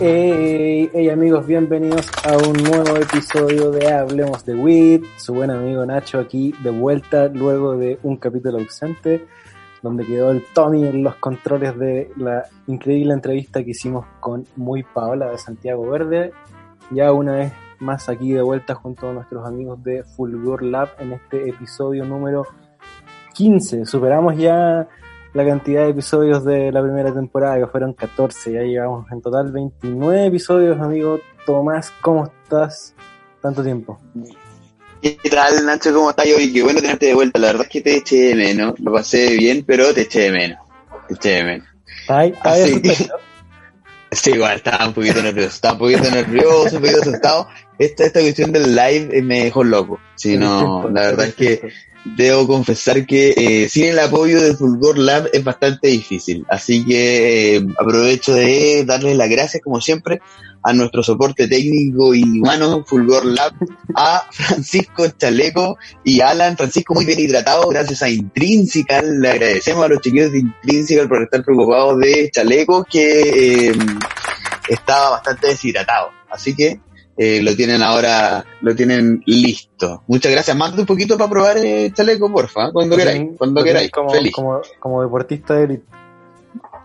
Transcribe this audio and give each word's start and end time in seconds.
Hey, 0.00 1.08
amigos, 1.10 1.46
bienvenidos 1.46 2.08
a 2.24 2.36
un 2.36 2.52
nuevo 2.64 2.96
episodio 2.96 3.70
de 3.70 3.92
Hablemos 3.92 4.44
de 4.44 4.54
WIT. 4.56 5.04
Su 5.16 5.34
buen 5.34 5.50
amigo 5.50 5.86
Nacho 5.86 6.18
aquí 6.18 6.52
de 6.64 6.70
vuelta 6.70 7.28
luego 7.28 7.76
de 7.76 8.00
un 8.02 8.16
capítulo 8.16 8.58
ausente 8.58 9.24
donde 9.82 10.04
quedó 10.04 10.30
el 10.30 10.44
Tommy 10.54 10.86
en 10.86 11.02
los 11.02 11.16
controles 11.16 11.78
de 11.78 12.10
la 12.16 12.44
increíble 12.66 13.14
entrevista 13.14 13.62
que 13.62 13.70
hicimos 13.70 14.06
con 14.20 14.44
Muy 14.56 14.82
Paola 14.82 15.30
de 15.30 15.38
Santiago 15.38 15.88
Verde. 15.88 16.32
Ya 16.90 17.12
una 17.12 17.36
vez 17.36 17.52
más 17.80 18.08
aquí 18.08 18.32
de 18.32 18.42
vuelta 18.42 18.74
junto 18.74 19.08
a 19.08 19.12
nuestros 19.12 19.46
amigos 19.46 19.82
de 19.82 20.02
Fulgor 20.02 20.62
Lab 20.62 20.90
en 20.98 21.12
este 21.12 21.48
episodio 21.48 22.04
número 22.04 22.46
15. 23.34 23.86
Superamos 23.86 24.36
ya 24.36 24.88
la 25.34 25.46
cantidad 25.46 25.84
de 25.84 25.90
episodios 25.90 26.44
de 26.44 26.72
la 26.72 26.82
primera 26.82 27.12
temporada, 27.12 27.58
que 27.58 27.66
fueron 27.66 27.92
14, 27.92 28.52
ya 28.52 28.62
llevamos 28.62 29.10
en 29.12 29.20
total 29.20 29.52
29 29.52 30.26
episodios, 30.26 30.80
amigo 30.80 31.20
Tomás, 31.46 31.92
¿cómo 32.00 32.24
estás? 32.24 32.94
Tanto 33.40 33.62
tiempo. 33.62 34.00
¿Qué 35.00 35.16
tal, 35.30 35.64
Nacho? 35.64 35.94
¿Cómo 35.94 36.10
estás 36.10 36.26
hoy? 36.26 36.52
Qué 36.52 36.62
bueno 36.62 36.80
tenerte 36.80 37.06
de 37.06 37.14
vuelta. 37.14 37.38
La 37.38 37.48
verdad 37.48 37.62
es 37.62 37.68
que 37.68 37.80
te 37.80 37.96
eché 37.96 38.16
de 38.16 38.34
menos. 38.34 38.78
Lo 38.80 38.92
pasé 38.92 39.36
bien, 39.36 39.64
pero 39.66 39.94
te 39.94 40.02
eché 40.02 40.22
de 40.22 40.32
menos. 40.32 40.58
Te 41.06 41.14
eché 41.14 41.28
de 41.30 41.44
menos. 41.44 41.68
Ay, 42.08 42.34
ay, 42.42 42.82
Sí, 44.10 44.30
igual, 44.30 44.56
estaba 44.56 44.86
un 44.86 44.94
poquito 44.94 45.22
nervioso. 45.22 45.48
Estaba 45.48 45.74
un 45.74 45.80
poquito 45.80 46.10
nervioso, 46.10 46.76
un 46.76 46.82
poquito 46.82 47.02
asustado. 47.02 47.48
Esta, 47.78 48.06
esta 48.06 48.20
cuestión 48.20 48.52
del 48.52 48.74
live 48.74 49.22
me 49.22 49.44
dejó 49.44 49.62
loco. 49.62 50.00
Sí, 50.14 50.36
no, 50.36 50.88
la 50.88 51.02
verdad 51.02 51.26
es 51.26 51.34
que 51.34 51.60
debo 52.04 52.46
confesar 52.46 53.06
que 53.06 53.34
eh, 53.36 53.68
sin 53.68 53.86
el 53.86 53.98
apoyo 53.98 54.40
de 54.40 54.54
Fulgor 54.54 54.98
Lab 54.98 55.28
es 55.32 55.44
bastante 55.44 55.88
difícil. 55.88 56.44
Así 56.48 56.84
que 56.84 57.56
eh, 57.56 57.66
aprovecho 57.78 58.34
de 58.34 58.84
darles 58.86 59.16
las 59.16 59.28
gracias, 59.28 59.62
como 59.62 59.80
siempre, 59.80 60.20
a 60.62 60.72
nuestro 60.72 61.02
soporte 61.02 61.48
técnico 61.48 62.14
y 62.14 62.22
humano, 62.22 62.84
Fulgor 62.86 63.24
Lab, 63.24 63.52
a 63.94 64.26
Francisco 64.30 65.08
Chaleco 65.08 65.78
y 66.04 66.20
Alan. 66.20 66.56
Francisco 66.56 66.94
muy 66.94 67.04
bien 67.04 67.20
hidratado, 67.20 67.68
gracias 67.68 68.02
a 68.02 68.08
Intrinsical. 68.08 69.20
Le 69.20 69.30
agradecemos 69.30 69.84
a 69.84 69.88
los 69.88 70.00
chiquillos 70.00 70.32
de 70.32 70.40
Intrinsical 70.40 71.08
por 71.08 71.22
estar 71.22 71.44
preocupados 71.44 71.98
de 72.00 72.30
Chaleco, 72.32 72.84
que 72.84 73.68
eh, 73.68 73.72
estaba 74.68 75.10
bastante 75.10 75.48
deshidratado. 75.48 76.10
Así 76.30 76.54
que 76.54 76.80
eh, 77.18 77.42
lo 77.42 77.56
tienen 77.56 77.82
ahora, 77.82 78.44
lo 78.60 78.76
tienen 78.76 79.22
listo. 79.26 80.04
Muchas 80.06 80.30
gracias. 80.30 80.56
Manda 80.56 80.78
un 80.78 80.86
poquito 80.86 81.18
para 81.18 81.28
probar 81.28 81.58
el 81.58 81.92
chaleco, 81.92 82.30
porfa, 82.30 82.70
cuando 82.70 82.96
queráis, 82.96 83.30
cuando 83.36 83.64
queráis. 83.64 83.90
Como, 83.90 84.10
Feliz. 84.10 84.32
Como, 84.32 84.60
como 84.78 85.02
deportista 85.02 85.54
de 85.54 85.64
élite. 85.64 85.84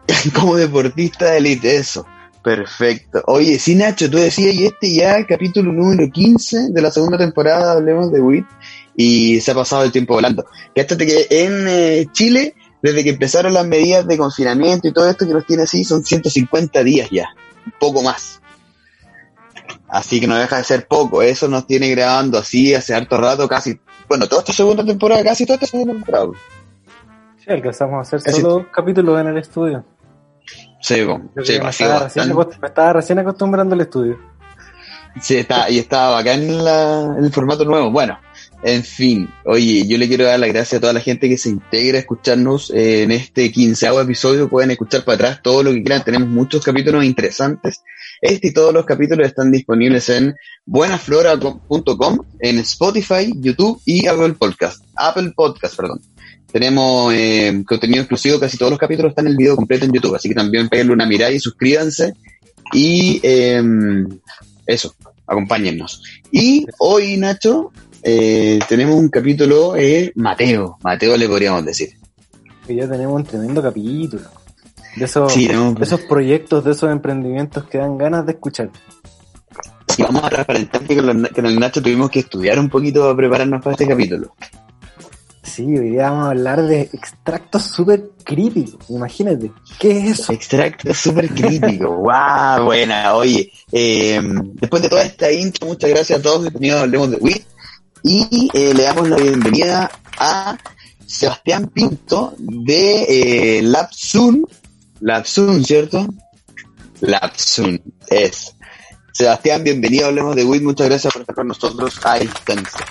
como 0.34 0.58
deportista 0.58 1.32
de 1.32 1.38
élite, 1.38 1.76
eso. 1.76 2.08
Perfecto. 2.44 3.22
Oye, 3.28 3.60
sí, 3.60 3.76
Nacho, 3.76 4.10
tú 4.10 4.18
decías, 4.18 4.54
y 4.56 4.66
este 4.66 4.94
ya 4.94 5.26
capítulo 5.26 5.72
número 5.72 6.12
15 6.12 6.72
de 6.72 6.82
la 6.82 6.92
segunda 6.92 7.18
temporada, 7.18 7.72
hablemos 7.72 8.12
de 8.12 8.20
WIT, 8.20 8.46
y 8.98 9.40
se 9.40 9.52
ha 9.52 9.56
pasado 9.56 9.84
el 9.84 9.92
tiempo 9.92 10.16
volando. 10.16 10.46
Fíjate 10.76 11.06
que 11.06 11.28
en 11.30 11.68
eh, 11.68 12.08
Chile, 12.12 12.56
desde 12.82 13.04
que 13.04 13.12
empezaron 13.12 13.54
las 13.54 13.66
medidas 13.66 14.06
de 14.08 14.18
confinamiento 14.18 14.88
y 14.88 14.92
todo 14.92 15.10
esto 15.10 15.26
que 15.26 15.34
nos 15.34 15.46
tiene 15.46 15.64
así, 15.64 15.86
son 15.86 16.04
150 16.04 16.84
días 16.84 17.10
ya, 17.12 17.30
un 17.66 17.74
poco 17.80 18.02
más. 18.02 18.42
Así 19.94 20.20
que 20.20 20.26
no 20.26 20.36
deja 20.36 20.58
de 20.58 20.64
ser 20.64 20.88
poco. 20.88 21.22
Eso 21.22 21.48
nos 21.48 21.68
tiene 21.68 21.88
grabando 21.92 22.40
así 22.40 22.74
hace 22.74 22.96
harto 22.96 23.16
rato, 23.16 23.48
casi, 23.48 23.80
bueno, 24.10 24.28
toda 24.28 24.42
esta 24.42 24.52
segunda 24.52 24.84
temporada, 24.84 25.24
casi 25.24 25.46
toda 25.46 25.54
esta 25.54 25.68
segunda 25.68 25.94
temporada. 25.94 26.30
Sí, 27.38 27.52
alcanzamos 27.52 28.00
a 28.00 28.02
hacer 28.02 28.24
casi 28.24 28.42
solo 28.42 28.72
capítulos 28.72 29.22
en 29.22 29.28
el 29.28 29.38
estudio. 29.38 29.86
Sí, 30.82 31.04
bon, 31.04 31.30
sí, 31.44 31.60
me, 31.60 31.70
estaba 31.70 32.00
recién, 32.00 32.36
me 32.36 32.68
estaba 32.68 32.94
recién 32.94 33.20
acostumbrando 33.20 33.76
al 33.76 33.82
estudio. 33.82 34.18
Sí, 35.22 35.38
está, 35.38 35.70
y 35.70 35.78
estaba 35.78 36.18
acá 36.18 36.34
en, 36.34 36.66
la, 36.66 37.16
en 37.16 37.26
el 37.26 37.32
formato 37.32 37.64
nuevo. 37.64 37.92
Bueno, 37.92 38.18
en 38.66 38.84
fin, 38.84 39.30
oye, 39.44 39.86
yo 39.86 39.98
le 39.98 40.08
quiero 40.08 40.24
dar 40.24 40.40
las 40.40 40.50
gracias 40.50 40.78
a 40.78 40.82
toda 40.82 40.94
la 40.94 41.02
gente 41.02 41.28
que 41.28 41.38
se 41.38 41.50
integra 41.50 41.98
a 41.98 42.02
escucharnos 42.02 42.72
en 42.74 43.12
este 43.12 43.52
quinceavo 43.52 44.00
episodio. 44.00 44.50
Pueden 44.50 44.72
escuchar 44.72 45.04
para 45.04 45.16
atrás 45.16 45.40
todo 45.44 45.64
lo 45.64 45.72
que 45.72 45.84
quieran. 45.84 46.04
Tenemos 46.04 46.30
muchos 46.30 46.64
capítulos 46.64 47.04
interesantes. 47.04 47.82
Este 48.22 48.48
y 48.48 48.54
todos 48.54 48.74
los 48.74 48.86
capítulos 48.86 49.28
están 49.28 49.52
disponibles 49.52 50.08
en 50.08 50.34
buenaflora.com, 50.66 52.20
en 52.40 52.60
Spotify, 52.60 53.34
YouTube 53.36 53.82
y 53.86 54.08
Apple 54.08 54.34
Podcast. 54.34 54.82
Apple 54.96 55.34
Podcast, 55.36 55.76
perdón. 55.76 56.00
Tenemos 56.50 57.14
eh, 57.14 57.64
contenido 57.68 58.00
exclusivo, 58.00 58.40
casi 58.40 58.58
todos 58.58 58.72
los 58.72 58.80
capítulos 58.80 59.10
están 59.10 59.26
en 59.26 59.32
el 59.32 59.38
video 59.38 59.58
completo 59.58 59.84
en 59.84 59.92
YouTube, 59.92 60.16
así 60.16 60.30
que 60.30 60.36
también 60.36 60.70
peguenle 60.70 60.94
una 60.94 61.06
mirada 61.06 61.34
y 61.34 61.40
suscríbanse. 61.40 62.14
Y 62.72 63.20
eh, 63.24 63.62
eso, 64.66 64.96
acompáñennos. 65.28 66.02
Y 66.32 66.66
hoy, 66.80 67.18
Nacho, 67.18 67.74
eh, 68.04 68.60
tenemos 68.68 68.96
un 68.96 69.10
capítulo 69.10 69.76
eh, 69.76 70.12
Mateo. 70.16 70.78
Mateo 70.84 71.16
le 71.18 71.28
podríamos 71.28 71.66
decir. 71.66 71.90
Que 72.68 72.76
ya 72.76 72.88
tenemos 72.88 73.16
un 73.16 73.24
tremendo 73.24 73.62
capítulo. 73.62 74.24
De 74.96 75.06
esos, 75.06 75.34
sí, 75.34 75.48
de 75.48 75.84
esos 75.84 76.02
proyectos, 76.02 76.64
de 76.64 76.72
esos 76.72 76.92
emprendimientos 76.92 77.64
que 77.66 77.80
dan 77.80 77.98
ganas 77.98 78.26
de 78.26 78.34
escuchar. 78.34 78.70
Y 79.98 80.04
vamos 80.04 80.24
a 80.24 80.30
transparentar 80.30 80.82
que 80.82 80.96
con, 80.96 81.26
con, 81.26 81.46
el 81.46 81.60
Nacho 81.60 81.82
tuvimos 81.82 82.10
que 82.10 82.20
estudiar 82.20 82.60
un 82.60 82.70
poquito 82.70 83.02
para 83.02 83.16
prepararnos 83.16 83.64
para 83.64 83.72
este 83.74 83.88
capítulo. 83.88 84.36
Sí, 85.42 85.64
hoy 85.64 85.92
día 85.92 86.10
vamos 86.10 86.28
a 86.28 86.30
hablar 86.30 86.62
de 86.64 86.82
extractos 86.82 87.64
súper 87.64 88.12
críticos. 88.24 88.90
Imagínate, 88.90 89.52
¿qué 89.80 90.00
es 90.00 90.20
eso? 90.20 90.34
Extractos 90.34 90.98
súper 90.98 91.30
críticos. 91.30 91.90
¡Wow! 91.98 92.66
Buena, 92.66 93.14
oye. 93.16 93.52
Eh, 93.72 94.22
después 94.54 94.82
de 94.82 94.90
toda 94.90 95.04
esta 95.04 95.32
intro, 95.32 95.68
muchas 95.68 95.90
gracias 95.90 96.20
a 96.20 96.22
todos. 96.22 96.42
Bienvenidos 96.44 96.82
Hablemos 96.82 97.12
de 97.12 97.18
WIT. 97.18 97.53
Y 98.04 98.50
eh, 98.54 98.74
le 98.74 98.84
damos 98.84 99.08
la 99.08 99.16
bienvenida 99.16 99.90
a 100.18 100.58
Sebastián 101.06 101.68
Pinto 101.74 102.34
de 102.38 103.60
eh. 103.60 103.62
Labsun, 103.62 104.46
¿cierto? 105.64 106.06
Labsun, 107.00 107.82
es. 108.08 108.56
Sebastián, 109.14 109.64
bienvenido 109.64 110.08
Hablemos 110.08 110.36
de 110.36 110.44
WIT. 110.44 110.64
Muchas 110.64 110.90
gracias 110.90 111.14
por 111.14 111.22
estar 111.22 111.36
con 111.36 111.48
nosotros 111.48 111.98
a 112.04 112.20
distancia. 112.20 112.86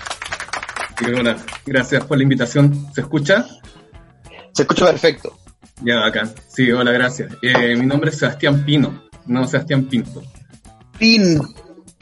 Hola, 1.18 1.36
gracias 1.66 2.04
por 2.06 2.16
la 2.16 2.22
invitación. 2.22 2.90
¿Se 2.94 3.02
escucha? 3.02 3.46
Se 4.52 4.62
escucha 4.62 4.86
perfecto. 4.86 5.38
Ya, 5.82 6.06
acá. 6.06 6.32
Sí, 6.48 6.70
hola, 6.70 6.90
gracias. 6.90 7.34
Eh, 7.42 7.76
mi 7.76 7.84
nombre 7.84 8.10
es 8.10 8.18
Sebastián 8.18 8.64
Pino, 8.64 9.02
no 9.26 9.46
Sebastián 9.46 9.84
Pinto. 9.84 10.22
Pin, 10.98 11.38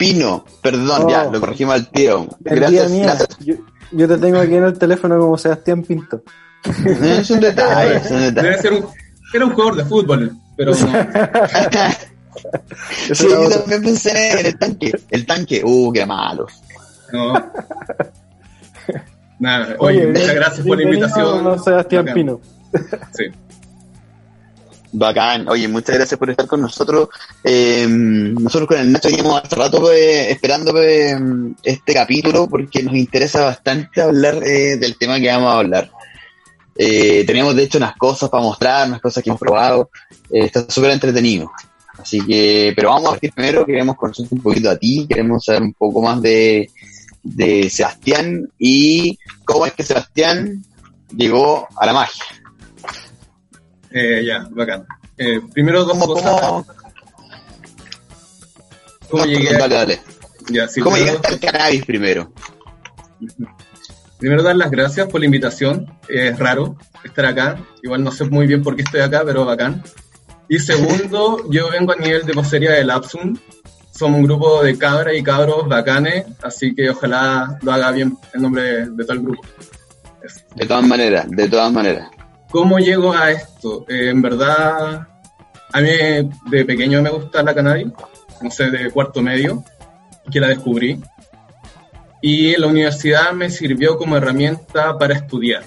Pino, 0.01 0.43
perdón, 0.63 1.03
oh, 1.03 1.09
ya, 1.11 1.25
lo 1.25 1.39
corregimos 1.39 1.75
al 1.75 1.87
tiro. 1.91 2.27
Gracias, 2.39 2.91
gracias. 2.91 3.37
Yo, 3.37 3.53
yo, 3.91 4.07
te 4.07 4.17
tengo 4.17 4.39
aquí 4.39 4.55
en 4.55 4.63
el 4.63 4.79
teléfono 4.79 5.19
como 5.19 5.37
Sebastián 5.37 5.83
Pinto. 5.83 6.23
es 6.65 7.29
un 7.29 7.39
detalle, 7.39 7.97
es 7.97 8.09
un 8.09 8.21
detalle. 8.21 8.49
Debe 8.49 8.61
ser 8.63 8.73
un, 8.73 8.87
era 9.31 9.45
un 9.45 9.53
jugador 9.53 9.75
de 9.75 9.85
fútbol, 9.85 10.31
pero 10.57 10.71
no. 10.71 10.77
sí, 13.13 13.27
yo 13.29 13.47
también 13.47 13.83
pensé 13.83 14.39
en 14.39 14.45
el 14.47 14.57
tanque. 14.57 14.91
El 15.11 15.25
tanque, 15.27 15.61
uh, 15.63 15.91
qué 15.91 16.03
malo. 16.03 16.47
No. 17.13 17.33
Nada, 19.37 19.75
oye, 19.77 20.07
muchas 20.07 20.33
gracias 20.33 20.65
por 20.65 20.77
la 20.77 20.83
invitación. 20.83 21.43
No, 21.43 21.59
Sebastián. 21.59 22.07
Pino. 22.11 22.41
Sí. 23.13 23.25
Bacán, 24.93 25.47
oye, 25.47 25.67
muchas 25.67 25.95
gracias 25.95 26.19
por 26.19 26.29
estar 26.29 26.47
con 26.47 26.61
nosotros. 26.61 27.09
Eh, 27.43 27.87
nosotros 27.87 28.67
con 28.67 28.79
el 28.79 28.91
Nacho 28.91 29.09
llevamos 29.09 29.41
hace 29.43 29.55
rato 29.55 29.79
pues, 29.79 30.29
esperando 30.29 30.71
pues, 30.71 31.15
este 31.63 31.93
capítulo 31.93 32.47
porque 32.47 32.83
nos 32.83 32.95
interesa 32.95 33.45
bastante 33.45 34.01
hablar 34.01 34.43
eh, 34.43 34.77
del 34.77 34.97
tema 34.97 35.19
que 35.19 35.27
vamos 35.27 35.53
a 35.53 35.59
hablar. 35.59 35.91
Eh, 36.75 37.23
tenemos 37.25 37.55
de 37.55 37.63
hecho 37.63 37.77
unas 37.77 37.95
cosas 37.95 38.29
para 38.29 38.43
mostrar, 38.43 38.87
unas 38.87 39.01
cosas 39.01 39.23
que 39.23 39.29
hemos 39.29 39.39
probado. 39.39 39.89
Eh, 40.29 40.45
está 40.45 40.65
súper 40.69 40.91
entretenido. 40.91 41.51
Así 41.97 42.19
que, 42.25 42.73
pero 42.75 42.89
vamos 42.89 43.07
a 43.07 43.11
partir 43.11 43.31
primero, 43.33 43.65
queremos 43.65 43.95
conocerte 43.95 44.33
un 44.33 44.41
poquito 44.41 44.69
a 44.69 44.77
ti, 44.77 45.05
queremos 45.07 45.45
saber 45.45 45.61
un 45.61 45.73
poco 45.73 46.01
más 46.01 46.21
de, 46.21 46.69
de 47.21 47.69
Sebastián 47.69 48.49
y 48.57 49.19
cómo 49.45 49.65
es 49.65 49.73
que 49.73 49.83
Sebastián 49.83 50.63
llegó 51.15 51.67
a 51.75 51.85
la 51.85 51.93
magia. 51.93 52.23
Eh, 53.91 54.23
ya, 54.25 54.47
bacán. 54.51 54.85
Eh, 55.17 55.41
primero 55.53 55.83
dos 55.83 55.97
¿Cómo, 55.97 56.07
cosas. 56.13 56.41
cómo, 56.41 56.65
¿Cómo 59.09 59.25
llegué? 59.25 59.57
Dale, 59.57 59.75
dale. 59.75 60.01
Ya, 60.49 60.67
sí, 60.67 60.81
¿Cómo 60.81 60.95
primero- 60.95 61.17
llegaste 61.21 61.33
al 61.47 61.51
cannabis 61.51 61.85
primero? 61.85 62.31
Primero 64.17 64.43
dar 64.43 64.55
las 64.55 64.71
gracias 64.71 65.07
por 65.07 65.19
la 65.19 65.25
invitación. 65.25 65.87
Es 66.07 66.37
raro 66.37 66.77
estar 67.03 67.25
acá. 67.25 67.57
Igual 67.83 68.03
no 68.03 68.11
sé 68.11 68.25
muy 68.25 68.47
bien 68.47 68.63
por 68.63 68.75
qué 68.75 68.83
estoy 68.83 69.01
acá, 69.01 69.23
pero 69.25 69.45
bacán. 69.45 69.83
Y 70.47 70.59
segundo, 70.59 71.45
yo 71.51 71.69
vengo 71.69 71.91
a 71.93 71.95
nivel 71.95 72.25
de 72.25 72.33
vocería 72.33 72.71
de 72.71 72.83
Lapsum. 72.83 73.37
Somos 73.91 74.19
un 74.19 74.25
grupo 74.25 74.63
de 74.63 74.77
cabras 74.77 75.13
y 75.15 75.21
cabros 75.21 75.67
bacanes, 75.67 76.25
así 76.41 76.73
que 76.73 76.89
ojalá 76.89 77.59
lo 77.61 77.71
haga 77.73 77.91
bien 77.91 78.17
en 78.33 78.41
nombre 78.41 78.63
de, 78.63 78.85
de 78.89 79.03
todo 79.03 79.13
el 79.13 79.19
grupo. 79.21 79.41
De 80.55 80.65
todas 80.65 80.83
maneras, 80.87 81.25
de 81.29 81.49
todas 81.49 81.71
maneras. 81.71 82.09
¿Cómo 82.51 82.79
llego 82.79 83.13
a 83.13 83.31
esto? 83.31 83.85
Eh, 83.87 84.09
en 84.09 84.21
verdad, 84.21 85.07
a 85.71 85.81
mí 85.81 85.89
de 86.49 86.65
pequeño 86.65 87.01
me 87.01 87.09
gusta 87.09 87.41
la 87.43 87.55
cannabis, 87.55 87.87
no 88.41 88.51
sé, 88.51 88.69
de 88.69 88.91
cuarto 88.91 89.21
medio, 89.21 89.63
que 90.29 90.41
la 90.41 90.49
descubrí. 90.49 91.01
Y 92.21 92.57
la 92.57 92.67
universidad 92.67 93.31
me 93.31 93.49
sirvió 93.49 93.97
como 93.97 94.17
herramienta 94.17 94.97
para 94.97 95.13
estudiar. 95.13 95.63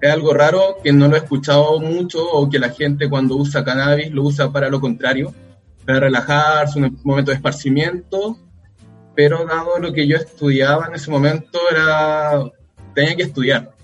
Es 0.00 0.10
algo 0.10 0.32
raro 0.32 0.78
que 0.82 0.94
no 0.94 1.08
lo 1.08 1.16
he 1.16 1.18
escuchado 1.18 1.78
mucho 1.78 2.26
o 2.26 2.48
que 2.48 2.58
la 2.58 2.70
gente 2.70 3.10
cuando 3.10 3.36
usa 3.36 3.62
cannabis 3.62 4.10
lo 4.10 4.22
usa 4.22 4.50
para 4.50 4.70
lo 4.70 4.80
contrario, 4.80 5.34
para 5.84 6.00
relajarse, 6.00 6.78
un 6.78 6.98
momento 7.04 7.30
de 7.30 7.36
esparcimiento, 7.36 8.38
pero 9.14 9.44
dado 9.44 9.78
lo 9.78 9.92
que 9.92 10.06
yo 10.06 10.16
estudiaba 10.16 10.86
en 10.86 10.94
ese 10.94 11.10
momento 11.10 11.58
era 11.70 12.50
tenía 12.94 13.14
que 13.14 13.24
estudiar. 13.24 13.74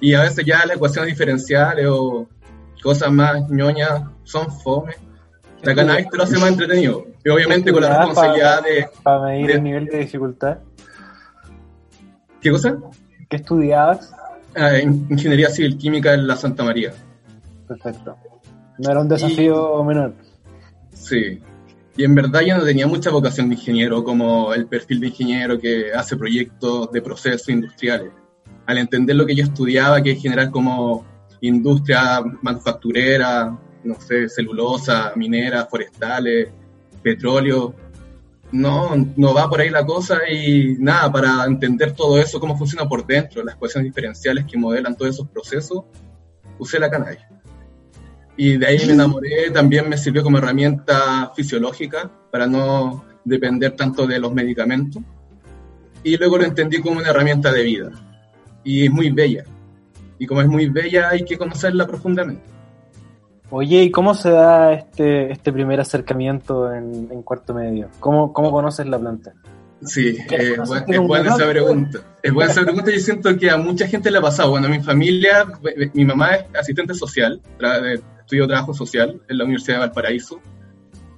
Y 0.00 0.14
a 0.14 0.22
veces 0.22 0.44
ya 0.44 0.64
las 0.66 0.76
ecuaciones 0.76 1.10
diferenciales 1.10 1.86
o 1.88 2.28
cosas 2.82 3.10
más 3.10 3.48
ñoñas 3.50 4.02
son 4.24 4.50
fome. 4.50 4.94
La 5.62 5.74
cannabis 5.74 6.08
te 6.08 6.16
lo 6.16 6.22
hace 6.22 6.38
más 6.38 6.50
entretenido. 6.50 7.04
Y 7.24 7.28
obviamente 7.30 7.72
con 7.72 7.82
la 7.82 7.98
responsabilidad 7.98 8.62
de... 8.62 8.88
Para 9.02 9.22
medir 9.22 9.50
el 9.50 9.62
nivel 9.62 9.86
de 9.86 9.98
dificultad. 9.98 10.58
¿Qué 12.40 12.50
cosa? 12.52 12.78
¿Qué 13.28 13.36
estudiabas? 13.36 14.12
Ah, 14.54 14.78
ingeniería 14.78 15.50
Civil 15.50 15.76
Química 15.76 16.14
en 16.14 16.26
la 16.26 16.36
Santa 16.36 16.62
María. 16.62 16.92
Perfecto. 17.66 18.16
No 18.78 18.90
era 18.90 19.00
un 19.00 19.08
desafío 19.08 19.82
menor. 19.82 20.14
Sí. 20.92 21.42
Y 21.96 22.04
en 22.04 22.14
verdad 22.14 22.42
yo 22.42 22.56
no 22.56 22.64
tenía 22.64 22.86
mucha 22.86 23.10
vocación 23.10 23.48
de 23.48 23.56
ingeniero, 23.56 24.04
como 24.04 24.54
el 24.54 24.66
perfil 24.66 25.00
de 25.00 25.08
ingeniero 25.08 25.58
que 25.58 25.92
hace 25.92 26.16
proyectos 26.16 26.92
de 26.92 27.02
procesos 27.02 27.48
industriales 27.48 28.12
al 28.68 28.76
entender 28.76 29.16
lo 29.16 29.24
que 29.24 29.34
yo 29.34 29.44
estudiaba, 29.44 30.02
que 30.02 30.10
es 30.10 30.20
generar 30.20 30.50
como 30.50 31.06
industria 31.40 32.20
manufacturera, 32.42 33.58
no 33.82 33.94
sé, 33.98 34.28
celulosa, 34.28 35.12
minera, 35.16 35.64
forestales, 35.64 36.50
petróleo, 37.02 37.74
no, 38.52 38.90
no 39.16 39.32
va 39.32 39.48
por 39.48 39.62
ahí 39.62 39.70
la 39.70 39.86
cosa 39.86 40.18
y 40.30 40.76
nada, 40.78 41.10
para 41.10 41.46
entender 41.46 41.92
todo 41.92 42.18
eso, 42.18 42.38
cómo 42.38 42.58
funciona 42.58 42.86
por 42.86 43.06
dentro, 43.06 43.42
las 43.42 43.54
ecuaciones 43.54 43.88
diferenciales 43.88 44.44
que 44.44 44.58
modelan 44.58 44.94
todos 44.94 45.14
esos 45.14 45.28
procesos, 45.28 45.84
usé 46.58 46.78
la 46.78 46.90
cannabis. 46.90 47.20
Y 48.36 48.58
de 48.58 48.66
ahí 48.66 48.86
me 48.86 48.92
enamoré, 48.92 49.50
también 49.50 49.88
me 49.88 49.96
sirvió 49.96 50.22
como 50.22 50.36
herramienta 50.36 51.32
fisiológica 51.34 52.10
para 52.30 52.46
no 52.46 53.02
depender 53.24 53.74
tanto 53.76 54.06
de 54.06 54.18
los 54.18 54.34
medicamentos. 54.34 55.02
Y 56.04 56.18
luego 56.18 56.36
lo 56.36 56.44
entendí 56.44 56.82
como 56.82 56.98
una 56.98 57.08
herramienta 57.08 57.50
de 57.50 57.62
vida 57.62 58.07
y 58.68 58.84
es 58.84 58.92
muy 58.92 59.08
bella. 59.08 59.44
Y 60.18 60.26
como 60.26 60.42
es 60.42 60.46
muy 60.46 60.68
bella 60.68 61.08
hay 61.08 61.24
que 61.24 61.38
conocerla 61.38 61.86
profundamente. 61.86 62.42
Oye, 63.48 63.84
¿y 63.84 63.90
cómo 63.90 64.14
se 64.14 64.30
da 64.30 64.74
este, 64.74 65.32
este 65.32 65.54
primer 65.54 65.80
acercamiento 65.80 66.70
en, 66.74 67.08
en 67.10 67.22
cuarto 67.22 67.54
medio? 67.54 67.88
¿Cómo, 67.98 68.30
¿Cómo 68.34 68.52
conoces 68.52 68.86
la 68.86 68.98
planta? 68.98 69.32
Sí, 69.82 70.18
eh, 70.30 70.56
es 70.86 70.98
buena 70.98 71.34
esa 71.34 71.48
pregunta. 71.48 72.00
Es 72.22 72.30
buena 72.30 72.50
esa 72.50 72.60
pregunta. 72.60 72.90
Yo 72.90 73.00
siento 73.00 73.34
que 73.38 73.50
a 73.50 73.56
mucha 73.56 73.86
gente 73.86 74.10
le 74.10 74.18
ha 74.18 74.20
pasado. 74.20 74.50
Bueno, 74.50 74.68
mi 74.68 74.80
familia, 74.80 75.46
mi 75.94 76.04
mamá 76.04 76.34
es 76.34 76.44
asistente 76.60 76.92
social, 76.92 77.40
estudió 78.20 78.46
trabajo 78.46 78.74
social 78.74 79.18
en 79.28 79.38
la 79.38 79.44
Universidad 79.44 79.76
de 79.76 79.86
Valparaíso 79.86 80.42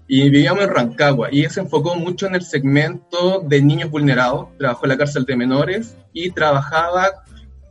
y 0.06 0.30
vivíamos 0.30 0.62
en 0.64 0.70
Rancagua 0.70 1.28
y 1.32 1.48
se 1.48 1.60
enfocó 1.60 1.96
mucho 1.96 2.26
en 2.26 2.36
el 2.36 2.42
segmento 2.42 3.40
de 3.40 3.60
niños 3.60 3.90
vulnerados. 3.90 4.56
Trabajó 4.56 4.84
en 4.84 4.88
la 4.90 4.98
cárcel 4.98 5.24
de 5.24 5.36
menores 5.36 5.96
y 6.12 6.30
trabajaba 6.30 7.24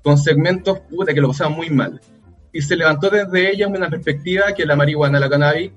con 0.04 0.18
segmentos 0.18 0.80
puta, 0.80 1.14
que 1.14 1.22
lo 1.22 1.28
pasaban 1.30 1.54
muy 1.54 1.70
mal. 1.70 2.00
Y 2.52 2.62
se 2.62 2.76
levantó 2.76 3.10
desde 3.10 3.52
ella 3.52 3.68
una 3.68 3.90
perspectiva 3.90 4.54
que 4.54 4.66
la 4.66 4.76
marihuana, 4.76 5.20
la 5.20 5.30
cannabis, 5.30 5.72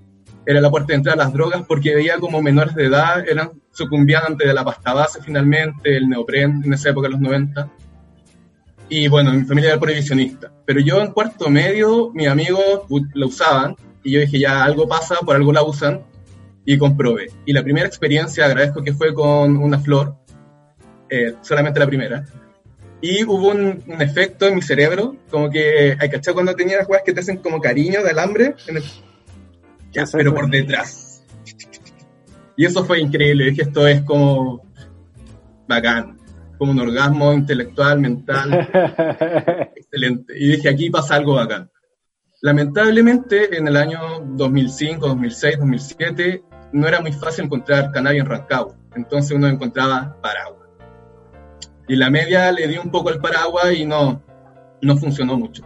era 0.45 0.61
la 0.61 0.71
puerta 0.71 0.89
de 0.89 0.95
entrada 0.95 1.23
a 1.23 1.27
las 1.27 1.33
drogas 1.33 1.63
porque 1.67 1.95
veía 1.95 2.19
como 2.19 2.43
menores 2.43 2.75
de 2.75 2.87
edad 2.87 3.29
eran 3.29 3.51
sucumbían 3.73 4.25
ante 4.27 4.53
la 4.53 4.65
pasta 4.65 4.93
base 4.93 5.21
finalmente, 5.23 5.97
el 5.97 6.09
neopren 6.09 6.63
en 6.65 6.73
esa 6.73 6.91
época, 6.91 7.07
en 7.07 7.13
los 7.13 7.21
90. 7.21 7.71
Y 8.89 9.09
bueno, 9.09 9.33
mi 9.33 9.45
familia 9.45 9.71
era 9.71 9.81
prohibicionista. 9.81 10.53
Pero 10.67 10.81
yo 10.81 11.01
en 11.01 11.13
cuarto 11.13 11.49
medio, 11.49 12.11
mis 12.13 12.29
amigos 12.29 12.61
lo 13.15 13.27
usaban 13.27 13.77
y 14.03 14.13
yo 14.13 14.21
dije, 14.21 14.39
ya 14.39 14.65
algo 14.65 14.87
pasa, 14.87 15.17
por 15.25 15.37
algo 15.37 15.53
la 15.53 15.63
usan 15.63 16.03
y 16.65 16.77
comprobé. 16.77 17.29
Y 17.47 17.53
la 17.53 17.63
primera 17.63 17.87
experiencia, 17.87 18.45
agradezco 18.45 18.83
que 18.83 18.93
fue 18.93 19.15
con 19.15 19.57
una 19.57 19.79
flor, 19.79 20.17
eh, 21.09 21.35
solamente 21.41 21.81
la 21.81 21.87
primera, 21.87 22.25
y 23.03 23.25
hubo 23.25 23.49
un, 23.49 23.83
efecto 24.01 24.47
en 24.47 24.55
mi 24.55 24.63
cerebro, 24.63 25.17
como 25.29 25.51
que, 25.51 25.97
hay 25.99 26.09
cachado 26.09 26.37
cuando 26.37 26.55
tenías 26.55 26.87
juegas 26.87 27.05
que 27.05 27.13
te 27.13 27.21
hacen 27.21 27.39
como 27.39 27.61
cariño 27.61 28.01
de 28.03 28.11
alambre, 28.11 28.55
ya, 29.91 30.05
pero 30.11 30.33
por 30.33 30.49
detrás. 30.49 31.09
Y 32.55 32.67
eso 32.67 32.85
fue 32.85 33.01
increíble, 33.01 33.47
dije, 33.47 33.63
esto 33.63 33.89
es 33.89 34.03
como 34.03 34.63
bacán, 35.67 36.19
como 36.59 36.73
un 36.73 36.81
orgasmo 36.81 37.33
intelectual, 37.33 37.99
mental, 37.99 38.69
excelente. 39.75 40.35
Y 40.39 40.49
dije, 40.49 40.69
aquí 40.69 40.91
pasa 40.91 41.15
algo 41.15 41.37
bacán. 41.37 41.71
Lamentablemente, 42.43 43.57
en 43.57 43.69
el 43.69 43.77
año 43.79 44.21
2005, 44.37 45.09
2006, 45.09 45.59
2007, 45.61 46.43
no 46.73 46.87
era 46.87 47.01
muy 47.01 47.13
fácil 47.13 47.47
encontrar 47.47 47.91
cannabis 47.91 48.21
en 48.21 48.27
Rancagua, 48.27 48.77
entonces 48.95 49.33
uno 49.33 49.49
encontraba 49.49 50.21
paraguas 50.21 50.62
y 51.93 51.97
la 51.97 52.09
media 52.09 52.51
le 52.53 52.69
dio 52.69 52.81
un 52.81 52.91
poco 52.91 53.11
el 53.11 53.21
paraguas 53.21 53.75
y 53.75 53.85
no, 53.85 54.23
no 54.81 54.97
funcionó 54.97 55.37
mucho. 55.37 55.63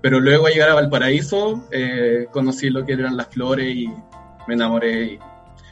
Pero 0.00 0.20
luego 0.20 0.46
a 0.46 0.50
llegar 0.50 0.70
a 0.70 0.74
Valparaíso, 0.74 1.66
eh, 1.72 2.28
conocí 2.30 2.70
lo 2.70 2.86
que 2.86 2.92
eran 2.92 3.16
las 3.16 3.26
flores 3.30 3.66
y 3.66 3.88
me 4.46 4.54
enamoré. 4.54 5.02
Y 5.02 5.18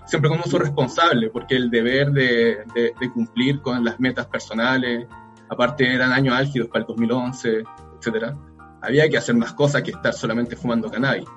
siempre 0.05 0.31
con 0.31 0.41
uso 0.41 0.59
responsable, 0.59 1.31
porque 1.31 1.55
el 1.55 1.71
deber 1.71 2.11
de, 2.11 2.65
de, 2.75 3.13
cumplir 3.13 3.61
con 3.61 3.85
las 3.85 4.01
metas 4.01 4.27
personales, 4.27 5.07
aparte 5.49 5.95
eran 5.95 6.11
años 6.11 6.35
álgidos 6.35 6.67
para 6.67 6.81
el 6.81 6.89
2011, 6.89 7.63
etcétera, 8.01 8.37
había 8.81 9.09
que 9.09 9.17
hacer 9.17 9.37
más 9.37 9.53
cosas 9.53 9.83
que 9.83 9.93
estar 9.93 10.13
solamente 10.13 10.57
fumando 10.57 10.91
cannabis. 10.91 11.29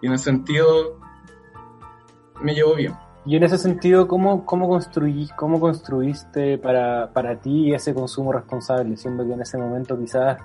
Y 0.00 0.06
en 0.06 0.14
ese 0.14 0.24
sentido, 0.24 0.98
me 2.40 2.54
llevó 2.54 2.74
bien. 2.74 2.94
Y 3.26 3.34
en 3.34 3.42
ese 3.42 3.58
sentido, 3.58 4.06
¿cómo, 4.06 4.46
cómo, 4.46 4.68
construí, 4.68 5.28
cómo 5.36 5.58
construiste 5.58 6.58
para, 6.58 7.10
para 7.12 7.34
ti 7.40 7.74
ese 7.74 7.92
consumo 7.92 8.32
responsable, 8.32 8.96
siendo 8.96 9.26
que 9.26 9.32
en 9.32 9.40
ese 9.40 9.58
momento 9.58 9.98
quizás 9.98 10.38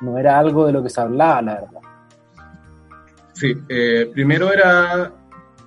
no 0.00 0.16
era 0.16 0.38
algo 0.38 0.64
de 0.64 0.72
lo 0.72 0.80
que 0.80 0.90
se 0.90 1.00
hablaba, 1.00 1.42
la 1.42 1.54
verdad? 1.54 1.80
Sí, 3.32 3.52
eh, 3.68 4.08
primero 4.12 4.52
era 4.52 5.12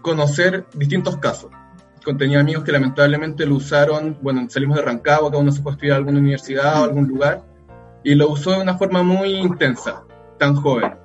conocer 0.02 0.66
distintos 0.74 1.18
casos. 1.18 1.52
Tenía 2.18 2.40
amigos 2.40 2.64
que 2.64 2.72
lamentablemente 2.72 3.46
lo 3.46 3.56
usaron, 3.56 4.18
bueno, 4.22 4.46
salimos 4.50 4.78
de 4.78 4.84
Rancagua, 4.84 5.32
cada 5.32 5.42
uno 5.42 5.52
se 5.52 5.62
fue 5.62 5.72
a 5.72 5.76
estudiar 5.76 5.96
a 5.96 5.98
alguna 5.98 6.20
universidad 6.20 6.82
o 6.82 6.84
algún 6.86 7.08
lugar, 7.08 7.44
y 8.04 8.16
lo 8.16 8.30
usó 8.30 8.52
de 8.52 8.62
una 8.62 8.78
forma 8.78 9.04
muy 9.04 9.36
intensa, 9.36 10.04
tan 10.38 10.56
joven. 10.56 10.96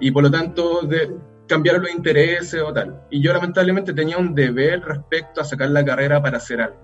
Y 0.00 0.10
por 0.10 0.22
lo 0.22 0.30
tanto, 0.30 0.82
de, 0.82 1.14
cambiar 1.46 1.78
los 1.78 1.90
intereses 1.90 2.60
o 2.62 2.72
tal. 2.72 3.02
Y 3.10 3.20
yo 3.20 3.32
lamentablemente 3.32 3.92
tenía 3.92 4.18
un 4.18 4.34
deber 4.34 4.80
respecto 4.82 5.40
a 5.40 5.44
sacar 5.44 5.70
la 5.70 5.84
carrera 5.84 6.22
para 6.22 6.38
hacer 6.38 6.60
algo. 6.60 6.78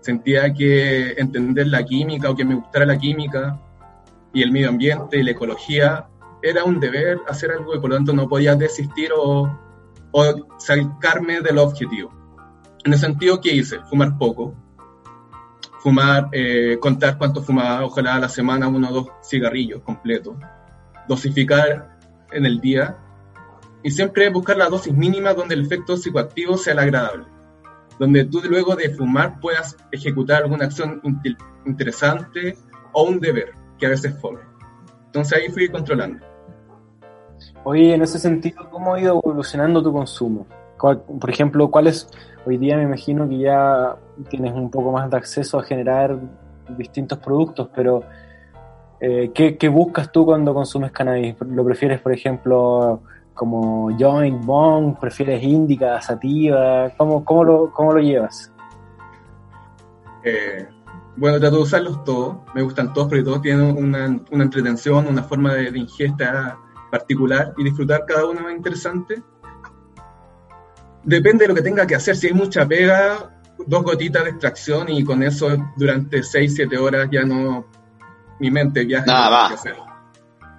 Sentía 0.00 0.52
que 0.52 1.12
entender 1.12 1.66
la 1.66 1.84
química 1.84 2.30
o 2.30 2.36
que 2.36 2.44
me 2.44 2.54
gustara 2.54 2.86
la 2.86 2.98
química 2.98 3.60
y 4.32 4.42
el 4.42 4.52
medio 4.52 4.68
ambiente 4.68 5.18
y 5.18 5.22
la 5.22 5.32
ecología 5.32 6.06
era 6.42 6.64
un 6.64 6.78
deber 6.78 7.18
hacer 7.28 7.50
algo 7.50 7.74
y 7.74 7.80
por 7.80 7.90
lo 7.90 7.96
tanto 7.96 8.12
no 8.12 8.28
podía 8.28 8.54
desistir 8.54 9.10
o, 9.16 9.50
o 10.12 10.46
sacarme 10.58 11.40
del 11.40 11.58
objetivo. 11.58 12.12
En 12.84 12.92
ese 12.92 13.06
sentido, 13.06 13.40
¿qué 13.40 13.52
hice? 13.52 13.80
Fumar 13.90 14.16
poco. 14.16 14.54
Fumar, 15.80 16.28
eh, 16.32 16.76
contar 16.80 17.18
cuánto 17.18 17.42
fumaba, 17.42 17.84
ojalá 17.84 18.14
a 18.14 18.20
la 18.20 18.28
semana 18.28 18.68
uno 18.68 18.90
o 18.90 18.92
dos 18.92 19.08
cigarrillos 19.22 19.82
completos. 19.82 20.36
Dosificar 21.08 21.98
en 22.30 22.46
el 22.46 22.60
día 22.60 22.96
y 23.82 23.90
siempre 23.90 24.28
buscar 24.30 24.56
la 24.56 24.68
dosis 24.68 24.92
mínima 24.92 25.34
donde 25.34 25.54
el 25.54 25.62
efecto 25.62 25.96
psicoactivo 25.96 26.56
sea 26.56 26.72
el 26.72 26.80
agradable, 26.80 27.24
donde 27.98 28.24
tú 28.24 28.40
luego 28.48 28.76
de 28.76 28.90
fumar 28.90 29.40
puedas 29.40 29.76
ejecutar 29.92 30.42
alguna 30.42 30.66
acción 30.66 31.00
interesante 31.64 32.56
o 32.92 33.04
un 33.04 33.20
deber, 33.20 33.52
que 33.78 33.86
a 33.86 33.90
veces 33.90 34.18
fome. 34.20 34.40
Entonces 35.06 35.38
ahí 35.38 35.48
fui 35.48 35.68
controlando. 35.68 36.24
Oye, 37.64 37.94
en 37.94 38.02
ese 38.02 38.18
sentido, 38.18 38.68
¿cómo 38.70 38.94
ha 38.94 39.00
ido 39.00 39.20
evolucionando 39.24 39.82
tu 39.82 39.92
consumo? 39.92 40.46
Por 40.78 41.30
ejemplo, 41.30 41.70
¿cuáles, 41.70 42.08
hoy 42.46 42.56
día 42.56 42.76
me 42.76 42.84
imagino 42.84 43.28
que 43.28 43.38
ya 43.38 43.96
tienes 44.28 44.52
un 44.52 44.70
poco 44.70 44.92
más 44.92 45.10
de 45.10 45.16
acceso 45.16 45.58
a 45.58 45.62
generar 45.62 46.18
distintos 46.76 47.18
productos, 47.18 47.68
pero 47.74 48.02
eh, 49.00 49.30
¿qué, 49.34 49.56
¿qué 49.56 49.68
buscas 49.68 50.10
tú 50.12 50.24
cuando 50.24 50.54
consumes 50.54 50.92
cannabis? 50.92 51.36
¿Lo 51.40 51.64
prefieres, 51.64 52.00
por 52.00 52.12
ejemplo, 52.12 53.02
como 53.38 53.96
joint, 53.96 54.44
bong, 54.44 54.98
prefieres 54.98 55.40
indica, 55.44 56.00
sativa, 56.02 56.92
¿cómo, 56.96 57.24
cómo, 57.24 57.44
lo, 57.44 57.72
cómo 57.72 57.92
lo 57.92 58.00
llevas? 58.00 58.52
Eh, 60.24 60.66
bueno, 61.14 61.38
trato 61.38 61.54
de 61.54 61.62
usarlos 61.62 62.02
todos, 62.02 62.38
me 62.52 62.62
gustan 62.62 62.92
todos 62.92 63.06
porque 63.06 63.22
todos 63.22 63.40
tienen 63.40 63.76
una, 63.76 64.20
una 64.32 64.42
entretención, 64.42 65.06
una 65.06 65.22
forma 65.22 65.54
de, 65.54 65.70
de, 65.70 65.78
ingesta 65.78 66.58
particular 66.90 67.54
y 67.56 67.62
disfrutar 67.62 68.04
cada 68.08 68.26
uno 68.26 68.48
es 68.48 68.56
interesante. 68.56 69.22
Depende 71.04 71.44
de 71.44 71.48
lo 71.48 71.54
que 71.54 71.62
tenga 71.62 71.86
que 71.86 71.94
hacer, 71.94 72.16
si 72.16 72.26
hay 72.26 72.32
mucha 72.32 72.66
pega, 72.66 73.38
dos 73.68 73.84
gotitas 73.84 74.24
de 74.24 74.30
extracción 74.30 74.88
y 74.88 75.04
con 75.04 75.22
eso 75.22 75.56
durante 75.76 76.24
6, 76.24 76.54
7 76.56 76.76
horas 76.76 77.08
ya 77.12 77.22
no, 77.22 77.66
mi 78.40 78.50
mente 78.50 78.84
viaja. 78.84 79.06
Nada 79.06 79.30
va. 79.30 79.50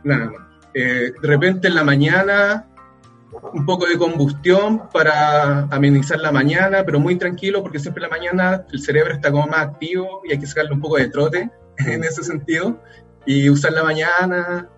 Nada 0.06 0.32
eh, 0.74 1.12
de 1.20 1.28
repente 1.28 1.68
en 1.68 1.76
la 1.76 1.84
mañana 1.84 2.68
un 3.54 3.66
poco 3.66 3.86
de 3.86 3.98
combustión 3.98 4.90
para 4.92 5.62
amenizar 5.72 6.20
la 6.20 6.32
mañana, 6.32 6.84
pero 6.86 7.00
muy 7.00 7.18
tranquilo 7.18 7.62
porque 7.62 7.80
siempre 7.80 8.04
en 8.04 8.10
la 8.10 8.18
mañana 8.18 8.66
el 8.72 8.82
cerebro 8.82 9.14
está 9.14 9.32
como 9.32 9.48
más 9.48 9.62
activo 9.62 10.22
y 10.26 10.32
hay 10.32 10.40
que 10.40 10.48
sacarle 10.48 10.74
un 10.74 10.82
poco 10.82 10.98
de 10.98 11.10
trote 11.10 11.50
en 11.78 12.04
ese 12.04 12.24
sentido 12.24 12.82
y 13.26 13.50
usar 13.50 13.74
la 13.74 13.84
mañana. 13.84 14.70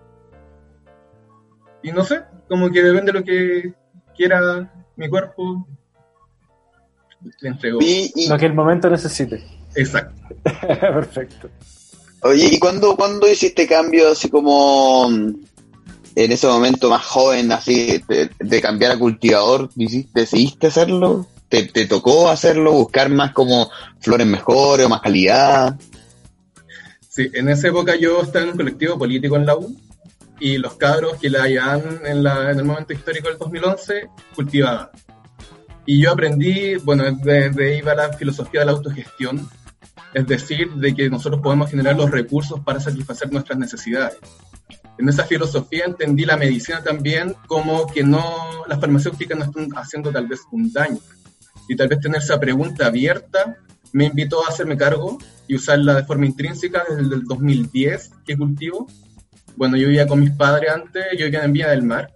Y 1.82 1.90
no 1.92 2.04
sé, 2.04 2.22
como 2.48 2.70
que 2.70 2.82
depende 2.82 3.12
de 3.12 3.18
lo 3.18 3.24
que 3.24 3.74
quiera 4.14 4.72
mi 4.96 5.08
cuerpo, 5.08 5.66
le 7.40 7.48
entrego. 7.48 7.80
Y, 7.80 8.28
Lo 8.28 8.38
que 8.38 8.46
el 8.46 8.54
momento 8.54 8.90
necesite. 8.90 9.44
Exacto. 9.74 10.14
Perfecto. 10.80 11.48
Oye, 12.22 12.50
¿y 12.52 12.58
cuándo, 12.58 12.94
cuándo 12.96 13.28
hiciste 13.28 13.66
cambio 13.66 14.10
así 14.12 14.28
como 14.28 15.08
en 16.14 16.32
ese 16.32 16.46
momento 16.46 16.90
más 16.90 17.04
joven, 17.04 17.52
así, 17.52 18.02
de, 18.38 18.60
cambiar 18.60 18.92
a 18.92 18.98
cultivador, 18.98 19.70
decidiste 19.74 20.66
hacerlo? 20.66 21.26
¿Te, 21.48 21.64
¿Te, 21.64 21.86
tocó 21.86 22.28
hacerlo, 22.28 22.72
buscar 22.72 23.10
más 23.10 23.32
como 23.32 23.70
flores 24.00 24.26
mejores 24.26 24.86
o 24.86 24.88
más 24.88 25.00
calidad? 25.00 25.78
Sí, 27.08 27.30
en 27.34 27.48
esa 27.48 27.68
época 27.68 27.94
yo 27.96 28.22
estaba 28.22 28.44
en 28.44 28.52
un 28.52 28.56
colectivo 28.56 28.98
político 28.98 29.36
en 29.36 29.46
la 29.46 29.56
U 29.56 29.76
y 30.40 30.56
los 30.58 30.74
cabros 30.74 31.18
que 31.18 31.28
la 31.28 31.46
llevaban 31.46 32.00
en, 32.04 32.22
la, 32.22 32.50
en 32.50 32.58
el 32.58 32.64
momento 32.64 32.92
histórico 32.92 33.28
del 33.28 33.38
2011 33.38 34.08
cultivaban. 34.34 34.88
Y 35.84 36.00
yo 36.02 36.12
aprendí, 36.12 36.76
bueno, 36.76 37.04
de, 37.04 37.50
de 37.50 37.82
va 37.82 37.94
la 37.94 38.12
filosofía 38.12 38.60
de 38.60 38.66
la 38.66 38.72
autogestión, 38.72 39.48
es 40.14 40.26
decir, 40.26 40.70
de 40.72 40.94
que 40.94 41.10
nosotros 41.10 41.42
podemos 41.42 41.70
generar 41.70 41.96
los 41.96 42.10
recursos 42.10 42.60
para 42.60 42.80
satisfacer 42.80 43.30
nuestras 43.32 43.58
necesidades 43.58 44.18
en 44.98 45.08
esa 45.08 45.24
filosofía 45.24 45.84
entendí 45.84 46.24
la 46.24 46.36
medicina 46.36 46.82
también 46.82 47.34
como 47.46 47.86
que 47.86 48.02
no, 48.02 48.22
las 48.68 48.80
farmacéuticas 48.80 49.38
no 49.38 49.44
están 49.44 49.68
haciendo 49.76 50.10
tal 50.10 50.26
vez 50.26 50.40
un 50.50 50.72
daño. 50.72 50.98
Y 51.68 51.76
tal 51.76 51.88
vez 51.88 52.00
tener 52.00 52.20
esa 52.20 52.38
pregunta 52.38 52.86
abierta 52.86 53.56
me 53.92 54.06
invitó 54.06 54.44
a 54.44 54.48
hacerme 54.48 54.76
cargo 54.76 55.18
y 55.46 55.54
usarla 55.54 55.94
de 55.94 56.04
forma 56.04 56.26
intrínseca 56.26 56.84
desde 56.88 57.14
el 57.14 57.24
2010 57.24 58.10
que 58.24 58.36
cultivo. 58.36 58.86
Bueno, 59.56 59.76
yo 59.76 59.88
vivía 59.88 60.06
con 60.06 60.20
mis 60.20 60.30
padres 60.30 60.70
antes, 60.70 61.04
yo 61.18 61.26
vivía 61.26 61.44
en 61.44 61.52
Villa 61.52 61.70
del 61.70 61.82
Mar 61.82 62.12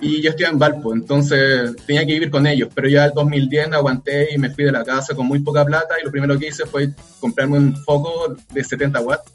y 0.00 0.20
yo 0.20 0.30
estoy 0.30 0.46
en 0.46 0.58
Valpo, 0.58 0.92
entonces 0.92 1.76
tenía 1.86 2.04
que 2.04 2.14
vivir 2.14 2.30
con 2.30 2.46
ellos, 2.46 2.68
pero 2.74 2.88
ya 2.88 3.06
el 3.06 3.12
2010 3.12 3.72
aguanté 3.72 4.34
y 4.34 4.38
me 4.38 4.50
fui 4.50 4.64
de 4.64 4.72
la 4.72 4.84
casa 4.84 5.14
con 5.14 5.26
muy 5.26 5.38
poca 5.38 5.64
plata 5.64 5.94
y 6.00 6.04
lo 6.04 6.10
primero 6.10 6.38
que 6.38 6.48
hice 6.48 6.66
fue 6.66 6.90
comprarme 7.20 7.58
un 7.58 7.76
foco 7.76 8.36
de 8.52 8.64
70 8.64 9.00
watts 9.00 9.32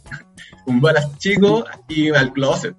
balas 0.79 1.17
chico 1.17 1.65
y 1.87 2.09
al 2.09 2.31
closet. 2.33 2.75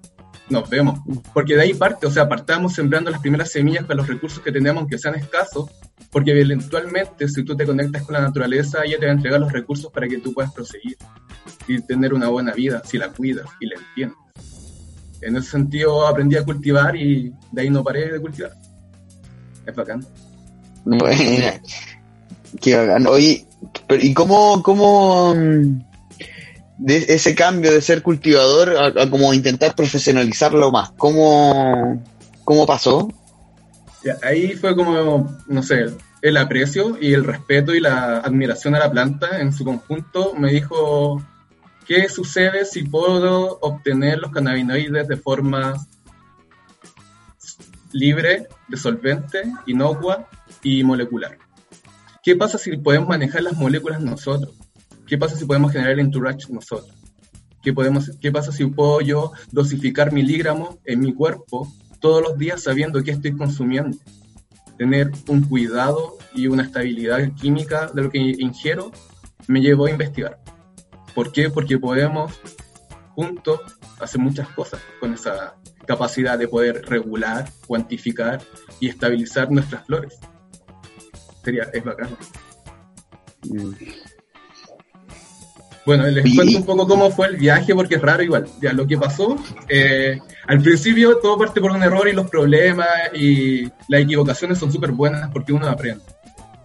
Nos 0.49 0.69
vemos. 0.69 0.99
Porque 1.33 1.55
de 1.55 1.61
ahí 1.61 1.73
parte, 1.73 2.05
o 2.07 2.11
sea, 2.11 2.27
partamos 2.27 2.73
sembrando 2.73 3.09
las 3.09 3.21
primeras 3.21 3.51
semillas 3.51 3.85
con 3.85 3.97
los 3.97 4.07
recursos 4.07 4.41
que 4.41 4.51
tenemos, 4.51 4.81
aunque 4.81 4.97
sean 4.97 5.15
escasos, 5.15 5.69
porque 6.11 6.31
eventualmente 6.39 7.27
si 7.27 7.43
tú 7.43 7.55
te 7.55 7.65
conectas 7.65 8.03
con 8.03 8.13
la 8.13 8.21
naturaleza, 8.21 8.79
ella 8.83 8.97
te 8.99 9.05
va 9.05 9.11
a 9.11 9.15
entregar 9.15 9.39
los 9.39 9.51
recursos 9.51 9.91
para 9.91 10.07
que 10.07 10.17
tú 10.17 10.33
puedas 10.33 10.53
proseguir 10.53 10.97
y 11.67 11.81
tener 11.81 12.13
una 12.13 12.27
buena 12.27 12.53
vida, 12.53 12.81
si 12.85 12.97
la 12.97 13.09
cuidas 13.09 13.45
y 13.59 13.67
la 13.67 13.75
entiendes. 13.75 14.17
En 15.21 15.37
ese 15.37 15.51
sentido 15.51 16.07
aprendí 16.07 16.35
a 16.35 16.43
cultivar 16.43 16.95
y 16.95 17.31
de 17.51 17.61
ahí 17.61 17.69
no 17.69 17.83
paré 17.83 18.11
de 18.11 18.19
cultivar. 18.19 18.51
Es 19.65 19.75
bacán. 19.75 20.05
Bueno, 20.83 21.05
qué 22.61 22.75
bacán. 22.75 23.07
Oye, 23.07 23.45
¿y 24.01 24.13
cómo, 24.13 24.61
cómo, 24.63 25.33
de 26.81 26.97
ese 27.09 27.35
cambio 27.35 27.71
de 27.71 27.79
ser 27.79 28.01
cultivador 28.01 28.75
a, 28.75 29.09
como 29.09 29.33
intentar 29.33 29.75
profesionalizarlo 29.75 30.71
más? 30.71 30.91
¿Cómo, 30.97 32.03
cómo 32.43 32.65
pasó? 32.65 33.07
ahí 34.23 34.53
fue 34.53 34.75
como, 34.75 35.37
no 35.45 35.61
sé, 35.61 35.91
el 36.23 36.37
aprecio 36.37 36.97
y 36.99 37.13
el 37.13 37.23
respeto 37.23 37.75
y 37.75 37.79
la 37.79 38.17
admiración 38.17 38.73
a 38.73 38.79
la 38.79 38.89
planta 38.89 39.39
en 39.39 39.53
su 39.53 39.63
conjunto 39.63 40.33
me 40.33 40.51
dijo, 40.51 41.23
¿qué 41.85 42.09
sucede 42.09 42.65
si 42.65 42.81
puedo 42.81 43.59
obtener 43.61 44.17
los 44.17 44.31
cannabinoides 44.31 45.07
de 45.07 45.17
forma 45.17 45.75
libre, 47.91 48.47
de 48.67 48.77
solvente, 48.77 49.43
inocua 49.67 50.27
y 50.63 50.83
molecular? 50.83 51.37
¿Qué 52.23 52.35
pasa 52.35 52.57
si 52.57 52.75
podemos 52.77 53.07
manejar 53.07 53.43
las 53.43 53.53
moléculas 53.53 54.01
nosotros? 54.01 54.51
¿Qué 55.11 55.17
pasa 55.17 55.35
si 55.35 55.43
podemos 55.43 55.73
generar 55.73 55.91
el 55.91 55.99
entourage 55.99 56.53
nosotros? 56.53 56.95
¿Qué, 57.61 57.73
podemos, 57.73 58.17
¿Qué 58.21 58.31
pasa 58.31 58.53
si 58.53 58.65
puedo 58.67 59.01
yo 59.01 59.33
dosificar 59.51 60.13
miligramos 60.13 60.77
en 60.85 61.01
mi 61.01 61.13
cuerpo 61.13 61.67
todos 61.99 62.21
los 62.23 62.37
días 62.37 62.63
sabiendo 62.63 63.03
qué 63.03 63.11
estoy 63.11 63.35
consumiendo? 63.35 63.97
Tener 64.77 65.11
un 65.27 65.41
cuidado 65.41 66.17
y 66.33 66.47
una 66.47 66.63
estabilidad 66.63 67.29
química 67.33 67.91
de 67.93 68.03
lo 68.03 68.09
que 68.09 68.19
ingiero 68.19 68.93
me 69.47 69.59
llevó 69.59 69.87
a 69.87 69.91
investigar. 69.91 70.39
¿Por 71.13 71.33
qué? 71.33 71.49
Porque 71.49 71.77
podemos 71.77 72.31
juntos 73.13 73.59
hacer 73.99 74.21
muchas 74.21 74.47
cosas 74.47 74.79
con 75.01 75.13
esa 75.13 75.57
capacidad 75.85 76.39
de 76.39 76.47
poder 76.47 76.85
regular, 76.85 77.51
cuantificar 77.67 78.41
y 78.79 78.87
estabilizar 78.87 79.51
nuestras 79.51 79.85
flores. 79.85 80.17
Sería, 81.43 81.63
es 81.73 81.83
bacano. 81.83 82.17
Mm. 83.43 83.73
Bueno, 85.91 86.07
les 86.07 86.35
cuento 86.35 86.57
un 86.57 86.65
poco 86.65 86.87
cómo 86.87 87.11
fue 87.11 87.27
el 87.27 87.35
viaje 87.35 87.75
porque 87.75 87.95
es 87.95 88.01
raro 88.01 88.23
igual. 88.23 88.47
Ya 88.61 88.71
lo 88.71 88.87
que 88.87 88.97
pasó, 88.97 89.35
eh, 89.67 90.21
al 90.47 90.61
principio 90.61 91.17
todo 91.17 91.37
parte 91.37 91.59
por 91.59 91.71
un 91.71 91.83
error 91.83 92.07
y 92.07 92.13
los 92.13 92.29
problemas 92.29 92.87
y 93.13 93.65
las 93.89 94.01
equivocaciones 94.03 94.57
son 94.57 94.71
súper 94.71 94.93
buenas 94.93 95.29
porque 95.31 95.51
uno 95.51 95.67
aprende. 95.67 96.01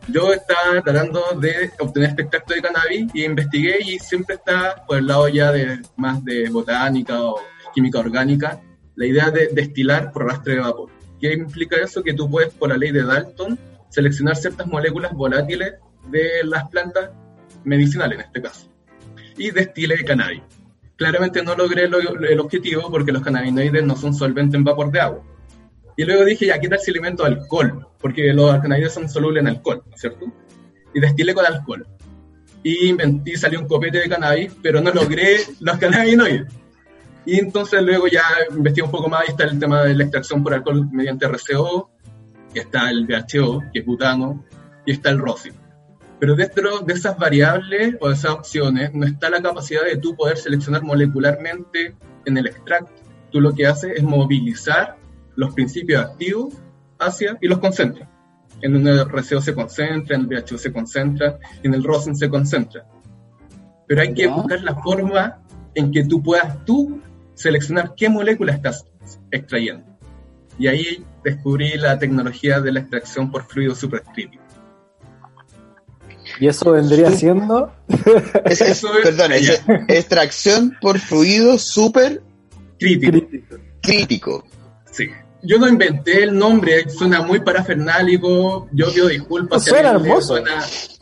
Yo 0.07 0.33
estaba 0.33 0.81
tratando 0.81 1.25
de 1.41 1.73
obtener 1.81 2.11
este 2.11 2.23
extracto 2.23 2.55
de 2.55 2.63
cannabis 2.63 3.07
y 3.15 3.25
investigué 3.25 3.79
y 3.81 3.99
siempre 3.99 4.37
está 4.37 4.85
por 4.87 4.99
el 4.99 5.09
lado 5.09 5.27
ya 5.27 5.51
de 5.51 5.81
más 5.97 6.25
de 6.25 6.49
botánica 6.49 7.21
o 7.21 7.41
química 7.75 7.99
orgánica, 7.99 8.61
la 8.95 9.07
idea 9.07 9.33
de 9.33 9.49
destilar 9.49 10.13
por 10.13 10.27
rastre 10.27 10.55
de 10.55 10.61
vapor. 10.61 10.89
¿Qué 11.21 11.33
implica 11.33 11.75
eso? 11.83 12.01
Que 12.01 12.15
tú 12.15 12.31
puedes, 12.31 12.55
por 12.55 12.69
la 12.69 12.77
ley 12.77 12.93
de 12.93 13.03
Dalton, 13.03 13.59
seleccionar 13.89 14.37
ciertas 14.37 14.69
moléculas 14.69 15.13
volátiles 15.15 15.75
de 16.13 16.45
las 16.45 16.69
plantas 16.69 17.11
medicinales 17.65 18.21
en 18.21 18.25
este 18.25 18.41
caso 18.41 18.76
y 19.37 19.51
destile 19.51 19.97
de 19.97 20.05
cannabis. 20.05 20.43
Claramente 20.97 21.43
no 21.43 21.55
logré 21.55 21.85
el 21.85 22.41
objetivo 22.41 22.91
porque 22.91 23.13
los 23.13 23.23
cannabinoides 23.23 23.85
no 23.85 23.97
son 23.97 24.15
solventes 24.15 24.55
en 24.55 24.65
vapor 24.65 24.91
de 24.91 25.01
agua. 25.01 25.23
Y 25.97 26.05
luego 26.05 26.25
dije, 26.25 26.47
ya, 26.47 26.59
¿qué 26.59 26.69
tal 26.69 26.79
si 26.79 26.91
alimento 26.91 27.25
alcohol? 27.25 27.87
Porque 28.01 28.33
los 28.33 28.53
cannabinoides 28.53 28.95
son 28.95 29.09
solubles 29.09 29.43
en 29.43 29.49
alcohol, 29.49 29.83
¿cierto? 29.95 30.27
Y 30.95 31.01
destilé 31.01 31.35
con 31.35 31.45
alcohol. 31.45 31.87
Y 32.63 32.89
inventé, 32.89 33.37
salió 33.37 33.61
un 33.61 33.69
copete 33.69 33.99
de 33.99 34.09
cannabis, 34.09 34.53
pero 34.63 34.81
no 34.81 34.91
logré 34.91 35.39
los 35.61 35.79
cannabinoides. 35.79 36.53
Y 37.27 37.41
entonces 37.41 37.83
luego 37.83 38.07
ya 38.07 38.23
investigué 38.51 38.85
un 38.85 38.91
poco 38.91 39.09
más 39.09 39.25
y 39.27 39.33
está 39.33 39.45
el 39.45 39.59
tema 39.59 39.83
de 39.83 39.95
la 39.95 40.05
extracción 40.05 40.43
por 40.43 40.55
alcohol 40.55 40.89
mediante 40.93 41.27
RCO, 41.27 41.91
que 42.55 42.61
está 42.61 42.89
el 42.91 43.07
BHO, 43.07 43.65
que 43.73 43.81
es 43.81 43.85
butano, 43.85 44.45
y 44.87 44.93
está 44.93 45.11
el 45.11 45.19
rosin. 45.19 45.53
Pero 46.19 46.35
dentro 46.35 46.81
de 46.81 46.95
esas 46.95 47.19
variables 47.19 47.97
o 48.01 48.09
de 48.09 48.15
esas 48.15 48.33
opciones 48.33 48.95
no 48.95 49.07
está 49.07 49.29
la 49.29 49.43
capacidad 49.43 49.85
de 49.85 49.97
tú 49.97 50.17
poder 50.17 50.39
seleccionar 50.39 50.83
molecularmente 50.83 51.95
en 52.25 52.39
el 52.39 52.47
extracto. 52.47 53.03
Tú 53.31 53.41
lo 53.41 53.53
que 53.55 53.67
haces 53.67 53.93
es 53.97 54.03
movilizar 54.03 54.97
los 55.35 55.55
principios 55.55 56.05
activos 56.05 56.55
hacia 56.99 57.37
y 57.41 57.49
los 57.49 57.59
concentra. 57.59 58.09
En 58.63 58.75
un 58.75 58.87
RCO 58.87 59.43
se 59.43 59.55
concentra, 59.55 60.17
en 60.17 60.23
el 60.23 60.27
BHO 60.29 60.57
se 60.57 60.73
concentra, 60.73 61.39
en 61.63 61.75
el 61.75 61.85
rosin 61.85 62.17
se 62.17 62.31
concentra. 62.31 62.87
Pero 63.87 64.01
hay 64.01 64.15
que 64.15 64.27
buscar 64.27 64.63
la 64.63 64.75
forma 64.77 65.43
en 65.75 65.93
que 65.93 66.05
tú 66.05 66.23
puedas 66.23 66.65
tú 66.65 67.03
seleccionar 67.35 67.95
qué 67.95 68.09
molécula 68.09 68.53
estás 68.53 68.87
extrayendo. 69.31 69.85
Y 70.59 70.69
ahí 70.69 71.05
descubrí 71.23 71.77
la 71.77 71.99
tecnología 71.99 72.61
de 72.61 72.73
la 72.73 72.81
extracción 72.81 73.31
por 73.31 73.45
fluido 73.45 73.75
supercrítico. 73.75 74.46
¿Y 76.39 76.49
eso 76.49 76.73
vendría 76.73 77.11
siendo? 77.11 77.73
perdón, 79.03 79.33
es 79.33 79.63
extracción 79.89 80.77
por 80.81 80.99
fluido 80.99 81.59
súper 81.59 82.23
crítico. 82.79 83.57
crítico. 83.83 84.45
Sí. 84.91 85.09
yo 85.43 85.59
no 85.59 85.69
inventé 85.69 86.23
el 86.23 86.37
nombre, 86.37 86.89
suena 86.89 87.23
muy 87.23 87.41
parafernálico, 87.41 88.69
yo 88.73 88.93
pido 88.93 89.09
disculpas. 89.09 89.65
suena 89.65 89.91
hermoso. 89.91 90.37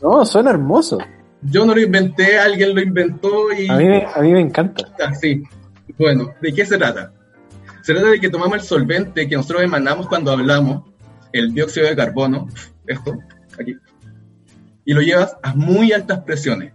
No, 0.01 0.25
suena 0.25 0.51
hermoso. 0.51 0.97
Yo 1.41 1.65
no 1.65 1.75
lo 1.75 1.81
inventé, 1.81 2.39
alguien 2.39 2.73
lo 2.73 2.81
inventó 2.81 3.53
y... 3.53 3.67
A 3.69 3.75
mí, 3.75 3.87
a 3.87 4.19
mí 4.21 4.31
me 4.31 4.41
encanta. 4.41 4.87
Ah, 4.99 5.13
sí. 5.13 5.43
Bueno, 5.97 6.33
¿de 6.41 6.53
qué 6.53 6.65
se 6.65 6.77
trata? 6.77 7.13
Se 7.81 7.93
trata 7.93 8.09
de 8.09 8.19
que 8.19 8.29
tomamos 8.29 8.55
el 8.55 8.63
solvente 8.63 9.27
que 9.29 9.35
nosotros 9.35 9.61
emanamos 9.63 10.07
cuando 10.07 10.31
hablamos, 10.31 10.83
el 11.31 11.53
dióxido 11.53 11.87
de 11.87 11.95
carbono, 11.95 12.47
esto, 12.87 13.13
aquí, 13.59 13.75
y 14.85 14.93
lo 14.93 15.01
llevas 15.01 15.35
a 15.41 15.53
muy 15.55 15.91
altas 15.91 16.19
presiones. 16.19 16.73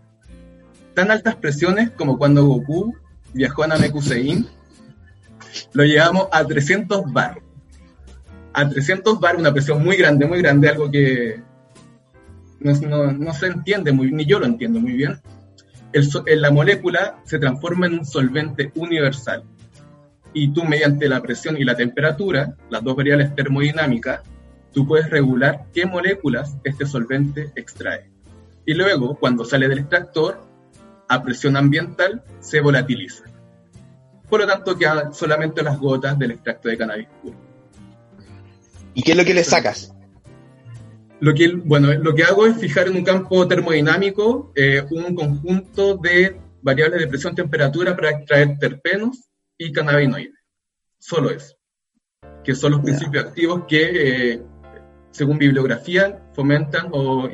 Tan 0.94 1.10
altas 1.10 1.36
presiones 1.36 1.90
como 1.90 2.18
cuando 2.18 2.44
Goku 2.44 2.94
viajó 3.32 3.62
a 3.62 3.68
Namekusein, 3.68 4.46
lo 5.72 5.84
llevamos 5.84 6.26
a 6.32 6.44
300 6.44 7.12
bar. 7.12 7.40
A 8.52 8.68
300 8.68 9.20
bar, 9.20 9.36
una 9.36 9.52
presión 9.52 9.82
muy 9.82 9.96
grande, 9.96 10.26
muy 10.26 10.42
grande, 10.42 10.68
algo 10.68 10.90
que 10.90 11.40
no, 12.60 13.32
se 13.32 13.46
entiende 13.46 13.92
muy 13.92 14.12
ni 14.12 14.26
yo 14.26 14.38
lo 14.38 14.46
entiendo 14.46 14.80
muy 14.80 14.92
bien. 14.92 15.20
la 16.26 16.50
molécula 16.50 17.20
se 17.24 17.38
transforma 17.38 17.86
en 17.86 18.00
un 18.00 18.04
solvente 18.04 18.72
universal 18.74 19.44
y 20.32 20.52
tú 20.52 20.64
mediante 20.64 21.08
la 21.08 21.22
presión 21.22 21.56
y 21.56 21.64
la 21.64 21.76
temperatura, 21.76 22.56
las 22.68 22.84
dos 22.84 22.96
variables 22.96 23.34
termodinámicas, 23.34 24.20
tú 24.72 24.86
puedes 24.86 25.10
regular 25.10 25.66
qué 25.72 25.86
moléculas 25.86 26.56
este 26.64 26.86
solvente 26.86 27.50
extrae. 27.54 28.10
Y 28.66 28.74
luego, 28.74 29.16
cuando 29.16 29.44
sale 29.44 29.68
del 29.68 29.80
extractor, 29.80 30.40
a 31.08 31.22
presión 31.22 31.56
ambiental, 31.56 32.22
se 32.40 32.60
volatiliza. 32.60 33.24
Por 34.28 34.40
lo 34.40 34.46
tanto, 34.46 34.78
quedan 34.78 35.12
solamente 35.12 35.62
las 35.62 35.78
gotas 35.78 36.18
del 36.18 36.32
extracto 36.32 36.68
de 36.68 36.78
cannabis 36.78 37.08
puro. 37.20 37.36
¿Y 38.94 39.02
qué 39.02 39.12
es 39.12 39.16
lo 39.16 39.24
que 39.24 39.34
le 39.34 39.42
sacas? 39.42 39.92
Lo 41.20 41.34
que, 41.34 41.52
bueno, 41.52 41.92
lo 41.92 42.14
que 42.14 42.22
hago 42.22 42.46
es 42.46 42.56
fijar 42.56 42.88
en 42.88 42.96
un 42.96 43.04
campo 43.04 43.46
termodinámico 43.46 44.52
eh, 44.54 44.82
un 44.90 45.14
conjunto 45.14 45.96
de 45.96 46.40
variables 46.62 47.00
de 47.00 47.08
presión-temperatura 47.08 47.94
para 47.96 48.10
extraer 48.10 48.58
terpenos 48.58 49.28
y 49.58 49.72
cannabinoides. 49.72 50.38
Solo 50.98 51.30
eso. 51.30 51.56
Que 52.44 52.54
son 52.54 52.72
los 52.72 52.80
principios 52.80 53.26
activos 53.26 53.64
que, 53.68 54.32
eh, 54.32 54.42
según 55.10 55.38
bibliografía, 55.38 56.20
fomentan 56.32 56.88
o 56.92 57.28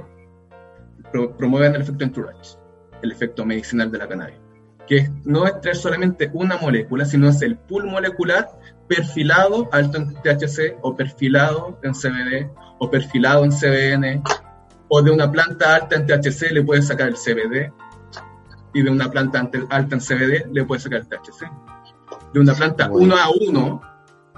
promueven 1.39 1.75
el 1.75 1.83
efecto 1.83 2.05
entourage, 2.05 2.57
el 3.03 3.13
efecto 3.13 3.45
medicinal 3.45 3.91
de 3.91 3.99
la 3.99 4.09
cannabis. 4.09 4.37
Que 4.87 5.11
no 5.25 5.47
es 5.47 5.61
traer 5.61 5.77
solamente 5.77 6.31
una 6.33 6.57
molécula, 6.59 7.05
sino 7.05 7.29
es 7.29 7.43
el 7.43 7.57
pool 7.57 7.87
molecular 7.87 8.49
perfilado 8.87 9.69
alto 9.73 9.99
en 9.99 10.15
THC 10.15 10.79
o 10.83 10.95
perfilado 10.95 11.79
en 11.83 11.93
CBD 11.93 12.49
o 12.79 12.89
perfilado 12.89 13.45
en 13.45 13.51
CBN 13.51 14.23
o 14.89 15.03
de 15.03 15.11
una 15.11 15.31
planta 15.31 15.75
alta 15.75 15.97
en 15.97 16.07
THC 16.07 16.53
le 16.53 16.63
puedes 16.63 16.87
sacar 16.87 17.09
el 17.09 17.15
CBD 17.15 17.73
y 18.75 18.83
de 18.83 18.91
una 18.91 19.11
planta 19.11 19.41
alta 19.71 19.97
en 19.97 20.01
CBD 20.01 20.53
le 20.53 20.65
puedes 20.65 20.85
sacar 20.85 21.01
el 21.01 21.09
THC 21.09 21.51
de 22.33 22.41
una 22.41 22.55
planta 22.55 22.91
uno 22.91 23.17
a 23.17 23.31
uno, 23.31 23.81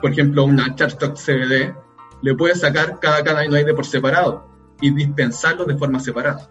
por 0.01 0.13
ejemplo, 0.13 0.45
una 0.45 0.75
Charstock 0.75 1.17
CBD, 1.17 1.75
le 2.23 2.35
puedes 2.35 2.61
sacar 2.61 2.99
cada 3.01 3.23
cannabinoide 3.23 3.75
por 3.75 3.87
separado 3.87 4.49
y 4.81 4.91
dispensarlo 4.91 5.65
de 5.65 5.77
forma 5.77 6.01
separada. 6.01 6.49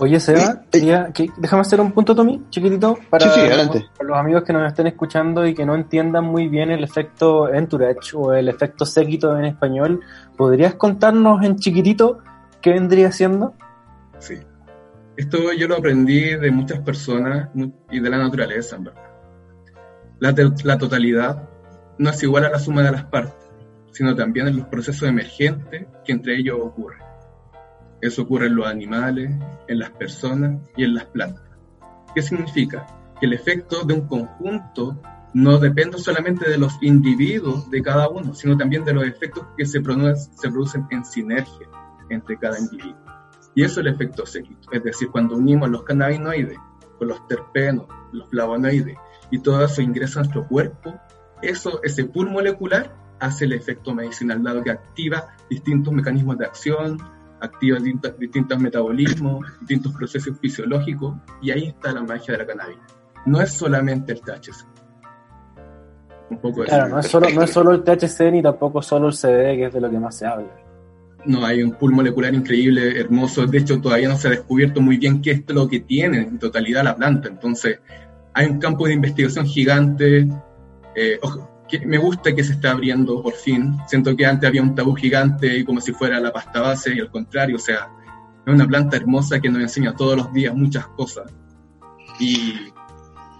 Oye, 0.00 0.20
Seba, 0.20 0.62
déjame 0.70 1.60
hacer 1.60 1.80
un 1.80 1.90
punto, 1.90 2.14
Tommy, 2.14 2.44
chiquitito, 2.50 2.96
para, 3.10 3.26
los 3.26 4.16
amigos 4.16 4.44
que 4.44 4.52
nos 4.52 4.64
estén 4.68 4.86
escuchando 4.86 5.44
y 5.44 5.54
que 5.54 5.66
no 5.66 5.74
entiendan 5.74 6.24
muy 6.24 6.46
bien 6.46 6.70
el 6.70 6.84
efecto 6.84 7.52
entourage 7.52 8.14
o 8.14 8.32
el 8.32 8.48
efecto 8.48 8.86
séquito 8.86 9.36
en 9.36 9.46
español. 9.46 10.00
¿Podrías 10.36 10.74
contarnos 10.74 11.42
en 11.42 11.56
chiquitito 11.56 12.18
qué 12.60 12.70
vendría 12.70 13.10
siendo? 13.10 13.54
Sí. 14.20 14.38
Esto 15.16 15.52
yo 15.52 15.66
lo 15.66 15.76
aprendí 15.76 16.36
de 16.36 16.50
muchas 16.52 16.78
personas 16.78 17.48
y 17.90 17.98
de 17.98 18.08
la 18.08 18.18
naturaleza, 18.18 18.76
en 18.76 18.84
verdad. 18.84 19.02
La, 20.20 20.78
totalidad 20.78 21.48
no 21.98 22.10
es 22.10 22.22
igual 22.22 22.44
a 22.44 22.50
la 22.50 22.60
suma 22.60 22.82
de 22.82 22.92
las 22.92 23.04
partes, 23.04 23.47
sino 23.98 24.14
también 24.14 24.46
en 24.46 24.58
los 24.58 24.68
procesos 24.68 25.08
emergentes 25.08 25.88
que 26.04 26.12
entre 26.12 26.38
ellos 26.38 26.56
ocurren. 26.62 27.00
Eso 28.00 28.22
ocurre 28.22 28.46
en 28.46 28.54
los 28.54 28.68
animales, 28.68 29.28
en 29.66 29.78
las 29.80 29.90
personas 29.90 30.60
y 30.76 30.84
en 30.84 30.94
las 30.94 31.06
plantas. 31.06 31.42
¿Qué 32.14 32.22
significa? 32.22 32.86
Que 33.18 33.26
el 33.26 33.32
efecto 33.32 33.82
de 33.82 33.94
un 33.94 34.06
conjunto 34.06 35.02
no 35.34 35.58
depende 35.58 35.98
solamente 35.98 36.48
de 36.48 36.58
los 36.58 36.80
individuos 36.80 37.68
de 37.72 37.82
cada 37.82 38.08
uno, 38.08 38.34
sino 38.34 38.56
también 38.56 38.84
de 38.84 38.92
los 38.92 39.02
efectos 39.02 39.48
que 39.56 39.66
se, 39.66 39.82
se 39.82 40.48
producen 40.48 40.86
en 40.90 41.04
sinergia 41.04 41.68
entre 42.08 42.38
cada 42.38 42.56
individuo. 42.56 43.02
Y 43.56 43.64
eso 43.64 43.80
es 43.80 43.86
el 43.86 43.94
efecto 43.94 44.24
séquito, 44.26 44.70
es 44.70 44.84
decir, 44.84 45.08
cuando 45.08 45.34
unimos 45.34 45.70
los 45.70 45.82
cannabinoides 45.82 46.56
con 47.00 47.08
los 47.08 47.26
terpenos, 47.26 47.86
los 48.12 48.30
flavonoides 48.30 48.96
y 49.32 49.40
todo 49.40 49.64
eso 49.64 49.82
ingresa 49.82 50.20
a 50.20 50.22
nuestro 50.22 50.46
cuerpo, 50.46 50.94
eso, 51.42 51.82
ese 51.82 52.04
pool 52.04 52.30
molecular 52.30 53.07
hace 53.20 53.44
el 53.44 53.52
efecto 53.52 53.94
medicinal, 53.94 54.42
dado 54.42 54.62
que 54.62 54.70
activa 54.70 55.36
distintos 55.48 55.92
mecanismos 55.92 56.38
de 56.38 56.46
acción, 56.46 56.98
activa 57.40 57.78
distintos, 57.78 58.58
metabolismos, 58.58 59.46
distintos 59.60 59.92
procesos 59.92 60.38
fisiológicos, 60.40 61.16
y 61.40 61.50
ahí 61.50 61.68
está 61.68 61.92
la 61.92 62.02
magia 62.02 62.32
de 62.32 62.38
la 62.38 62.46
cannabis. 62.46 62.78
No 63.26 63.40
es 63.40 63.52
solamente 63.52 64.12
el 64.12 64.20
THC. 64.20 64.66
Un 66.30 66.38
poco 66.38 66.62
claro, 66.62 66.88
no 66.88 66.98
es, 66.98 67.06
solo, 67.06 67.30
no 67.30 67.42
es 67.42 67.50
solo 67.50 67.72
el 67.72 67.82
THC 67.82 68.30
ni 68.32 68.42
tampoco 68.42 68.82
solo 68.82 69.08
el 69.08 69.14
CBD, 69.14 69.56
que 69.56 69.66
es 69.66 69.72
de 69.72 69.80
lo 69.80 69.90
que 69.90 69.98
más 69.98 70.16
se 70.16 70.26
habla. 70.26 70.48
No, 71.24 71.44
hay 71.44 71.62
un 71.62 71.72
pool 71.72 71.92
molecular 71.92 72.34
increíble, 72.34 73.00
hermoso. 73.00 73.46
De 73.46 73.58
hecho, 73.58 73.80
todavía 73.80 74.08
no 74.08 74.16
se 74.16 74.28
ha 74.28 74.30
descubierto 74.30 74.80
muy 74.80 74.98
bien 74.98 75.20
qué 75.20 75.32
es 75.32 75.42
lo 75.48 75.68
que 75.68 75.80
tiene 75.80 76.18
en 76.18 76.38
totalidad 76.38 76.84
la 76.84 76.96
planta. 76.96 77.28
Entonces, 77.28 77.80
hay 78.34 78.46
un 78.46 78.58
campo 78.58 78.86
de 78.86 78.94
investigación 78.94 79.46
gigante. 79.46 80.28
Eh, 80.94 81.18
que 81.68 81.84
me 81.86 81.98
gusta 81.98 82.34
que 82.34 82.42
se 82.42 82.52
está 82.52 82.70
abriendo 82.72 83.22
por 83.22 83.34
fin. 83.34 83.76
Siento 83.86 84.16
que 84.16 84.26
antes 84.26 84.48
había 84.48 84.62
un 84.62 84.74
tabú 84.74 84.94
gigante 84.94 85.64
como 85.64 85.80
si 85.80 85.92
fuera 85.92 86.20
la 86.20 86.32
pasta 86.32 86.60
base 86.60 86.94
y 86.94 87.00
al 87.00 87.10
contrario, 87.10 87.56
o 87.56 87.60
sea, 87.60 87.90
es 88.46 88.52
una 88.52 88.66
planta 88.66 88.96
hermosa 88.96 89.40
que 89.40 89.50
nos 89.50 89.60
enseña 89.60 89.94
todos 89.94 90.16
los 90.16 90.32
días 90.32 90.54
muchas 90.54 90.86
cosas 90.88 91.32
y 92.18 92.72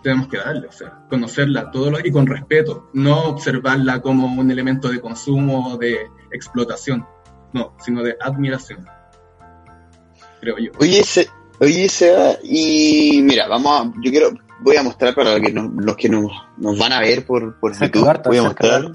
tenemos 0.02 0.28
que 0.28 0.38
darle, 0.38 0.68
o 0.68 0.72
sea, 0.72 1.04
conocerla 1.08 1.70
todo 1.70 1.90
lo, 1.90 1.98
y 2.04 2.10
con 2.10 2.26
respeto, 2.26 2.88
no 2.92 3.24
observarla 3.24 4.00
como 4.00 4.26
un 4.40 4.50
elemento 4.50 4.88
de 4.88 5.00
consumo 5.00 5.76
de 5.76 6.08
explotación, 6.30 7.06
no, 7.52 7.74
sino 7.80 8.02
de 8.02 8.16
admiración, 8.20 8.86
creo 10.40 10.58
yo. 10.58 10.70
Oye, 10.78 11.02
se, 11.02 11.28
oye 11.60 11.88
y 12.44 13.20
mira, 13.22 13.48
vamos 13.48 13.80
a, 13.80 13.92
yo 14.00 14.10
quiero, 14.10 14.30
voy 14.60 14.76
a 14.76 14.82
mostrar 14.82 15.14
para 15.14 15.40
que 15.40 15.52
los 15.52 15.96
que 15.96 16.08
nos, 16.08 16.30
van 16.78 16.92
a 16.92 17.00
ver 17.00 17.24
por, 17.24 17.58
por 17.58 17.72
YouTube, 17.78 18.22
voy 18.24 18.38
a 18.38 18.42
mostrar. 18.42 18.92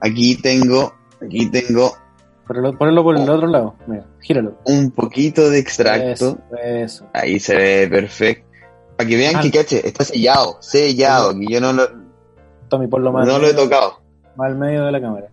Aquí 0.00 0.36
tengo, 0.36 0.94
aquí 1.20 1.50
tengo. 1.50 1.96
Ponelo, 2.46 2.72
por 2.78 2.88
el 2.88 3.28
otro 3.28 3.46
lado, 3.46 3.74
mira, 3.86 4.06
gíralo. 4.20 4.58
Un 4.64 4.90
poquito 4.90 5.50
de 5.50 5.58
extracto. 5.58 6.38
Eso, 6.62 7.06
Ahí 7.12 7.38
se 7.40 7.54
ve 7.54 7.88
perfecto. 7.88 8.48
Para 8.96 9.08
que 9.08 9.16
vean 9.16 9.40
que 9.40 9.50
cache, 9.50 9.86
está 9.86 10.04
sellado, 10.04 10.56
sellado, 10.60 11.38
que 11.38 11.46
yo 11.46 11.60
no 11.60 11.72
lo. 11.72 11.88
Tommy, 12.68 12.86
por 12.86 13.00
lo 13.00 13.12
más. 13.12 13.26
No 13.26 13.38
lo 13.38 13.46
he 13.46 13.54
tocado. 13.54 14.00
Al 14.38 14.56
medio 14.56 14.86
de 14.86 14.92
la 14.92 15.00
cámara. 15.00 15.28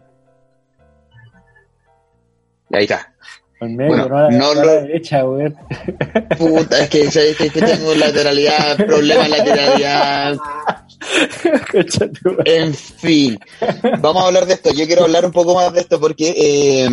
Y 2.69 2.75
ahí 2.75 2.83
está. 2.83 3.14
En 3.61 3.75
medio, 3.75 4.09
no, 4.09 4.31
no 4.31 4.53
lo... 4.53 4.67
derecha, 4.81 5.21
güey. 5.21 5.53
Puta, 6.37 6.83
es 6.83 6.89
que, 6.89 7.09
¿sabes? 7.09 7.37
que 7.37 7.49
tengo 7.49 7.95
lateralidad, 7.95 8.77
problema 8.85 9.27
lateralidad. 9.27 10.37
en 12.45 12.73
fin, 12.73 13.39
vamos 14.01 14.23
a 14.23 14.27
hablar 14.27 14.45
de 14.45 14.55
esto. 14.55 14.73
Yo 14.73 14.85
quiero 14.85 15.03
hablar 15.05 15.25
un 15.25 15.31
poco 15.31 15.55
más 15.55 15.71
de 15.73 15.81
esto 15.81 15.99
porque 15.99 16.33
eh, 16.35 16.89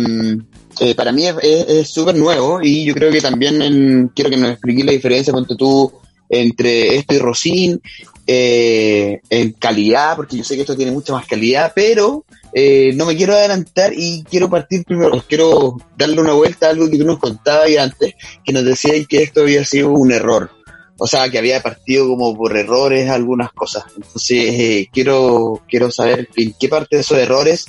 eh, 0.81 0.95
para 0.95 1.11
mí 1.11 1.25
es 1.27 1.89
súper 1.89 2.15
nuevo 2.15 2.61
y 2.63 2.85
yo 2.85 2.95
creo 2.95 3.11
que 3.11 3.21
también 3.21 4.11
quiero 4.15 4.31
que 4.31 4.37
nos 4.37 4.53
expliques 4.53 4.85
la 4.85 4.93
diferencia 4.93 5.35
entre 5.37 5.57
tú 5.57 5.93
entre 6.33 6.97
esto 6.97 7.15
y 7.15 7.19
Rosín 7.19 7.81
eh, 8.27 9.21
en 9.29 9.53
calidad, 9.53 10.17
porque 10.17 10.39
yo 10.39 10.45
sé 10.45 10.55
que 10.55 10.63
esto 10.63 10.77
tiene 10.77 10.91
mucha 10.91 11.13
más 11.13 11.27
calidad, 11.27 11.73
pero 11.75 12.25
eh, 12.55 12.93
no 12.95 13.07
me 13.07 13.17
quiero 13.17 13.35
adelantar 13.35 13.93
y 13.97 14.25
quiero 14.25 14.51
partir 14.51 14.85
primero, 14.85 15.25
quiero 15.29 15.77
darle 15.97 16.21
una 16.21 16.35
vuelta 16.35 16.67
a 16.67 16.71
algo 16.71 16.91
que 16.91 16.99
tú 16.99 17.05
nos 17.05 17.19
contabas 17.19 17.77
antes, 17.79 18.15
que 18.45 18.53
nos 18.53 18.65
decías 18.65 19.07
que 19.09 19.23
esto 19.23 19.43
había 19.43 19.65
sido 19.65 19.91
un 19.91 20.13
error. 20.13 20.51
O 20.99 21.07
sea, 21.07 21.31
que 21.31 21.39
había 21.39 21.63
partido 21.63 22.07
como 22.07 22.37
por 22.37 22.57
errores 22.57 23.11
algunas 23.11 23.53
cosas. 23.53 23.85
Entonces, 23.97 24.55
eh, 24.55 24.89
quiero, 24.93 25.63
quiero 25.69 25.91
saber 25.91 26.29
en 26.37 26.55
qué 26.61 26.69
parte 26.69 26.97
de 26.97 27.03
esos 27.03 27.19
errores 27.19 27.67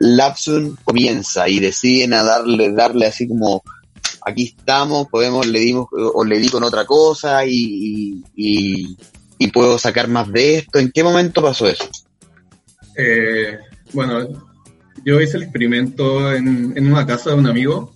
Lapsun 0.00 0.76
comienza 0.82 1.48
y 1.48 1.60
deciden 1.60 2.14
a 2.14 2.24
darle, 2.24 2.72
darle 2.72 3.06
así 3.06 3.28
como, 3.28 3.62
aquí 4.22 4.54
estamos, 4.58 5.08
podemos, 5.08 5.46
le 5.46 5.60
dimos, 5.60 5.86
o 5.92 6.24
le 6.24 6.38
di 6.38 6.48
con 6.48 6.64
otra 6.64 6.84
cosa 6.84 7.44
y, 7.46 8.24
y, 8.34 8.96
y 9.38 9.46
puedo 9.48 9.78
sacar 9.78 10.08
más 10.08 10.32
de 10.32 10.58
esto. 10.58 10.78
¿En 10.78 10.90
qué 10.90 11.04
momento 11.04 11.42
pasó 11.42 11.68
eso? 11.68 11.84
Eh, 12.96 13.58
Bueno, 13.94 14.26
yo 15.04 15.20
hice 15.20 15.36
el 15.36 15.44
experimento 15.44 16.32
en, 16.34 16.76
en 16.76 16.92
una 16.92 17.06
casa 17.06 17.30
de 17.30 17.36
un 17.36 17.46
amigo 17.46 17.94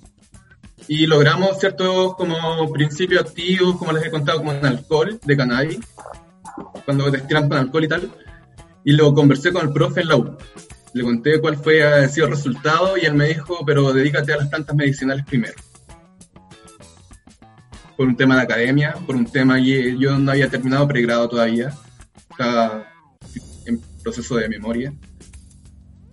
y 0.87 1.07
logramos 1.07 1.59
ciertos 1.59 2.15
como 2.15 2.71
principios 2.73 3.23
activos, 3.23 3.77
como 3.77 3.93
les 3.93 4.07
he 4.07 4.11
contado, 4.11 4.39
como 4.39 4.53
en 4.53 4.65
alcohol 4.65 5.19
de 5.23 5.37
cannabis, 5.37 5.81
cuando 6.85 7.11
destilan 7.11 7.49
con 7.49 7.59
alcohol 7.59 7.85
y 7.85 7.89
tal, 7.89 8.11
y 8.85 8.93
lo 8.93 9.13
conversé 9.13 9.53
con 9.53 9.67
el 9.67 9.73
profe 9.73 10.03
en 10.03 10.09
la 10.09 10.17
U. 10.17 10.37
Le 10.95 11.03
conté 11.03 11.41
cuál 11.41 11.57
fue 11.57 12.09
sido 12.09 12.27
el 12.27 12.33
resultado 12.33 12.97
y 12.97 13.05
él 13.05 13.15
me 13.15 13.29
dijo, 13.29 13.65
pero 13.67 13.93
dedícate 13.93 14.33
a 14.33 14.39
las 14.39 14.49
plantas 14.49 14.75
medicinales 14.75 15.25
primero. 15.27 15.55
Por 17.97 18.07
un 18.07 18.17
tema 18.17 18.37
de 18.37 18.43
academia, 18.43 18.95
por 19.05 19.17
un 19.17 19.27
tema 19.27 19.59
y 19.59 19.99
yo 19.99 20.17
no 20.17 20.31
había 20.31 20.49
terminado 20.49 20.87
pregrado 20.87 21.29
todavía, 21.29 21.73
estaba 22.31 22.87
en 23.67 23.81
proceso 24.03 24.37
de 24.37 24.49
memoria. 24.49 24.95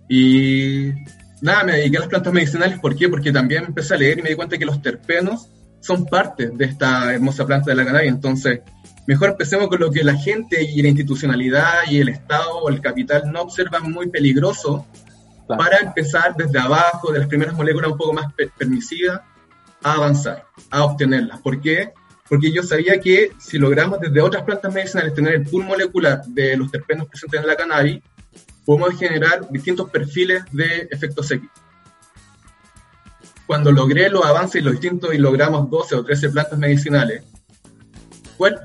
Y 0.08 0.92
nada, 1.40 1.64
me 1.64 1.72
dediqué 1.72 1.96
a 1.96 2.00
las 2.00 2.08
plantas 2.08 2.32
medicinales, 2.32 2.78
¿por 2.78 2.96
qué? 2.96 3.08
Porque 3.08 3.32
también 3.32 3.64
empecé 3.64 3.94
a 3.94 3.98
leer 3.98 4.18
y 4.18 4.22
me 4.22 4.30
di 4.30 4.36
cuenta 4.36 4.58
que 4.58 4.66
los 4.66 4.80
terpenos 4.82 5.48
son 5.80 6.06
parte 6.06 6.48
de 6.48 6.64
esta 6.64 7.12
hermosa 7.14 7.46
planta 7.46 7.70
de 7.70 7.76
la 7.76 7.84
cannabis, 7.84 8.08
entonces 8.08 8.60
mejor 9.06 9.30
empecemos 9.30 9.68
con 9.68 9.78
lo 9.80 9.90
que 9.90 10.02
la 10.02 10.16
gente 10.16 10.62
y 10.62 10.82
la 10.82 10.88
institucionalidad 10.88 11.88
y 11.88 11.98
el 11.98 12.08
Estado 12.08 12.58
o 12.58 12.68
el 12.68 12.80
capital 12.80 13.30
no 13.30 13.42
observan 13.42 13.92
muy 13.92 14.08
peligroso 14.08 14.86
para 15.46 15.78
empezar 15.78 16.34
desde 16.36 16.58
abajo, 16.58 17.12
de 17.12 17.20
las 17.20 17.28
primeras 17.28 17.54
moléculas 17.54 17.92
un 17.92 17.98
poco 17.98 18.12
más 18.12 18.32
permisivas, 18.58 19.20
a 19.82 19.92
avanzar, 19.92 20.44
a 20.70 20.84
obtenerlas. 20.84 21.40
¿Por 21.40 21.60
qué? 21.60 21.92
Porque 22.28 22.50
yo 22.50 22.64
sabía 22.64 23.00
que 23.00 23.30
si 23.38 23.58
logramos 23.58 24.00
desde 24.00 24.20
otras 24.20 24.42
plantas 24.42 24.74
medicinales 24.74 25.14
tener 25.14 25.34
el 25.34 25.44
pool 25.44 25.64
molecular 25.64 26.24
de 26.24 26.56
los 26.56 26.70
terpenos 26.72 27.06
presentes 27.06 27.40
en 27.40 27.46
la 27.46 27.54
cannabis, 27.54 28.00
podemos 28.66 28.98
generar 28.98 29.48
distintos 29.50 29.88
perfiles 29.88 30.42
de 30.52 30.88
efectos 30.90 31.30
X. 31.30 31.48
Cuando 33.46 33.70
logré 33.70 34.10
los 34.10 34.24
avances 34.24 34.60
y 34.60 34.64
los 34.64 34.72
distintos 34.72 35.14
y 35.14 35.18
logramos 35.18 35.70
12 35.70 35.94
o 35.94 36.04
13 36.04 36.30
plantas 36.30 36.58
medicinales, 36.58 37.22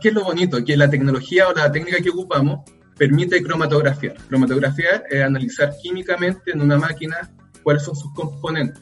¿qué 0.02 0.10
es 0.10 0.14
lo 0.14 0.24
bonito? 0.24 0.66
Que 0.66 0.76
la 0.76 0.90
tecnología 0.90 1.48
o 1.48 1.54
la 1.54 1.72
técnica 1.72 2.02
que 2.02 2.10
ocupamos 2.10 2.62
permite 2.98 3.42
cromatografiar. 3.44 4.16
Cromatografiar 4.28 5.04
es 5.10 5.24
analizar 5.24 5.74
químicamente 5.82 6.52
en 6.52 6.62
una 6.62 6.78
máquina 6.78 7.32
cuáles 7.64 7.84
son 7.84 7.96
sus 7.96 8.12
componentes, 8.14 8.82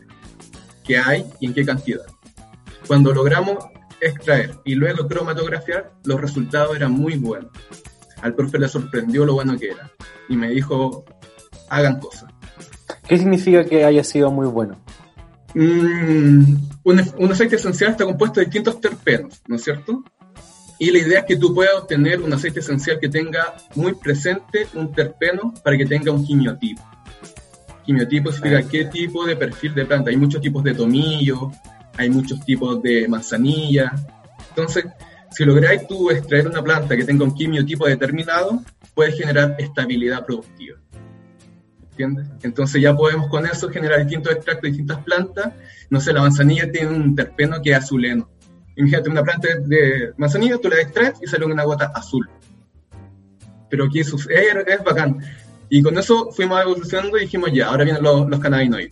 qué 0.85 0.97
hay 0.97 1.25
y 1.41 1.47
en 1.47 1.53
qué 1.53 1.65
cantidad. 1.65 2.05
Cuando 2.87 3.13
logramos 3.13 3.57
extraer 3.99 4.55
y 4.63 4.75
luego 4.75 5.05
cromatografiar, 5.05 5.91
los 6.05 6.19
resultados 6.19 6.75
eran 6.77 6.93
muy 6.93 7.15
buenos. 7.15 7.51
Al 8.21 8.35
profe 8.35 8.59
le 8.59 8.67
sorprendió 8.67 9.25
lo 9.25 9.33
bueno 9.33 9.57
que 9.57 9.71
era 9.71 9.89
y 10.27 10.35
me 10.35 10.49
dijo, 10.49 11.05
hagan 11.69 11.99
cosas. 11.99 12.31
¿Qué 13.07 13.17
significa 13.17 13.63
que 13.63 13.85
haya 13.85 14.03
sido 14.03 14.31
muy 14.31 14.47
bueno? 14.47 14.77
Mm, 15.53 16.55
un, 16.83 17.13
un, 17.17 17.31
aceite 17.31 17.55
esencial 17.55 17.91
está 17.91 18.05
compuesto 18.05 18.39
de 18.39 18.45
distintos 18.45 18.79
terpenos, 18.79 19.41
¿no 19.47 19.55
es 19.55 19.63
cierto? 19.63 20.03
Y 20.77 20.91
la 20.91 20.99
idea 20.99 21.19
es 21.19 21.25
que 21.25 21.35
tú 21.35 21.53
puedas 21.53 21.73
obtener 21.75 22.21
un 22.21 22.31
aceite 22.31 22.61
esencial 22.61 22.99
que 22.99 23.09
tenga 23.09 23.55
muy 23.75 23.93
presente 23.95 24.67
un 24.75 24.93
terpeno 24.93 25.53
para 25.63 25.77
que 25.77 25.85
tenga 25.85 26.11
un 26.11 26.25
quimiotipo. 26.25 26.81
Quimiotipo 27.85 28.31
significa 28.31 28.69
qué 28.69 28.85
tipo 28.85 29.25
de 29.25 29.35
perfil 29.35 29.73
de 29.73 29.85
planta. 29.85 30.09
Hay 30.09 30.17
muchos 30.17 30.39
tipos 30.39 30.63
de 30.63 30.73
tomillo, 30.73 31.51
hay 31.97 32.09
muchos 32.09 32.39
tipos 32.45 32.81
de 32.81 33.07
manzanilla. 33.09 33.91
Entonces, 34.49 34.85
si 35.39 35.45
lográis 35.45 35.87
tú 35.87 36.11
extraer 36.11 36.49
una 36.49 36.61
planta 36.61 36.97
que 36.97 37.05
tenga 37.05 37.23
un 37.23 37.33
quimiotipo 37.33 37.87
determinado, 37.87 38.61
puedes 38.93 39.17
generar 39.17 39.55
estabilidad 39.57 40.25
productiva. 40.25 40.77
¿Entiendes? 41.91 42.27
Entonces 42.43 42.81
ya 42.81 42.93
podemos 42.93 43.29
con 43.29 43.45
eso 43.45 43.69
generar 43.69 43.99
distintos 43.99 44.33
extractos 44.33 44.63
de 44.63 44.67
distintas 44.67 45.01
plantas. 45.01 45.53
No 45.89 46.01
sé, 46.01 46.11
la 46.11 46.23
manzanilla 46.23 46.69
tiene 46.69 46.89
un 46.89 47.15
terpeno 47.15 47.61
que 47.61 47.71
es 47.71 47.77
azuleno 47.77 48.29
Imagínate 48.75 49.09
una 49.09 49.23
planta 49.23 49.47
de 49.65 50.11
manzanilla, 50.17 50.57
tú 50.57 50.67
la 50.67 50.81
extraes 50.81 51.13
y 51.21 51.27
sale 51.27 51.45
una 51.45 51.63
gota 51.63 51.89
azul. 51.95 52.29
Pero 53.69 53.85
aquí 53.85 54.01
es, 54.01 54.13
es 54.29 54.83
bacán. 54.83 55.21
Y 55.69 55.81
con 55.81 55.97
eso 55.97 56.31
fuimos 56.33 56.61
evolucionando 56.61 57.17
y 57.17 57.21
dijimos, 57.21 57.53
ya, 57.53 57.67
ahora 57.67 57.85
vienen 57.85 58.03
los, 58.03 58.27
los 58.27 58.41
cannabinoides. 58.41 58.91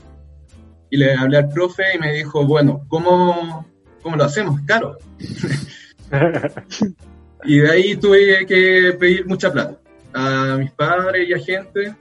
Y 0.92 0.96
le 0.96 1.14
hablé 1.14 1.40
al 1.40 1.50
profe 1.50 1.84
y 1.94 2.00
me 2.00 2.14
dijo, 2.14 2.46
bueno, 2.46 2.86
¿cómo, 2.88 3.68
cómo 4.02 4.16
lo 4.16 4.24
hacemos? 4.24 4.62
Claro. 4.62 4.98
y 7.44 7.60
de 7.60 7.70
ahí 7.70 7.96
tuve 7.98 8.46
que 8.46 8.96
pedir 9.00 9.26
mucha 9.26 9.52
plata 9.52 9.78
a 10.14 10.58
mis 10.58 10.72
padres 10.72 11.28
y 11.28 11.34
a 11.34 11.40
gente 11.40 11.96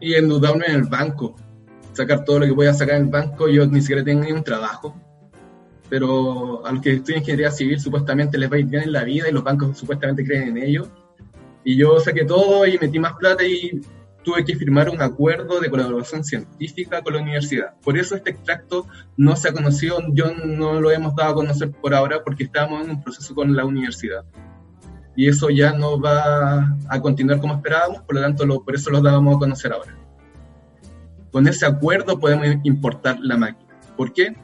y 0.00 0.14
endeudarme 0.14 0.66
en 0.66 0.74
el 0.76 0.84
banco. 0.84 1.36
Sacar 1.92 2.24
todo 2.24 2.40
lo 2.40 2.46
que 2.46 2.52
voy 2.52 2.66
a 2.66 2.74
sacar 2.74 2.96
en 2.96 3.04
el 3.04 3.08
banco. 3.08 3.48
Yo 3.48 3.66
ni 3.66 3.80
siquiera 3.80 4.02
tenía 4.02 4.34
un 4.34 4.42
trabajo 4.42 4.94
pero 5.90 6.64
a 6.64 6.72
los 6.72 6.80
que 6.80 6.92
estudian 6.94 7.18
ingeniería 7.18 7.50
civil 7.50 7.78
supuestamente 7.80 8.38
les 8.38 8.50
va 8.50 8.56
a 8.56 8.60
ir 8.60 8.66
bien 8.66 8.84
en 8.84 8.92
la 8.92 9.02
vida 9.02 9.28
y 9.28 9.32
los 9.32 9.42
bancos 9.42 9.76
supuestamente 9.76 10.24
creen 10.24 10.56
en 10.56 10.58
ello. 10.58 10.88
Y 11.64 11.76
yo 11.76 11.98
saqué 11.98 12.24
todo 12.24 12.64
y 12.64 12.78
metí 12.78 12.98
más 13.00 13.14
plata 13.14 13.44
y 13.44 13.80
tuve 14.22 14.44
que 14.44 14.56
firmar 14.56 14.88
un 14.88 15.00
acuerdo 15.00 15.60
de 15.60 15.70
colaboración 15.70 16.24
científica 16.24 17.02
con 17.02 17.14
la 17.14 17.22
universidad. 17.22 17.74
Por 17.82 17.96
eso 17.96 18.16
este 18.16 18.30
extracto 18.30 18.86
no 19.16 19.36
se 19.36 19.48
ha 19.48 19.52
conocido, 19.52 19.98
yo 20.12 20.34
no 20.34 20.80
lo 20.80 20.90
hemos 20.90 21.14
dado 21.14 21.32
a 21.32 21.34
conocer 21.34 21.70
por 21.70 21.94
ahora 21.94 22.22
porque 22.22 22.44
estamos 22.44 22.84
en 22.84 22.90
un 22.90 23.02
proceso 23.02 23.34
con 23.34 23.54
la 23.54 23.64
universidad. 23.64 24.24
Y 25.16 25.28
eso 25.28 25.50
ya 25.50 25.72
no 25.72 26.00
va 26.00 26.76
a 26.88 27.00
continuar 27.00 27.40
como 27.40 27.54
esperábamos, 27.54 28.02
por 28.02 28.14
lo 28.14 28.20
tanto 28.20 28.46
lo, 28.46 28.62
por 28.64 28.74
eso 28.74 28.90
lo 28.90 29.00
dábamos 29.00 29.36
a 29.36 29.38
conocer 29.38 29.72
ahora. 29.72 29.96
Con 31.30 31.46
ese 31.46 31.66
acuerdo 31.66 32.18
podemos 32.18 32.46
importar 32.64 33.18
la 33.20 33.36
máquina. 33.36 33.68
¿Por 33.96 34.12
qué? 34.12 34.34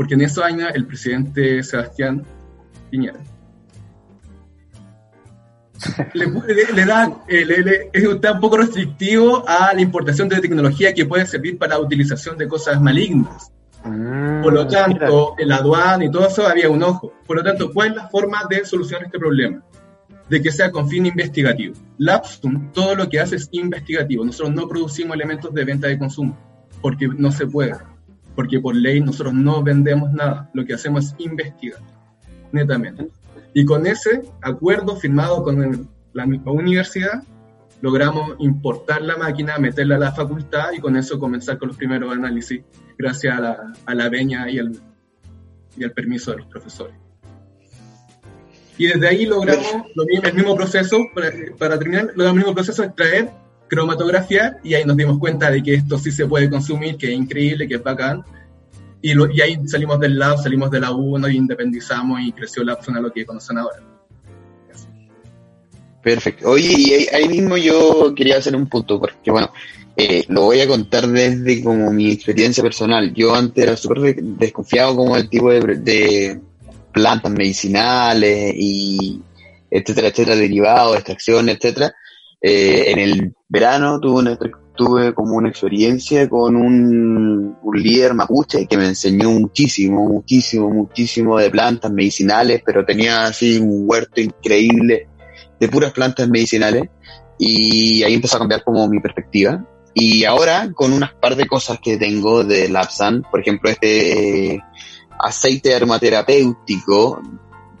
porque 0.00 0.14
en 0.14 0.22
esos 0.22 0.42
años 0.42 0.70
el 0.74 0.86
presidente 0.86 1.62
Sebastián 1.62 2.24
Piñera 2.88 3.20
le, 6.14 6.84
da, 6.84 7.22
eh, 7.28 7.90
está 7.92 8.32
un 8.32 8.40
poco 8.40 8.58
restrictivo 8.58 9.44
a 9.48 9.72
la 9.74 9.80
importación 9.80 10.28
de 10.28 10.40
tecnología 10.40 10.92
que 10.92 11.06
puede 11.06 11.26
servir 11.26 11.58
para 11.58 11.74
la 11.74 11.80
utilización 11.80 12.36
de 12.36 12.48
cosas 12.48 12.80
malignas. 12.80 13.52
Ah, 13.82 14.40
Por 14.42 14.52
lo 14.52 14.66
tanto, 14.66 15.34
en 15.38 15.48
la 15.48 15.56
aduana 15.56 16.04
y 16.04 16.10
todo 16.10 16.28
eso 16.28 16.46
había 16.46 16.68
un 16.68 16.82
ojo. 16.82 17.12
Por 17.26 17.36
lo 17.36 17.42
tanto, 17.42 17.72
¿cuál 17.72 17.90
es 17.90 17.96
la 17.96 18.08
forma 18.08 18.42
de 18.48 18.64
solucionar 18.64 19.06
este 19.06 19.18
problema? 19.18 19.62
De 20.28 20.42
que 20.42 20.52
sea 20.52 20.70
con 20.70 20.88
fin 20.88 21.06
investigativo. 21.06 21.74
Lapsum, 21.98 22.72
todo 22.72 22.94
lo 22.94 23.08
que 23.08 23.20
hace 23.20 23.36
es 23.36 23.48
investigativo. 23.52 24.24
Nosotros 24.24 24.54
no 24.54 24.68
producimos 24.68 25.14
elementos 25.14 25.52
de 25.54 25.64
venta 25.64 25.88
de 25.88 25.98
consumo, 25.98 26.38
porque 26.82 27.08
no 27.08 27.32
se 27.32 27.46
puede 27.46 27.74
porque 28.34 28.60
por 28.60 28.74
ley 28.74 29.00
nosotros 29.00 29.34
no 29.34 29.62
vendemos 29.62 30.12
nada, 30.12 30.48
lo 30.54 30.64
que 30.64 30.74
hacemos 30.74 31.06
es 31.06 31.14
investigar, 31.18 31.80
netamente. 32.52 33.08
Y 33.54 33.64
con 33.64 33.86
ese 33.86 34.22
acuerdo 34.42 34.96
firmado 34.96 35.42
con 35.42 35.88
la 36.12 36.26
misma 36.26 36.52
universidad, 36.52 37.22
logramos 37.80 38.36
importar 38.38 39.02
la 39.02 39.16
máquina, 39.16 39.58
meterla 39.58 39.96
a 39.96 39.98
la 39.98 40.12
facultad 40.12 40.72
y 40.72 40.80
con 40.80 40.96
eso 40.96 41.18
comenzar 41.18 41.58
con 41.58 41.68
los 41.68 41.76
primeros 41.76 42.12
análisis, 42.12 42.62
gracias 42.98 43.36
a 43.36 43.40
la, 43.40 43.72
a 43.86 43.94
la 43.94 44.08
veña 44.08 44.50
y 44.50 44.58
al, 44.58 44.72
y 45.76 45.88
permiso 45.88 46.32
de 46.32 46.38
los 46.38 46.46
profesores. 46.46 46.94
Y 48.76 48.86
desde 48.86 49.08
ahí 49.08 49.26
logramos 49.26 49.86
lo 49.94 50.04
mismo, 50.04 50.26
el 50.26 50.34
mismo 50.34 50.56
proceso, 50.56 50.98
para, 51.14 51.30
para 51.58 51.78
terminar, 51.78 52.12
logramos 52.14 52.32
el 52.32 52.36
mismo 52.36 52.54
proceso 52.54 52.82
de 52.82 52.88
extraer 52.88 53.30
cromatografía 53.68 54.58
y 54.64 54.74
ahí 54.74 54.84
nos 54.84 54.96
dimos 54.96 55.18
cuenta 55.18 55.50
de 55.50 55.62
que 55.62 55.74
esto 55.74 55.98
sí 55.98 56.10
se 56.10 56.26
puede 56.26 56.50
consumir, 56.50 56.96
que 56.96 57.12
es 57.12 57.18
increíble, 57.18 57.68
que 57.68 57.76
es 57.76 57.82
bacán. 57.82 58.24
Y, 59.02 59.12
y 59.12 59.40
ahí 59.40 59.58
salimos 59.66 59.98
del 60.00 60.18
lab, 60.18 60.38
salimos 60.42 60.70
de 60.70 60.80
la 60.80 60.92
1 60.92 61.28
y 61.28 61.36
independizamos 61.36 62.20
y 62.20 62.32
creció 62.32 62.62
la 62.64 62.80
zona 62.82 63.00
lo 63.00 63.12
que 63.12 63.24
conocen 63.24 63.58
ahora. 63.58 63.80
Perfecto. 66.02 66.50
Oye, 66.50 66.74
y 66.76 67.14
ahí, 67.14 67.28
mismo 67.28 67.56
yo 67.56 68.14
quería 68.14 68.38
hacer 68.38 68.56
un 68.56 68.66
punto, 68.66 68.98
porque 68.98 69.30
bueno, 69.30 69.52
eh, 69.96 70.24
lo 70.28 70.42
voy 70.42 70.60
a 70.60 70.66
contar 70.66 71.06
desde 71.06 71.62
como 71.62 71.90
mi 71.92 72.10
experiencia 72.10 72.62
personal. 72.62 73.12
Yo 73.12 73.34
antes 73.34 73.62
era 73.62 73.76
súper 73.76 74.16
desconfiado 74.16 74.96
como 74.96 75.16
el 75.16 75.28
tipo 75.28 75.50
de, 75.50 75.60
de 75.60 76.40
plantas 76.92 77.30
medicinales 77.30 78.54
y 78.56 79.20
etcétera, 79.70 80.08
etcétera, 80.08 80.36
derivados, 80.36 80.96
extracción, 80.96 81.48
etcétera. 81.48 81.94
Eh, 82.40 82.90
en 82.90 82.98
el 82.98 83.34
verano 83.48 84.00
tuve, 84.00 84.38
tuve 84.74 85.12
como 85.14 85.36
una 85.36 85.48
experiencia 85.48 86.28
con 86.28 86.56
un, 86.56 87.56
un, 87.62 87.82
líder 87.82 88.14
mapuche 88.14 88.66
que 88.66 88.76
me 88.76 88.86
enseñó 88.86 89.30
muchísimo, 89.30 90.08
muchísimo, 90.08 90.70
muchísimo 90.70 91.38
de 91.38 91.50
plantas 91.50 91.92
medicinales, 91.92 92.62
pero 92.64 92.84
tenía 92.84 93.26
así 93.26 93.58
un 93.58 93.84
huerto 93.86 94.20
increíble 94.20 95.08
de 95.58 95.68
puras 95.68 95.92
plantas 95.92 96.28
medicinales 96.28 96.88
y 97.38 98.02
ahí 98.02 98.14
empezó 98.14 98.36
a 98.36 98.40
cambiar 98.40 98.64
como 98.64 98.86
mi 98.88 99.00
perspectiva. 99.00 99.64
Y 99.92 100.24
ahora 100.24 100.70
con 100.72 100.92
unas 100.92 101.12
par 101.14 101.36
de 101.36 101.46
cosas 101.46 101.78
que 101.82 101.96
tengo 101.96 102.44
de 102.44 102.68
Lapsan, 102.68 103.22
por 103.30 103.40
ejemplo 103.40 103.70
este 103.70 104.54
eh, 104.54 104.60
aceite 105.18 105.74
aromaterapéutico 105.74 107.20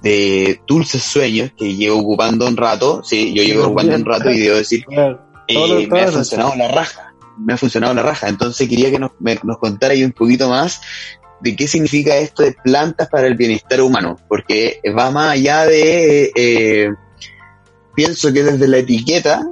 de 0.02 0.60
Dulces 0.66 1.02
Sueños, 1.02 1.52
que 1.56 1.74
llevo 1.74 1.98
ocupando 1.98 2.46
un 2.46 2.56
rato, 2.56 3.02
sí, 3.04 3.32
yo 3.34 3.42
llevo 3.42 3.66
ocupando 3.66 3.94
un 3.94 4.04
rato 4.04 4.30
y 4.30 4.40
debo 4.40 4.56
decir, 4.56 4.84
eh, 5.50 5.88
me 5.90 6.00
ha 6.00 6.08
funcionado 6.08 6.54
la 6.56 6.68
raja. 6.68 7.14
Me 7.38 7.54
ha 7.54 7.56
funcionado 7.56 7.94
la 7.94 8.02
raja. 8.02 8.28
Entonces 8.28 8.68
quería 8.68 8.90
que 8.90 8.98
nos, 8.98 9.12
nos 9.42 9.58
contara 9.58 9.94
un 9.94 10.12
poquito 10.12 10.48
más 10.48 10.80
de 11.40 11.56
qué 11.56 11.66
significa 11.66 12.16
esto 12.16 12.42
de 12.42 12.52
plantas 12.52 13.08
para 13.08 13.26
el 13.26 13.34
bienestar 13.34 13.80
humano, 13.80 14.16
porque 14.28 14.80
va 14.96 15.10
más 15.10 15.32
allá 15.32 15.64
de, 15.66 16.30
eh, 16.34 16.90
pienso 17.94 18.32
que 18.32 18.42
desde 18.42 18.68
la 18.68 18.78
etiqueta 18.78 19.46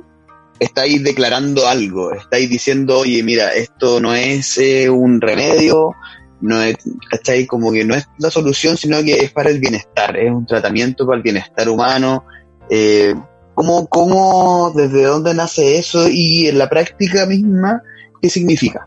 estáis 0.58 1.02
declarando 1.02 1.66
algo, 1.66 2.12
estáis 2.12 2.50
diciendo, 2.50 2.98
oye, 2.98 3.22
mira, 3.22 3.54
esto 3.54 4.00
no 4.00 4.14
es 4.14 4.58
eh, 4.58 4.90
un 4.90 5.20
remedio, 5.20 5.94
no 6.40 6.61
es, 6.62 6.76
¿cachai? 7.11 7.46
Como 7.46 7.72
que 7.72 7.84
no 7.84 7.94
es 7.94 8.06
la 8.18 8.30
solución, 8.30 8.76
sino 8.76 9.02
que 9.02 9.14
es 9.20 9.32
para 9.32 9.50
el 9.50 9.61
bienestar, 9.61 10.16
es 10.16 10.30
un 10.30 10.46
tratamiento 10.46 11.06
para 11.06 11.16
el 11.16 11.22
bienestar 11.22 11.68
humano. 11.68 12.24
Eh, 12.68 13.14
¿cómo, 13.59 13.88
¿Cómo, 13.88 14.73
desde 14.73 15.03
dónde 15.03 15.35
nace 15.35 15.79
eso 15.79 16.09
y 16.09 16.47
en 16.47 16.59
la 16.59 16.68
práctica 16.68 17.27
misma, 17.27 17.83
qué 18.23 18.31
significa? 18.31 18.87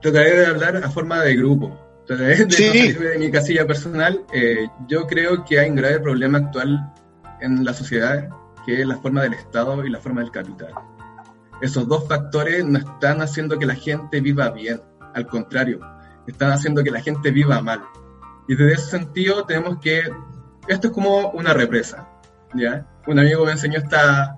trataré 0.00 0.38
de 0.38 0.46
hablar 0.46 0.78
a 0.78 0.88
forma 0.88 1.20
de 1.20 1.36
grupo. 1.36 1.78
Trataré 2.06 2.46
de, 2.46 2.94
de 2.94 3.18
mi 3.18 3.30
casilla 3.30 3.66
personal. 3.66 4.24
Eh, 4.32 4.68
yo 4.88 5.06
creo 5.06 5.44
que 5.44 5.60
hay 5.60 5.68
un 5.68 5.76
grave 5.76 6.00
problema 6.00 6.38
actual 6.38 6.94
en 7.42 7.62
la 7.62 7.74
sociedad, 7.74 8.30
que 8.64 8.80
es 8.80 8.86
la 8.86 8.96
forma 8.96 9.22
del 9.22 9.34
Estado 9.34 9.84
y 9.84 9.90
la 9.90 10.00
forma 10.00 10.22
del 10.22 10.30
capital. 10.30 10.72
Esos 11.60 11.86
dos 11.86 12.08
factores 12.08 12.64
no 12.64 12.78
están 12.78 13.20
haciendo 13.20 13.58
que 13.58 13.66
la 13.66 13.74
gente 13.74 14.22
viva 14.22 14.48
bien, 14.48 14.80
al 15.12 15.26
contrario, 15.26 15.80
están 16.26 16.52
haciendo 16.52 16.82
que 16.82 16.90
la 16.90 17.02
gente 17.02 17.30
viva 17.30 17.60
mal. 17.60 17.82
Y 18.48 18.54
desde 18.54 18.72
ese 18.72 18.90
sentido 18.98 19.44
tenemos 19.44 19.78
que, 19.78 20.02
esto 20.70 20.88
es 20.88 20.92
como 20.92 21.30
una 21.30 21.52
represa, 21.52 22.08
¿ya? 22.54 22.86
Un 23.06 23.18
amigo 23.18 23.44
me 23.44 23.52
enseñó 23.52 23.78
esta, 23.78 24.36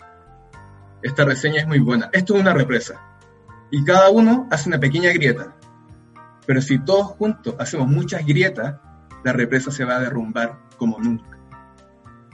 esta 1.03 1.25
reseña, 1.25 1.61
es 1.61 1.67
muy 1.67 1.79
buena. 1.79 2.09
Esto 2.13 2.35
es 2.35 2.41
una 2.41 2.55
represa 2.55 3.01
y 3.71 3.83
cada 3.85 4.11
uno 4.11 4.47
hace 4.51 4.69
una 4.69 4.79
pequeña 4.79 5.13
grieta. 5.13 5.55
Pero 6.47 6.61
si 6.61 6.79
todos 6.79 7.07
juntos 7.07 7.55
hacemos 7.59 7.89
muchas 7.89 8.25
grietas, 8.27 8.77
la 9.25 9.33
represa 9.33 9.71
se 9.71 9.85
va 9.85 9.97
a 9.97 10.01
derrumbar 10.01 10.59
como 10.77 10.99
nunca. 10.99 11.39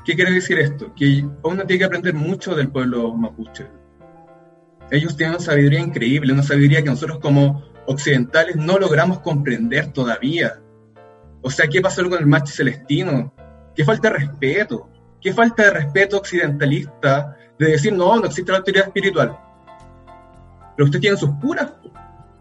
¿Qué 0.05 0.15
quiere 0.15 0.33
decir 0.33 0.59
esto? 0.59 0.93
Que 0.95 1.25
uno 1.43 1.65
tiene 1.65 1.79
que 1.79 1.85
aprender 1.85 2.15
mucho 2.15 2.55
del 2.55 2.71
pueblo 2.71 3.15
mapuche. 3.15 3.69
Ellos 4.91 5.17
tienen 5.17 5.37
una 5.37 5.45
sabiduría 5.45 5.81
increíble, 5.81 6.33
una 6.33 6.43
sabiduría 6.43 6.83
que 6.83 6.91
nosotros 6.91 7.19
como 7.19 7.63
occidentales 7.87 8.57
no 8.57 8.79
logramos 8.79 9.21
comprender 9.21 9.93
todavía. 9.93 10.61
O 11.43 11.51
sea, 11.51 11.69
¿qué 11.69 11.81
pasó 11.81 12.09
con 12.09 12.19
el 12.19 12.27
macho 12.27 12.53
celestino? 12.53 13.33
¿Qué 13.79 13.85
falta 13.85 14.11
de 14.11 14.19
respeto? 14.19 14.91
¿Qué 15.23 15.33
falta 15.33 15.63
de 15.63 15.71
respeto 15.71 16.19
occidentalista 16.19 17.37
de 17.57 17.67
decir, 17.67 17.93
no, 17.93 18.17
no 18.17 18.27
existe 18.27 18.51
la 18.51 18.59
autoridad 18.59 18.89
espiritual? 18.89 19.39
pero 20.79 20.87
usted 20.87 21.01
tiene 21.01 21.17
sus 21.17 21.31
curas. 21.41 21.73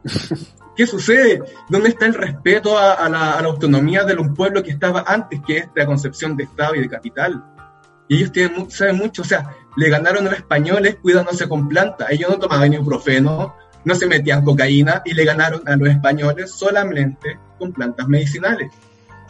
¿Qué 0.75 0.85
sucede? 0.85 1.41
¿Dónde 1.69 1.89
está 1.89 2.05
el 2.05 2.13
respeto 2.13 2.77
a, 2.77 3.09
la, 3.09 3.31
autonomía 3.39 4.03
de 4.03 4.15
un 4.15 4.35
pueblo 4.35 4.61
que 4.61 4.69
estaba 4.69 5.03
antes 5.07 5.41
que 5.45 5.57
esta 5.57 5.87
concepción 5.87 6.37
de 6.37 6.43
Estado 6.43 6.75
y 6.75 6.81
de 6.81 6.89
capital? 6.89 7.43
Y 8.07 8.17
ellos 8.17 8.31
tienen, 8.31 8.69
saben 8.69 8.97
mucho, 8.97 9.23
o 9.23 9.25
sea, 9.25 9.55
le 9.75 9.89
ganaron 9.89 10.27
a 10.27 10.29
los 10.29 10.39
españoles 10.39 10.97
cuidándose 11.01 11.49
con 11.49 11.67
plantas. 11.67 12.11
Ellos 12.11 12.29
no 12.29 12.37
tomaban 12.37 12.73
ibuprofeno, 12.73 13.55
no 13.83 13.95
se 13.95 14.05
metían 14.05 14.43
cocaína 14.43 15.01
y 15.03 15.15
le 15.15 15.25
ganaron 15.25 15.67
a 15.67 15.75
los 15.75 15.89
españoles 15.89 16.51
solamente 16.51 17.39
con 17.57 17.73
plantas 17.73 18.07
medicinales. 18.07 18.71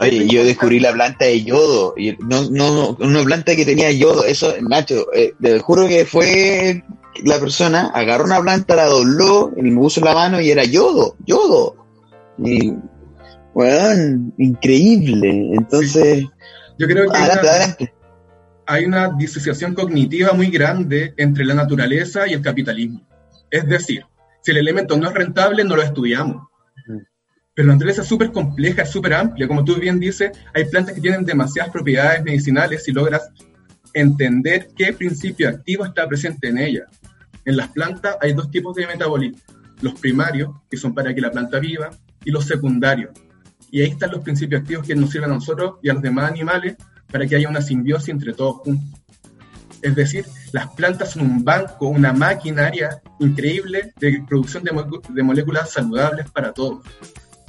Oye, 0.00 0.28
yo 0.28 0.44
descubrí 0.44 0.78
la 0.78 0.92
planta 0.92 1.24
de 1.24 1.42
yodo, 1.42 1.94
y 1.96 2.16
no, 2.20 2.48
no, 2.50 2.96
una 3.00 3.22
planta 3.24 3.56
que 3.56 3.64
tenía 3.64 3.90
yodo, 3.90 4.24
eso, 4.24 4.54
Nacho, 4.60 5.12
eh, 5.12 5.34
te 5.40 5.58
juro 5.58 5.88
que 5.88 6.04
fue 6.04 6.84
la 7.24 7.38
persona 7.40 7.90
agarró 7.94 8.24
una 8.24 8.40
planta, 8.40 8.76
la 8.76 8.86
dobló, 8.86 9.52
y 9.56 9.62
me 9.62 9.76
puso 9.76 10.00
la 10.00 10.14
mano 10.14 10.40
y 10.40 10.50
era 10.50 10.64
yodo, 10.64 11.16
yodo. 11.26 11.76
Y, 12.38 12.74
bueno, 13.54 14.32
increíble. 14.38 15.50
Entonces, 15.54 16.26
yo 16.78 16.86
creo 16.86 17.10
que 17.10 17.90
hay, 18.66 18.84
una, 18.84 19.08
disociación 19.16 19.74
cognitiva 19.74 20.32
muy 20.32 20.50
grande 20.50 21.14
entre 21.16 21.44
la 21.44 21.54
naturaleza 21.54 22.28
y 22.28 22.34
el 22.34 22.42
capitalismo. 22.42 23.06
Es 23.50 23.66
decir, 23.66 24.04
si 24.42 24.50
el 24.50 24.58
elemento 24.58 24.96
no 24.96 25.08
es 25.08 25.14
rentable, 25.14 25.64
no 25.64 25.74
lo 25.74 25.82
estudiamos. 25.82 26.46
Pero 27.58 27.66
la 27.66 27.74
naturaleza 27.74 28.02
es 28.02 28.08
súper 28.08 28.30
compleja, 28.30 28.82
es 28.82 28.90
súper 28.92 29.14
amplia. 29.14 29.48
Como 29.48 29.64
tú 29.64 29.74
bien 29.80 29.98
dices, 29.98 30.30
hay 30.54 30.66
plantas 30.66 30.94
que 30.94 31.00
tienen 31.00 31.24
demasiadas 31.24 31.72
propiedades 31.72 32.22
medicinales 32.22 32.84
si 32.84 32.92
logras 32.92 33.32
entender 33.92 34.68
qué 34.76 34.92
principio 34.92 35.48
activo 35.48 35.84
está 35.84 36.06
presente 36.06 36.50
en 36.50 36.58
ella. 36.58 36.86
En 37.44 37.56
las 37.56 37.66
plantas 37.70 38.14
hay 38.20 38.32
dos 38.32 38.48
tipos 38.52 38.76
de 38.76 38.86
metabolismo. 38.86 39.40
Los 39.80 39.98
primarios, 39.98 40.50
que 40.70 40.76
son 40.76 40.94
para 40.94 41.12
que 41.12 41.20
la 41.20 41.32
planta 41.32 41.58
viva, 41.58 41.90
y 42.24 42.30
los 42.30 42.46
secundarios. 42.46 43.10
Y 43.72 43.80
ahí 43.82 43.88
están 43.88 44.12
los 44.12 44.20
principios 44.20 44.60
activos 44.60 44.86
que 44.86 44.94
nos 44.94 45.10
sirven 45.10 45.32
a 45.32 45.34
nosotros 45.34 45.80
y 45.82 45.88
a 45.88 45.94
los 45.94 46.02
demás 46.02 46.30
animales 46.30 46.76
para 47.10 47.26
que 47.26 47.34
haya 47.34 47.48
una 47.48 47.60
simbiosis 47.60 48.10
entre 48.10 48.34
todos 48.34 48.58
juntos. 48.58 49.00
Es 49.82 49.96
decir, 49.96 50.24
las 50.52 50.68
plantas 50.68 51.10
son 51.10 51.22
un 51.22 51.44
banco, 51.44 51.88
una 51.88 52.12
maquinaria 52.12 53.02
increíble 53.18 53.92
de 53.98 54.22
producción 54.28 54.62
de, 54.62 55.22
moléculas 55.24 55.72
saludables 55.72 56.30
para 56.30 56.52
todos. 56.52 56.84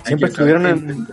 Siempre 0.06 0.30
estuvieron, 0.30 1.08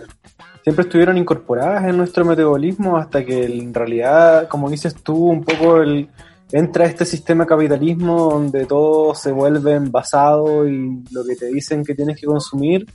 siempre 0.63 0.83
estuvieron 0.83 1.17
incorporadas 1.17 1.85
en 1.85 1.97
nuestro 1.97 2.25
metabolismo 2.25 2.97
hasta 2.97 3.23
que 3.23 3.45
en 3.45 3.73
realidad, 3.73 4.47
como 4.47 4.69
dices 4.69 4.95
tú, 4.95 5.27
un 5.27 5.43
poco 5.43 5.81
el, 5.81 6.09
entra 6.51 6.85
este 6.85 7.05
sistema 7.05 7.45
capitalismo 7.45 8.29
donde 8.31 8.65
todo 8.65 9.13
se 9.13 9.31
vuelve 9.31 9.73
envasado 9.73 10.67
y 10.67 11.03
lo 11.11 11.25
que 11.25 11.35
te 11.35 11.47
dicen 11.47 11.83
que 11.83 11.95
tienes 11.95 12.19
que 12.19 12.25
consumir 12.25 12.85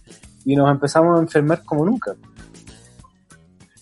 y 0.45 0.57
nos 0.57 0.71
empezamos 0.71 1.19
a 1.19 1.23
enfermar 1.23 1.63
como 1.65 1.85
nunca. 1.85 2.15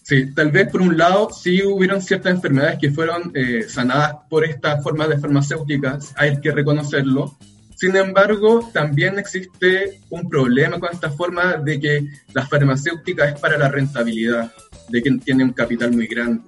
Sí, 0.03 0.35
tal 0.35 0.51
vez 0.51 0.69
por 0.69 0.83
un 0.83 0.99
lado 0.99 1.31
sí 1.31 1.63
hubieron 1.63 2.03
ciertas 2.03 2.33
enfermedades 2.33 2.81
que 2.81 2.91
fueron 2.91 3.31
eh, 3.33 3.63
sanadas 3.69 4.17
por 4.29 4.45
esta 4.45 4.83
forma 4.83 5.07
de 5.07 5.19
farmacéuticas, 5.19 6.13
hay 6.17 6.41
que 6.41 6.51
reconocerlo. 6.51 7.37
Sin 7.81 7.97
embargo, 7.97 8.69
también 8.75 9.19
existe 9.19 10.03
un 10.11 10.29
problema 10.29 10.79
con 10.79 10.91
esta 10.93 11.11
forma 11.11 11.55
de 11.55 11.81
que 11.81 12.07
la 12.35 12.47
farmacéutica 12.47 13.25
es 13.25 13.41
para 13.41 13.57
la 13.57 13.71
rentabilidad, 13.71 14.53
de 14.91 15.01
quien 15.01 15.19
tiene 15.19 15.45
un 15.45 15.55
capital 15.55 15.91
muy 15.91 16.07
grande. 16.07 16.43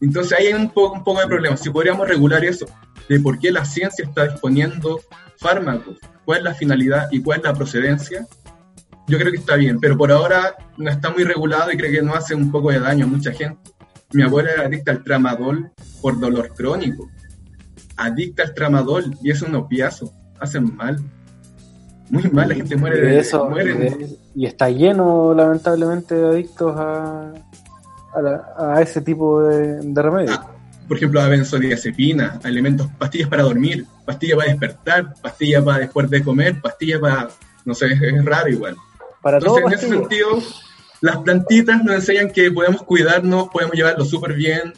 Entonces 0.00 0.36
hay 0.36 0.52
un 0.52 0.70
poco, 0.70 0.96
un 0.96 1.04
poco 1.04 1.20
de 1.20 1.28
problema. 1.28 1.56
Si 1.56 1.70
podríamos 1.70 2.08
regular 2.08 2.44
eso, 2.44 2.66
de 3.08 3.20
por 3.20 3.38
qué 3.38 3.52
la 3.52 3.64
ciencia 3.64 4.04
está 4.04 4.26
disponiendo 4.26 5.00
fármacos, 5.36 5.96
cuál 6.24 6.38
es 6.38 6.44
la 6.44 6.54
finalidad 6.54 7.06
y 7.12 7.22
cuál 7.22 7.38
es 7.38 7.44
la 7.44 7.54
procedencia, 7.54 8.26
yo 9.06 9.18
creo 9.18 9.30
que 9.30 9.38
está 9.38 9.54
bien, 9.54 9.78
pero 9.78 9.96
por 9.96 10.10
ahora 10.10 10.56
no 10.76 10.90
está 10.90 11.10
muy 11.10 11.22
regulado 11.22 11.70
y 11.70 11.76
creo 11.76 11.92
que 11.92 12.02
no 12.02 12.16
hace 12.16 12.34
un 12.34 12.50
poco 12.50 12.72
de 12.72 12.80
daño 12.80 13.04
a 13.04 13.08
mucha 13.08 13.30
gente. 13.30 13.70
Mi 14.12 14.24
abuela 14.24 14.50
era 14.50 14.62
adicta 14.62 14.90
al 14.90 15.04
tramadol 15.04 15.70
por 16.02 16.18
dolor 16.18 16.52
crónico. 16.52 17.08
Adicta 17.96 18.42
al 18.42 18.54
tramadol 18.54 19.16
y 19.22 19.30
es 19.30 19.42
un 19.42 19.54
opiazo. 19.54 20.12
Hacen 20.38 20.76
mal. 20.76 20.98
Muy 22.10 22.22
mal, 22.30 22.48
la 22.48 22.54
gente 22.54 22.76
muere 22.76 23.00
de, 23.00 23.18
eso. 23.18 23.50
y 24.34 24.46
está 24.46 24.70
lleno, 24.70 25.34
lamentablemente, 25.34 26.14
de 26.14 26.28
adictos 26.28 26.74
a, 26.76 27.32
a, 28.58 28.80
ese 28.80 29.00
tipo 29.00 29.42
de, 29.42 30.02
remedios. 30.02 30.38
Ah, 30.38 30.52
por 30.86 30.96
ejemplo, 30.96 31.20
a 31.20 31.28
benzodiazepina, 31.28 32.38
a 32.42 32.48
elementos, 32.48 32.88
pastillas 32.98 33.28
para 33.28 33.42
dormir, 33.42 33.86
pastillas 34.04 34.36
para 34.36 34.50
despertar, 34.50 35.14
pastillas 35.20 35.64
para 35.64 35.78
después 35.80 36.08
de 36.08 36.22
comer, 36.22 36.60
pastillas 36.60 37.00
para, 37.00 37.28
no 37.64 37.74
sé, 37.74 37.86
es, 37.86 38.24
raro 38.24 38.48
igual. 38.48 38.76
Para 39.20 39.38
Entonces, 39.38 39.64
en 39.66 39.72
ese 39.72 39.88
sentido, 39.88 40.42
las 41.00 41.16
plantitas 41.18 41.82
nos 41.82 41.96
enseñan 41.96 42.30
que 42.30 42.50
podemos 42.50 42.82
cuidarnos, 42.82 43.48
podemos 43.48 43.74
llevarlo 43.74 44.04
súper 44.04 44.34
bien, 44.34 44.74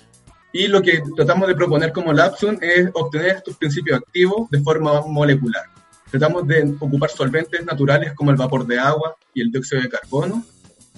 y 0.53 0.67
lo 0.69 0.81
que 0.83 1.03
tratamos 1.15 1.49
de 1.49 1.55
proponer 1.55 1.93
como 1.93 2.13
Lapsun 2.13 2.59
es 2.63 2.89
obtener 2.95 3.37
estos 3.37 3.57
principios 3.57 3.99
activos 3.99 4.49
de 4.51 4.61
forma 4.61 5.03
molecular. 5.03 5.65
Tratamos 6.11 6.47
de 6.47 6.75
ocupar 6.81 7.11
solventes 7.11 7.65
naturales 7.65 8.15
como 8.15 8.31
el 8.31 8.37
vapor 8.37 8.67
de 8.67 8.79
agua 8.79 9.17
y 9.35 9.43
el 9.43 9.51
dióxido 9.51 9.83
de 9.83 9.91
carbono 9.91 10.43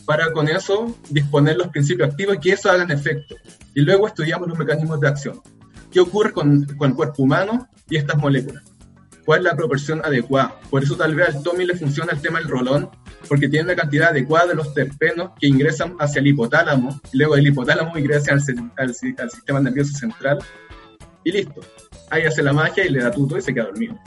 para 0.05 0.33
con 0.33 0.49
eso 0.49 0.97
disponer 1.09 1.57
los 1.57 1.69
principios 1.69 2.11
activos 2.11 2.37
y 2.37 2.41
que 2.41 2.53
eso 2.53 2.71
hagan 2.71 2.91
efecto. 2.91 3.35
Y 3.75 3.81
luego 3.81 4.07
estudiamos 4.07 4.49
los 4.49 4.59
mecanismos 4.59 5.01
de 5.01 5.09
acción. 5.09 5.41
¿Qué 5.91 6.01
ocurre 6.01 6.33
con, 6.33 6.65
con 6.77 6.91
el 6.91 6.97
cuerpo 6.97 7.23
humano 7.25 7.69
y 7.89 7.97
estas 7.97 8.17
moléculas? 8.17 8.69
¿Cuál 9.24 9.40
es 9.40 9.44
la 9.44 9.56
proporción 9.56 10.00
adecuada? 10.04 10.56
Por 10.70 10.83
eso 10.83 10.96
tal 10.96 11.14
vez 11.14 11.35
al 11.35 11.42
Tommy 11.42 11.64
le 11.64 11.76
funciona 11.76 12.12
el 12.12 12.20
tema 12.20 12.38
del 12.38 12.48
rolón, 12.48 12.90
porque 13.28 13.48
tiene 13.48 13.68
la 13.68 13.76
cantidad 13.76 14.11
adecuada 14.11 14.48
de 14.48 14.54
los 14.54 14.74
terpenos 14.74 15.33
que 15.38 15.46
ingresan 15.46 15.96
hacia 15.98 16.20
el 16.20 16.28
hipotálamo, 16.28 17.00
luego 17.12 17.37
el 17.37 17.46
hipotálamo 17.46 17.96
ingresa 17.98 18.33
al, 18.33 18.42
al, 18.76 18.94
al 19.18 19.30
sistema 19.30 19.61
nervioso 19.61 19.96
central, 19.96 20.38
y 21.24 21.33
listo. 21.33 21.61
Ahí 22.11 22.24
hace 22.24 22.42
la 22.42 22.52
magia 22.52 22.85
y 22.85 22.90
le 22.90 23.02
da 23.02 23.11
tuto 23.11 23.38
y 23.38 23.42
se 23.42 23.54
queda 23.54 23.66
dormido. 23.66 23.98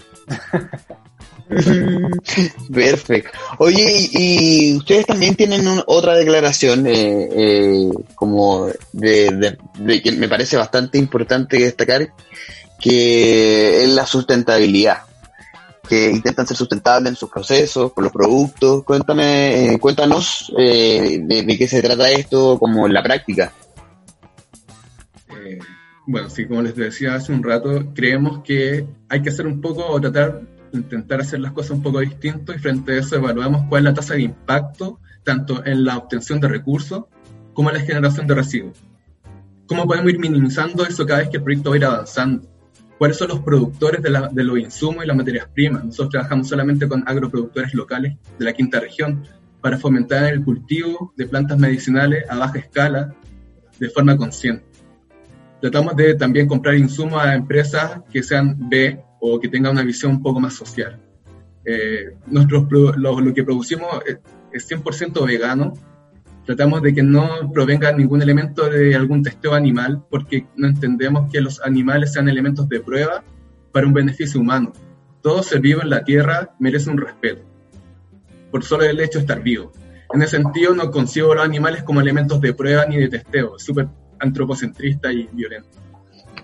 Perfecto. 2.74 3.38
Oye, 3.60 4.10
y, 4.12 4.76
ustedes 4.78 5.06
también 5.06 5.36
tienen 5.36 5.66
otra 5.88 6.16
declaración 6.16 6.88
eh, 6.88 7.30
eh, 7.32 7.90
como 8.16 8.68
de, 8.94 9.58
que 10.04 10.12
me 10.14 10.28
parece 10.28 10.58
bastante 10.58 10.98
importante 10.98 11.60
destacar, 11.60 12.10
que 12.84 13.82
es 13.82 13.90
la 13.90 14.06
sustentabilidad, 14.06 15.04
que 15.88 16.12
intentan 16.12 16.46
ser 16.46 16.58
sustentables 16.58 17.12
en 17.12 17.16
sus 17.16 17.30
procesos, 17.30 17.94
con 17.94 18.04
los 18.04 18.12
productos. 18.12 18.84
Cuéntame, 18.84 19.74
eh, 19.74 19.80
cuéntanos 19.80 20.54
eh, 20.58 21.20
de, 21.24 21.58
qué 21.58 21.66
se 21.66 21.82
trata 21.82 22.12
esto 22.12 22.60
como 22.60 22.86
en 22.86 22.94
la 22.94 23.02
práctica. 23.02 23.54
Eh, 25.30 25.60
bueno, 26.06 26.30
sí, 26.30 26.46
como 26.46 26.62
les 26.62 26.76
decía 26.76 27.16
hace 27.16 27.32
un 27.32 27.42
rato, 27.42 27.94
creemos 27.96 28.44
que 28.44 28.86
hay 29.08 29.22
que 29.22 29.30
hacer 29.30 29.48
un 29.48 29.62
poco 29.62 29.86
o 29.88 30.02
tratar, 30.02 30.42
intentar 30.74 31.22
hacer 31.22 31.40
las 31.40 31.54
cosas 31.54 31.72
un 31.72 31.84
poco 31.84 32.02
distinto 32.02 32.54
y 32.54 32.60
frente 32.60 32.92
a 32.92 33.00
eso 33.00 33.16
evaluamos 33.16 33.64
cuál 33.70 33.84
es 33.84 33.86
la 33.86 33.94
tasa 33.94 34.16
de 34.16 34.24
impacto 34.24 35.00
tanto 35.24 35.66
en 35.66 35.86
la 35.86 35.98
obtención 35.98 36.42
de 36.42 36.50
recursos 36.50 37.06
como 37.54 37.70
en 37.70 37.78
la 37.78 37.82
generación 37.82 38.28
de 38.28 38.36
residuos. 38.36 38.78
¿Cómo 39.68 39.88
podemos 39.88 40.12
ir 40.12 40.20
minimizando 40.20 40.86
eso 40.86 41.06
cada 41.06 41.20
vez 41.20 41.30
que 41.30 41.38
el 41.38 41.44
proyecto 41.44 41.70
va 41.70 41.76
a 41.76 41.78
ir 41.78 41.86
avanzando? 41.86 42.53
¿Cuáles 43.04 43.18
son 43.18 43.28
los 43.28 43.42
productores 43.42 44.02
de, 44.02 44.44
los 44.46 44.58
insumos 44.58 45.04
y 45.04 45.08
las 45.08 45.18
materias 45.18 45.50
primas? 45.54 45.84
Nosotros 45.84 46.12
trabajamos 46.12 46.48
solamente 46.48 46.88
con 46.88 47.04
agroproductores 47.06 47.74
locales 47.74 48.16
de 48.40 48.46
la 48.46 48.54
quinta 48.54 48.80
región 48.80 49.26
para 49.60 49.78
fomentar 49.78 50.32
el 50.32 50.42
cultivo 50.42 51.14
de 51.18 51.28
plantas 51.28 51.60
medicinales 51.60 52.24
a 52.30 52.38
baja 52.38 52.60
escala 52.60 53.14
de 53.78 53.90
forma 53.90 54.16
consciente. 54.16 54.64
Tratamos 55.60 55.98
de 55.98 56.16
también 56.16 56.48
comprar 56.48 56.76
insumos 56.76 57.22
a 57.22 57.36
empresas 57.36 58.00
que 58.10 58.24
sean 58.24 58.70
B 58.70 59.04
o 59.20 59.38
que 59.38 59.50
tengan 59.50 59.74
una 59.74 59.84
visión 59.84 60.14
un 60.14 60.24
poco 60.24 60.40
más 60.40 60.54
social. 60.54 60.98
Eh, 61.66 62.16
nosotros, 62.28 62.96
lo, 62.96 63.20
lo, 63.20 63.34
que 63.34 63.44
producimos 63.44 64.02
es 64.54 64.72
100% 64.72 65.28
vegano 65.28 65.74
tratamos 66.46 66.82
de 66.82 66.94
que 66.94 67.04
no 67.04 67.52
provenga 67.54 67.92
ningún 67.92 68.22
elemento 68.22 68.70
de 68.70 68.96
algún 68.96 69.24
testeo 69.24 69.54
animal, 69.54 70.04
porque 70.10 70.46
no 70.56 70.68
entendemos 70.68 71.32
que 71.32 71.42
los 71.42 71.62
animales 71.62 72.14
sean 72.14 72.28
elementos 72.28 72.68
de 72.70 72.82
prueba 72.82 73.24
para 73.72 73.88
un 73.88 73.94
beneficio 73.94 74.40
humano. 74.40 74.74
Todo 75.22 75.42
ser 75.42 75.62
vivo 75.62 75.82
en 75.82 75.90
la 75.90 76.04
Tierra 76.04 76.54
merece 76.60 76.90
un 76.90 76.98
respeto, 76.98 77.44
por 78.52 78.64
solo 78.64 78.84
el 78.84 79.00
hecho 79.00 79.20
de 79.20 79.24
estar 79.24 79.42
vivo. 79.42 79.72
En 80.14 80.22
ese 80.22 80.38
sentido, 80.38 80.76
no 80.76 80.92
concibo 80.92 81.34
los 81.34 81.44
animales 81.44 81.84
como 81.84 82.02
elementos 82.02 82.40
de 82.42 82.54
prueba 82.54 82.86
ni 82.86 82.98
de 82.98 83.08
testeo, 83.08 83.56
es 83.56 83.64
súper 83.64 83.88
antropocentrista 84.20 85.12
y 85.12 85.28
violento. 85.32 85.70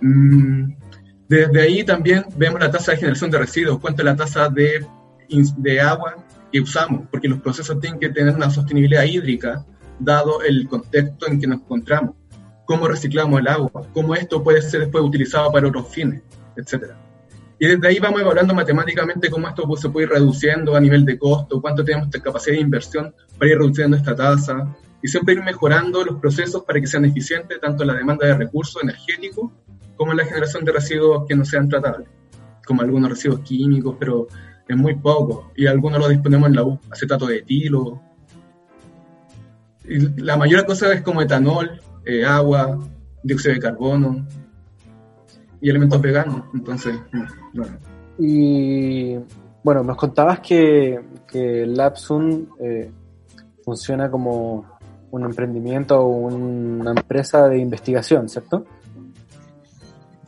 Mm, 0.02 0.72
desde 1.28 1.62
ahí 1.62 1.84
también 1.84 2.26
vemos 2.38 2.60
la 2.60 2.72
tasa 2.72 2.94
de 2.94 2.98
generación 2.98 3.30
de 3.30 3.38
residuos, 3.38 3.80
cuánto 3.80 4.02
es 4.02 4.06
la 4.06 4.16
tasa 4.16 4.50
de, 4.50 4.86
de 5.58 5.82
agua 5.82 6.16
que 6.52 6.62
usamos, 6.62 7.08
porque 7.12 7.28
los 7.28 7.40
procesos 7.42 7.80
tienen 7.80 8.00
que 8.00 8.10
tener 8.10 8.34
una 8.34 8.50
sostenibilidad 8.50 9.04
hídrica 9.04 9.66
dado 10.00 10.42
el 10.42 10.68
contexto 10.68 11.28
en 11.28 11.40
que 11.40 11.48
nos 11.48 11.60
encontramos, 11.60 12.16
cómo 12.66 12.88
reciclamos 12.88 13.40
el 13.40 13.48
agua, 13.48 13.88
cómo 13.94 14.16
esto 14.16 14.44
puede 14.44 14.62
ser 14.62 14.82
después 14.82 15.04
utilizado 15.04 15.52
para 15.52 15.68
otros 15.68 15.88
fines, 15.88 16.22
etc. 16.56 16.94
Y 17.60 17.68
desde 17.68 17.88
ahí 17.88 18.00
vamos 18.00 18.22
evaluando 18.22 18.54
matemáticamente 18.54 19.30
cómo 19.30 19.48
esto 19.48 19.68
se 19.76 19.90
puede 19.90 20.06
ir 20.06 20.14
reduciendo 20.14 20.76
a 20.76 20.80
nivel 20.80 21.04
de 21.04 21.18
costo, 21.18 21.62
cuánto 21.62 21.84
tenemos 21.84 22.10
de 22.10 22.22
capacidad 22.22 22.56
de 22.56 22.62
inversión 22.62 23.14
para 23.38 23.52
ir 23.52 23.58
reduciendo 23.58 23.98
esta 23.98 24.16
tasa 24.16 24.76
y 25.02 25.08
siempre 25.08 25.34
ir 25.34 25.44
mejorando 25.44 26.04
los 26.04 26.20
procesos 26.20 26.64
para 26.64 26.80
que 26.80 26.88
sean 26.88 27.06
eficientes 27.06 27.60
tanto 27.60 27.84
en 27.84 27.88
la 27.88 27.96
demanda 27.96 28.26
de 28.26 28.36
recursos 28.36 28.82
energéticos 28.82 29.52
como 29.96 30.12
en 30.12 30.18
la 30.18 30.26
generación 30.26 30.64
de 30.64 30.72
residuos 30.72 31.26
que 31.28 31.36
no 31.36 31.44
sean 31.44 31.68
tratables, 31.68 32.08
como 32.66 32.82
algunos 32.82 33.10
residuos 33.10 33.42
químicos, 33.42 33.98
pero 34.00 34.28
es 34.66 34.78
muy 34.78 34.96
poco, 34.96 35.52
y 35.56 35.66
algunos 35.66 36.00
los 36.00 36.10
disponemos 36.10 36.48
en 36.48 36.56
la 36.56 36.64
U, 36.64 36.80
acetato 36.90 37.26
de 37.26 37.40
etilo, 37.40 38.02
la 40.18 40.38
mayor 40.38 40.66
cosa 40.66 40.94
es 40.94 41.02
como 41.02 41.22
etanol, 41.22 41.82
eh, 42.06 42.26
agua, 42.26 42.80
dióxido 43.24 43.56
de 43.56 43.60
carbono 43.60 44.26
y 45.62 45.70
elementos 45.70 46.02
veganos. 46.02 46.44
Entonces, 46.54 46.96
bueno. 47.54 47.78
Y 48.18 49.18
bueno, 49.64 49.84
nos 49.84 49.98
contabas 49.98 50.40
que, 50.40 51.00
que 51.28 51.66
Lapsun 51.66 52.50
eh, 52.60 52.92
funciona 53.64 54.10
como 54.10 54.66
un 55.12 55.24
emprendimiento 55.26 56.00
o 56.00 56.08
una 56.08 56.92
empresa 56.92 57.48
de 57.48 57.60
investigación, 57.60 58.30
¿cierto? 58.30 58.66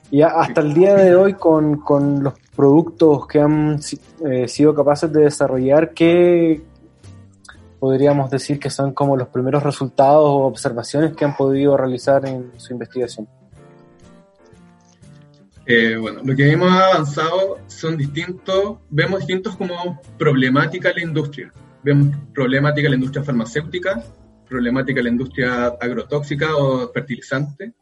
Y 0.10 0.22
hasta 0.22 0.60
el 0.60 0.74
día 0.74 0.96
de 0.96 1.16
hoy, 1.16 1.36
con, 1.36 1.78
con 1.78 2.22
los 2.22 2.34
productos 2.56 3.28
que 3.28 3.40
han 3.40 3.80
eh, 4.26 4.48
sido 4.48 4.76
capaces 4.76 5.12
de 5.12 5.22
desarrollar, 5.22 5.94
¿qué, 5.94 6.62
podríamos 7.82 8.30
decir 8.30 8.60
que 8.60 8.70
son 8.70 8.94
como 8.94 9.18
los 9.18 9.30
primeros 9.30 9.64
resultados 9.64 10.24
o 10.24 10.44
observaciones 10.44 11.16
que 11.16 11.26
han 11.26 11.36
podido 11.36 11.76
realizar 11.76 12.24
en 12.28 12.52
su 12.58 12.74
investigación? 12.74 13.28
Eh, 15.66 15.98
bueno, 16.00 16.22
lo 16.24 16.36
que 16.36 16.52
hemos 16.52 16.72
avanzado 16.72 17.58
son 17.66 17.98
distintos, 17.98 18.78
vemos 18.92 19.22
distintos 19.22 19.56
como 19.56 20.00
problemática 20.16 20.90
en 20.90 20.96
la 20.96 21.02
industria. 21.02 21.52
Vemos 21.82 22.16
problemática 22.36 22.86
en 22.86 22.92
la 22.92 22.98
industria 22.98 23.24
farmacéutica, 23.24 24.04
problemática 24.48 25.00
en 25.00 25.06
la 25.06 25.12
industria 25.12 25.66
agrotóxica 25.82 26.56
o 26.56 26.88
fertilizante, 26.94 27.74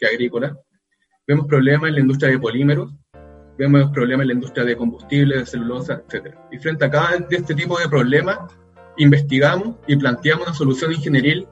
que 0.00 0.06
agrícola. 0.06 0.58
Vemos 1.26 1.46
problemas 1.46 1.90
en 1.90 1.96
la 1.96 2.00
industria 2.00 2.30
de 2.30 2.38
polímeros, 2.38 2.94
vemos 3.58 3.90
problemas 3.90 4.24
en 4.24 4.28
la 4.28 4.34
industria 4.34 4.64
de 4.64 4.74
combustible, 4.74 5.36
de 5.36 5.44
celulosa, 5.44 6.02
etc. 6.08 6.34
Y 6.50 6.56
frente 6.56 6.86
a 6.86 6.90
cada 6.90 7.18
de 7.18 7.36
este 7.36 7.54
tipo 7.54 7.78
de 7.78 7.90
problemas, 7.90 8.38
investigamos 8.96 9.76
y 9.86 9.96
planteamos 9.96 10.46
una 10.46 10.56
solución 10.56 10.92
ingenieril 10.92 11.46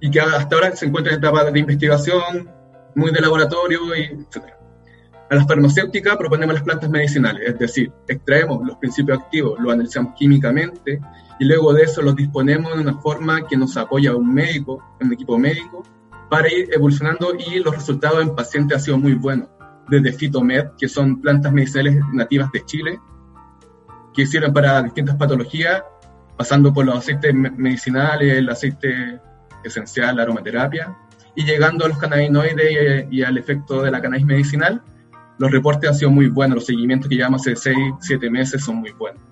y 0.00 0.10
que 0.10 0.20
hasta 0.20 0.54
ahora 0.54 0.74
se 0.76 0.86
encuentra 0.86 1.12
en 1.12 1.18
etapa 1.18 1.50
de 1.50 1.58
investigación, 1.58 2.50
muy 2.94 3.10
de 3.10 3.20
laboratorio, 3.20 3.94
etc. 3.94 4.54
A 5.30 5.34
las 5.34 5.46
farmacéuticas 5.46 6.16
proponemos 6.16 6.54
las 6.54 6.64
plantas 6.64 6.90
medicinales, 6.90 7.48
es 7.48 7.58
decir, 7.58 7.92
extraemos 8.06 8.64
los 8.66 8.76
principios 8.76 9.18
activos, 9.18 9.58
los 9.58 9.72
analizamos 9.72 10.14
químicamente 10.14 11.00
y 11.40 11.44
luego 11.44 11.72
de 11.72 11.84
eso 11.84 12.02
los 12.02 12.14
disponemos 12.14 12.74
de 12.74 12.82
una 12.82 12.98
forma 12.98 13.46
que 13.46 13.56
nos 13.56 13.76
apoya 13.76 14.14
un 14.14 14.32
médico, 14.32 14.82
un 15.00 15.12
equipo 15.12 15.38
médico, 15.38 15.82
para 16.28 16.52
ir 16.52 16.68
evolucionando 16.72 17.34
y 17.34 17.60
los 17.60 17.74
resultados 17.74 18.22
en 18.22 18.34
pacientes 18.34 18.78
han 18.78 18.84
sido 18.84 18.98
muy 18.98 19.14
buenos. 19.14 19.48
Desde 19.88 20.12
Fitomed, 20.12 20.68
que 20.78 20.88
son 20.88 21.20
plantas 21.20 21.52
medicinales 21.52 21.98
nativas 22.12 22.50
de 22.52 22.64
Chile, 22.64 23.00
que 24.12 24.26
sirven 24.26 24.52
para 24.52 24.82
distintas 24.82 25.16
patologías, 25.16 25.82
pasando 26.36 26.72
por 26.72 26.84
los 26.84 26.96
aceites 26.96 27.34
medicinales, 27.34 28.38
el 28.38 28.48
aceite 28.48 29.20
esencial, 29.64 30.16
la 30.16 30.22
aromaterapia, 30.22 30.96
y 31.36 31.44
llegando 31.44 31.84
a 31.84 31.88
los 31.88 31.98
cannabinoides 31.98 33.06
y, 33.10 33.22
al 33.22 33.38
efecto 33.38 33.82
de 33.82 33.90
la 33.90 34.00
cannabis 34.00 34.26
medicinal, 34.26 34.82
los 35.38 35.50
reportes 35.50 35.90
han 35.90 35.96
sido 35.96 36.10
muy 36.10 36.28
buenos, 36.28 36.56
los 36.56 36.66
seguimientos 36.66 37.08
que 37.08 37.16
llevamos 37.16 37.42
hace 37.42 37.56
6, 37.56 37.76
7 38.00 38.30
meses 38.30 38.64
son 38.64 38.76
muy 38.76 38.92
buenos. 38.92 39.22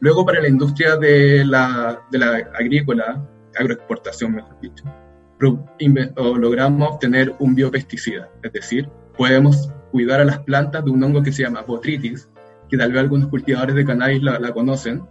Luego 0.00 0.24
para 0.24 0.40
la 0.40 0.48
industria 0.48 0.96
de 0.96 1.44
la, 1.44 2.00
de 2.10 2.18
la 2.18 2.50
agrícola, 2.58 3.24
agroexportación 3.56 4.34
mejor 4.34 4.60
dicho, 4.60 4.84
logramos 6.16 6.92
obtener 6.92 7.34
un 7.40 7.54
biopesticida, 7.54 8.30
es 8.42 8.52
decir, 8.52 8.88
podemos 9.16 9.72
cuidar 9.90 10.20
a 10.20 10.24
las 10.24 10.38
plantas 10.40 10.84
de 10.84 10.90
un 10.90 11.02
hongo 11.02 11.22
que 11.22 11.32
se 11.32 11.42
llama 11.42 11.62
botritis, 11.62 12.28
que 12.68 12.78
tal 12.78 12.92
vez 12.92 13.00
algunos 13.00 13.28
cultivadores 13.28 13.74
de 13.74 13.84
cannabis 13.84 14.22
la, 14.22 14.38
la 14.38 14.52
conocen, 14.52 15.02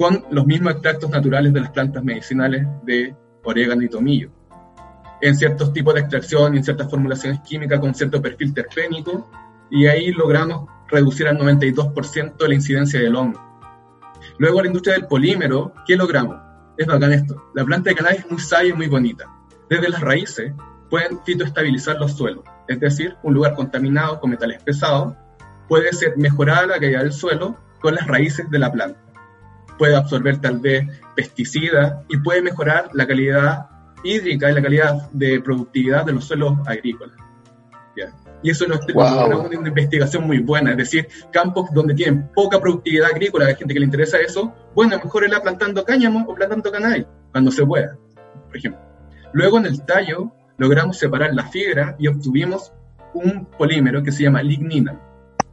con 0.00 0.24
los 0.30 0.46
mismos 0.46 0.72
extractos 0.72 1.10
naturales 1.10 1.52
de 1.52 1.60
las 1.60 1.72
plantas 1.72 2.02
medicinales 2.02 2.66
de 2.84 3.14
orégano 3.44 3.82
y 3.82 3.88
tomillo. 3.90 4.30
En 5.20 5.36
ciertos 5.36 5.74
tipos 5.74 5.92
de 5.92 6.00
extracción 6.00 6.54
y 6.54 6.56
en 6.56 6.64
ciertas 6.64 6.88
formulaciones 6.88 7.40
químicas 7.40 7.80
con 7.80 7.94
cierto 7.94 8.22
perfil 8.22 8.54
terpénico, 8.54 9.30
y 9.70 9.88
ahí 9.88 10.10
logramos 10.12 10.70
reducir 10.88 11.28
al 11.28 11.36
92% 11.36 12.48
la 12.48 12.54
incidencia 12.54 12.98
del 12.98 13.14
hongo. 13.14 13.38
Luego 14.38 14.62
la 14.62 14.68
industria 14.68 14.94
del 14.94 15.06
polímero, 15.06 15.74
¿qué 15.86 15.96
logramos? 15.96 16.38
Es 16.78 16.86
bacán 16.86 17.12
esto. 17.12 17.50
La 17.54 17.66
planta 17.66 17.90
de 17.90 17.96
cannabis 17.96 18.20
es 18.20 18.30
muy 18.30 18.40
sabia 18.40 18.70
y 18.70 18.76
muy 18.78 18.88
bonita. 18.88 19.26
Desde 19.68 19.90
las 19.90 20.00
raíces 20.00 20.54
pueden 20.88 21.22
fitoestabilizar 21.26 21.98
los 21.98 22.12
suelos, 22.12 22.44
es 22.68 22.80
decir, 22.80 23.18
un 23.22 23.34
lugar 23.34 23.54
contaminado 23.54 24.18
con 24.18 24.30
metales 24.30 24.62
pesados 24.62 25.12
puede 25.68 25.92
ser 25.92 26.16
mejorada 26.16 26.68
la 26.68 26.80
calidad 26.80 27.02
del 27.02 27.12
suelo 27.12 27.58
con 27.82 27.94
las 27.94 28.06
raíces 28.06 28.50
de 28.50 28.58
la 28.58 28.72
planta 28.72 29.09
puede 29.80 29.96
absorber 29.96 30.38
tal 30.42 30.58
vez 30.58 30.86
pesticidas 31.16 32.04
y 32.10 32.18
puede 32.18 32.42
mejorar 32.42 32.90
la 32.92 33.06
calidad 33.06 33.66
hídrica 34.04 34.50
y 34.50 34.54
la 34.54 34.60
calidad 34.60 35.10
de 35.10 35.40
productividad 35.40 36.04
de 36.04 36.12
los 36.12 36.26
suelos 36.26 36.58
agrícolas. 36.66 37.16
Y 38.42 38.50
eso 38.50 38.66
es 38.66 38.70
una 38.70 39.68
investigación 39.68 40.26
muy 40.26 40.38
buena, 40.40 40.72
es 40.72 40.76
decir, 40.76 41.08
campos 41.32 41.70
donde 41.72 41.94
tienen 41.94 42.28
poca 42.34 42.60
productividad 42.60 43.08
agrícola, 43.10 43.46
hay 43.46 43.54
gente 43.54 43.72
que 43.72 43.80
le 43.80 43.86
interesa 43.86 44.18
eso, 44.18 44.54
bueno, 44.74 45.00
mejor 45.02 45.28
la 45.30 45.40
plantando 45.40 45.82
cáñamo 45.82 46.26
o 46.28 46.34
plantando 46.34 46.70
canal, 46.70 47.06
cuando 47.32 47.50
se 47.50 47.64
pueda, 47.64 47.96
por 48.48 48.56
ejemplo. 48.56 48.82
Luego 49.32 49.58
en 49.58 49.66
el 49.66 49.82
tallo 49.86 50.30
logramos 50.58 50.98
separar 50.98 51.34
la 51.34 51.44
fibra 51.44 51.96
y 51.98 52.06
obtuvimos 52.06 52.70
un 53.14 53.46
polímero 53.46 54.02
que 54.02 54.12
se 54.12 54.24
llama 54.24 54.42
lignina. 54.42 55.00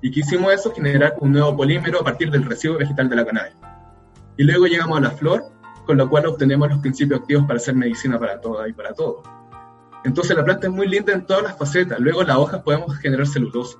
Y 0.02 0.12
que 0.12 0.20
hicimos 0.20 0.54
eso, 0.54 0.74
generar 0.74 1.16
un 1.22 1.32
nuevo 1.32 1.56
polímero 1.56 2.02
a 2.02 2.04
partir 2.04 2.30
del 2.30 2.44
residuo 2.44 2.78
vegetal 2.78 3.10
de 3.10 3.16
la 3.16 3.26
cannabis. 3.26 3.67
Y 4.38 4.44
luego 4.44 4.68
llegamos 4.68 4.98
a 4.98 5.02
la 5.02 5.12
flor, 5.12 5.44
con 5.86 5.98
la 5.98 6.06
cual 6.06 6.28
obtenemos 6.28 6.70
los 6.70 6.80
principios 6.80 7.22
activos 7.22 7.46
para 7.46 7.58
hacer 7.58 7.76
medicina 7.76 8.20
para 8.20 8.40
toda 8.40 8.68
y 8.68 8.74
para 8.74 8.94
todo. 8.94 9.24
Entonces 10.04 10.38
la 10.38 10.46
planta 10.46 10.68
es 10.68 10.74
muy 10.74 10.88
linda 10.88 11.14
en 11.14 11.26
todas 11.26 11.44
las 11.44 11.58
facetas. 11.58 12.00
Luego 12.00 12.24
las 12.24 12.38
hojas 12.38 12.62
podemos 12.62 12.96
generar 13.00 13.26
celulosa. 13.26 13.78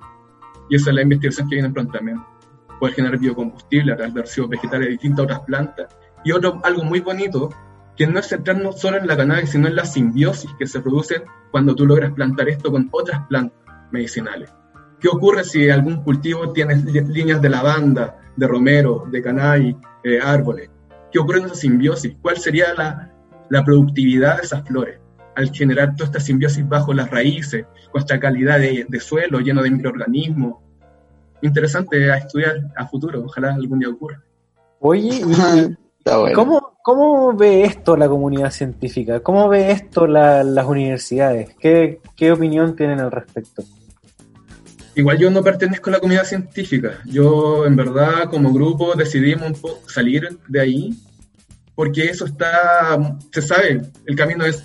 Y 0.68 0.76
esa 0.76 0.90
es 0.90 0.96
la 0.96 1.02
investigación 1.02 1.48
que 1.48 1.56
viene 1.56 1.70
prontamente. 1.70 2.22
Poder 2.80 2.94
generar 2.94 3.18
biocombustible 3.18 3.92
a 3.92 3.96
través 3.96 4.14
de 4.14 4.20
residuos 4.22 4.50
vegetales 4.50 4.86
de 4.86 4.92
distintas 4.92 5.24
otras 5.24 5.40
plantas. 5.40 5.96
Y 6.24 6.32
otro, 6.32 6.60
algo 6.64 6.82
muy 6.82 7.00
bonito, 7.00 7.50
que 7.96 8.06
no 8.06 8.18
es 8.18 8.28
centrarnos 8.28 8.80
solo 8.80 8.98
en 8.98 9.06
la 9.06 9.16
cannabis, 9.16 9.50
sino 9.50 9.68
en 9.68 9.76
la 9.76 9.84
simbiosis 9.84 10.50
que 10.58 10.66
se 10.66 10.80
produce 10.80 11.22
cuando 11.50 11.74
tú 11.74 11.86
logras 11.86 12.12
plantar 12.12 12.48
esto 12.48 12.70
con 12.70 12.88
otras 12.92 13.26
plantas 13.28 13.58
medicinales. 13.90 14.52
¿Qué 15.00 15.08
ocurre 15.08 15.44
si 15.44 15.70
algún 15.70 16.02
cultivo 16.02 16.52
tiene 16.52 16.76
líneas 16.76 17.40
de 17.40 17.48
lavanda, 17.48 18.17
de 18.38 18.46
romero, 18.46 19.04
de 19.10 19.22
cannabis, 19.22 19.76
eh, 20.04 20.18
árboles? 20.22 20.70
¿Qué 21.12 21.18
ocurre 21.18 21.40
en 21.40 21.46
esa 21.46 21.54
simbiosis? 21.54 22.16
¿Cuál 22.22 22.38
sería 22.38 22.74
la, 22.74 23.12
la 23.50 23.64
productividad 23.64 24.36
de 24.36 24.42
esas 24.42 24.66
flores? 24.66 25.00
al 25.38 25.52
generar 25.52 25.94
toda 25.94 26.06
esta 26.06 26.18
simbiosis 26.18 26.68
bajo 26.68 26.92
las 26.92 27.08
raíces, 27.10 27.64
con 27.92 28.00
esta 28.00 28.18
calidad 28.18 28.58
de, 28.58 28.84
de, 28.88 29.00
suelo 29.00 29.38
lleno 29.38 29.62
de 29.62 29.70
microorganismos. 29.70 30.56
Interesante 31.42 32.10
a 32.10 32.16
estudiar 32.16 32.56
a 32.76 32.88
futuro, 32.88 33.22
ojalá 33.24 33.54
algún 33.54 33.78
día 33.78 33.88
ocurra. 33.88 34.20
Oye, 34.80 35.24
bueno. 35.24 35.76
¿cómo, 36.34 36.72
¿cómo, 36.82 37.36
ve 37.36 37.62
esto 37.62 37.96
la 37.96 38.08
comunidad 38.08 38.50
científica? 38.50 39.20
¿Cómo 39.20 39.48
ve 39.48 39.70
esto 39.70 40.08
la, 40.08 40.42
las 40.42 40.66
universidades? 40.66 41.54
¿Qué, 41.60 42.00
¿Qué 42.16 42.32
opinión 42.32 42.74
tienen 42.74 42.98
al 42.98 43.12
respecto? 43.12 43.62
Igual 44.98 45.16
yo 45.16 45.30
no 45.30 45.44
pertenezco 45.44 45.90
a 45.90 45.92
la 45.92 46.00
comunidad 46.00 46.24
científica. 46.24 46.98
Yo, 47.04 47.64
en 47.66 47.76
verdad, 47.76 48.24
como 48.28 48.52
grupo 48.52 48.96
decidimos 48.96 49.52
salir 49.86 50.40
de 50.48 50.60
ahí 50.60 50.98
porque 51.76 52.06
eso 52.06 52.24
está, 52.24 52.98
se 53.30 53.40
sabe, 53.40 53.82
el 54.06 54.16
camino 54.16 54.44
es 54.44 54.64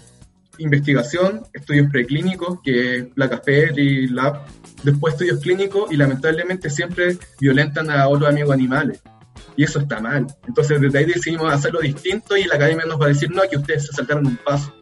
investigación, 0.58 1.44
estudios 1.54 1.88
preclínicos, 1.92 2.58
que 2.64 2.98
es 2.98 3.06
placas 3.14 3.42
PET 3.42 3.78
lab, 4.10 4.42
después 4.82 5.14
estudios 5.14 5.40
clínicos 5.40 5.92
y 5.92 5.98
lamentablemente 5.98 6.72
siempre 6.72 7.20
violentan 7.40 7.92
a 7.92 8.08
otros 8.08 8.28
amigos 8.28 8.56
animales. 8.56 9.04
Y 9.56 9.66
eso 9.66 9.82
está 9.82 10.00
mal. 10.00 10.26
Entonces 10.48 10.82
desde 10.82 10.98
ahí 10.98 11.06
decidimos 11.06 11.54
hacerlo 11.54 11.80
distinto 11.80 12.36
y 12.36 12.46
la 12.46 12.56
academia 12.56 12.86
nos 12.88 13.00
va 13.00 13.06
a 13.06 13.10
decir, 13.10 13.30
no, 13.30 13.44
que 13.48 13.58
ustedes 13.58 13.86
se 13.86 13.94
saltaron 13.94 14.26
un 14.26 14.38
paso. 14.38 14.74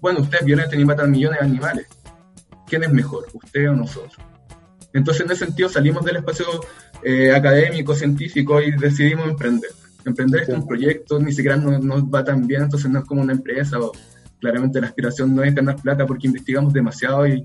Bueno, 0.00 0.20
ustedes 0.20 0.44
violentan 0.44 0.78
y 0.78 0.84
matan 0.84 1.10
millones 1.10 1.40
de 1.40 1.46
animales. 1.46 1.86
¿Quién 2.68 2.84
es 2.84 2.92
mejor, 2.92 3.26
usted 3.34 3.68
o 3.68 3.74
nosotros? 3.74 4.29
Entonces 4.92 5.24
en 5.24 5.30
ese 5.30 5.46
sentido 5.46 5.68
salimos 5.68 6.04
del 6.04 6.16
espacio 6.16 6.46
eh, 7.02 7.32
académico, 7.32 7.94
científico 7.94 8.60
y 8.60 8.72
decidimos 8.72 9.28
emprender. 9.28 9.70
Emprender 10.04 10.42
este 10.42 10.54
un 10.54 10.66
proyecto, 10.66 11.18
ni 11.18 11.32
siquiera 11.32 11.56
nos, 11.56 11.82
nos 11.84 12.02
va 12.04 12.24
tan 12.24 12.46
bien, 12.46 12.62
entonces 12.62 12.90
no 12.90 13.00
es 13.00 13.04
como 13.04 13.20
una 13.20 13.32
empresa 13.32 13.78
o 13.78 13.92
claramente 14.40 14.80
la 14.80 14.86
aspiración 14.88 15.34
no 15.34 15.44
es 15.44 15.54
ganar 15.54 15.76
plata 15.76 16.06
porque 16.06 16.26
investigamos 16.26 16.72
demasiado 16.72 17.26
y, 17.26 17.44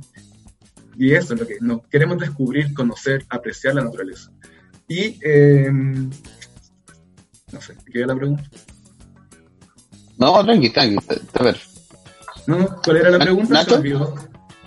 y 0.98 1.14
eso 1.14 1.34
es 1.34 1.42
lo 1.42 1.48
que 1.48 1.58
nos 1.60 1.88
queremos 1.88 2.18
descubrir, 2.18 2.74
conocer, 2.74 3.26
apreciar 3.30 3.76
la 3.76 3.84
naturaleza. 3.84 4.32
Y, 4.88 5.20
eh, 5.22 5.70
no 5.72 7.62
sé, 7.62 7.76
¿qué 7.92 8.00
era 8.00 8.08
la 8.08 8.16
pregunta? 8.16 8.44
No, 10.18 10.44
tranqui, 10.44 10.70
tranqui, 10.70 10.98
a 11.34 11.44
ver. 11.44 11.60
No, 12.48 12.82
¿cuál 12.84 12.98
era 12.98 13.10
la 13.10 13.20
pregunta? 13.20 13.66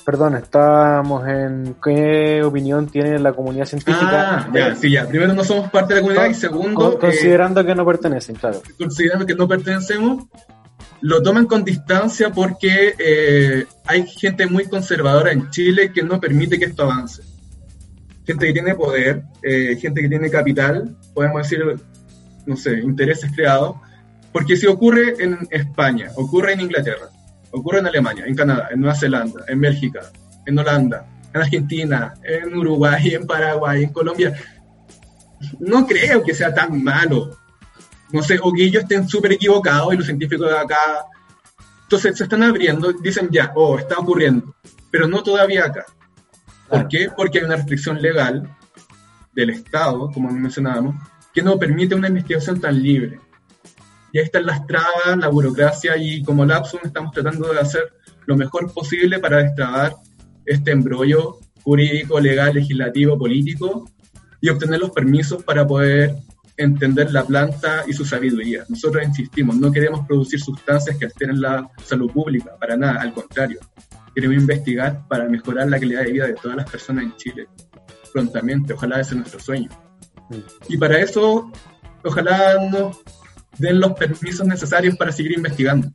Perdón, 0.09 0.37
estábamos 0.37 1.29
en 1.29 1.77
qué 1.85 2.43
opinión 2.43 2.87
tiene 2.87 3.19
la 3.19 3.35
comunidad 3.35 3.67
científica. 3.67 4.39
Ah, 4.39 4.51
ya, 4.55 4.75
sí, 4.75 4.91
ya. 4.91 5.07
Primero, 5.07 5.35
no 5.35 5.45
somos 5.45 5.71
parte 5.71 5.93
de 5.93 6.01
la 6.01 6.07
comunidad 6.07 6.31
y 6.31 6.35
segundo... 6.35 6.99
Considerando 6.99 7.63
que 7.63 7.75
no 7.75 7.85
pertenecen, 7.85 8.37
claro. 8.37 8.63
Considerando 8.79 9.27
que 9.27 9.35
no 9.35 9.47
pertenecemos, 9.47 10.25
lo 11.03 11.23
toman 11.23 11.45
con 11.45 11.63
distancia 11.63 12.31
porque 12.31 12.95
eh, 12.99 13.67
hay 13.85 14.07
gente 14.07 14.47
muy 14.47 14.65
conservadora 14.65 15.31
en 15.31 15.51
Chile 15.51 15.93
que 15.93 16.03
no 16.03 16.19
permite 16.19 16.59
que 16.59 16.65
esto 16.65 16.85
avance. 16.85 17.23
Gente 18.27 18.47
que 18.47 18.53
tiene 18.55 18.75
poder, 18.77 19.25
eh, 19.43 19.77
gente 19.79 20.01
que 20.01 20.09
tiene 20.09 20.31
capital, 20.31 20.97
podemos 21.13 21.43
decir, 21.43 21.63
no 22.47 22.57
sé, 22.57 22.79
intereses 22.79 23.31
creados, 23.37 23.77
porque 24.33 24.57
si 24.57 24.69
ocurre 24.69 25.23
en 25.23 25.47
España, 25.51 26.11
ocurre 26.17 26.55
en 26.55 26.63
Inglaterra, 26.63 27.11
ocurre 27.53 27.79
en 27.79 27.87
Alemania, 27.87 28.25
en 28.27 28.35
Canadá, 28.35 28.69
en 28.71 28.81
Nueva 28.81 28.95
Zelanda, 28.95 29.45
en 29.49 29.61
Bélgica, 29.61 30.01
en 30.47 30.59
Holanda, 30.59 31.07
en 31.33 31.41
Argentina, 31.41 32.15
en 32.23 32.57
Uruguay, 32.57 33.15
en 33.15 33.27
Paraguay, 33.27 33.85
en 33.85 33.93
Colombia, 33.93 34.35
no 35.61 35.87
creo 35.87 36.23
que 36.23 36.35
sea 36.35 36.53
tan 36.53 36.83
malo 36.83 37.39
no 38.13 38.23
sé, 38.23 38.39
o 38.43 38.53
que 38.53 38.65
ellos 38.65 38.83
estén 38.83 39.09
súper 39.09 39.33
equivocados 39.33 39.93
y 39.93 39.97
los 39.97 40.07
científicos 40.07 40.49
de 40.49 40.59
acá. 40.59 40.77
Entonces 41.83 42.17
se 42.17 42.25
están 42.25 42.43
abriendo, 42.43 42.93
dicen 42.93 43.29
ya, 43.31 43.53
oh, 43.55 43.79
está 43.79 43.99
ocurriendo, 43.99 44.55
pero 44.91 45.07
no 45.07 45.23
todavía 45.23 45.67
acá. 45.67 45.85
¿Por 46.69 46.89
qué? 46.89 47.09
Porque 47.15 47.39
hay 47.39 47.45
una 47.45 47.57
restricción 47.57 48.01
legal 48.01 48.57
del 49.33 49.51
Estado, 49.51 50.11
como 50.13 50.31
mencionábamos, 50.31 50.97
que 51.33 51.43
no 51.43 51.59
permite 51.59 51.95
una 51.95 52.09
investigación 52.09 52.61
tan 52.61 52.83
libre. 52.83 53.21
Y 54.13 54.19
ahí 54.19 54.25
están 54.25 54.47
las 54.47 54.67
trabas, 54.67 55.17
la 55.19 55.29
burocracia, 55.29 55.97
y 55.97 56.23
como 56.23 56.45
Lapsum 56.45 56.81
estamos 56.85 57.13
tratando 57.13 57.53
de 57.53 57.61
hacer 57.61 57.93
lo 58.27 58.37
mejor 58.37 58.73
posible 58.73 59.19
para 59.19 59.43
destrabar 59.43 59.95
este 60.45 60.71
embrollo 60.71 61.39
jurídico, 61.63 62.19
legal, 62.21 62.55
legislativo, 62.55 63.19
político, 63.19 63.91
y 64.41 64.49
obtener 64.49 64.81
los 64.81 64.91
permisos 64.91 65.43
para 65.43 65.67
poder 65.67 66.15
entender 66.57 67.13
la 67.13 67.25
planta 67.25 67.85
y 67.87 67.93
su 67.93 68.05
sabiduría. 68.05 68.65
Nosotros 68.69 69.05
insistimos, 69.05 69.57
no 69.57 69.71
queremos 69.71 70.07
producir 70.07 70.41
sustancias 70.41 70.97
que 70.97 71.07
alteren 71.07 71.41
la 71.41 71.69
salud 71.85 72.11
pública, 72.11 72.57
para 72.59 72.77
nada, 72.77 73.01
al 73.01 73.13
contrario. 73.13 73.61
Queremos 74.15 74.39
investigar 74.39 75.07
para 75.09 75.29
mejorar 75.29 75.69
la 75.69 75.79
calidad 75.79 76.03
de 76.03 76.13
vida 76.13 76.27
de 76.27 76.35
todas 76.35 76.57
las 76.57 76.71
personas 76.71 77.05
en 77.05 77.17
Chile, 77.17 77.49
prontamente, 78.13 78.73
ojalá 78.73 79.01
ese 79.01 79.11
es 79.11 79.17
nuestro 79.19 79.41
sueño. 79.41 79.71
Y 80.69 80.77
para 80.77 80.99
eso, 80.99 81.51
ojalá 82.05 82.69
nos 82.71 82.99
den 83.59 83.81
los 83.81 83.93
permisos 83.93 84.47
necesarios 84.47 84.97
para 84.97 85.13
seguir 85.13 85.33
investigando. 85.33 85.89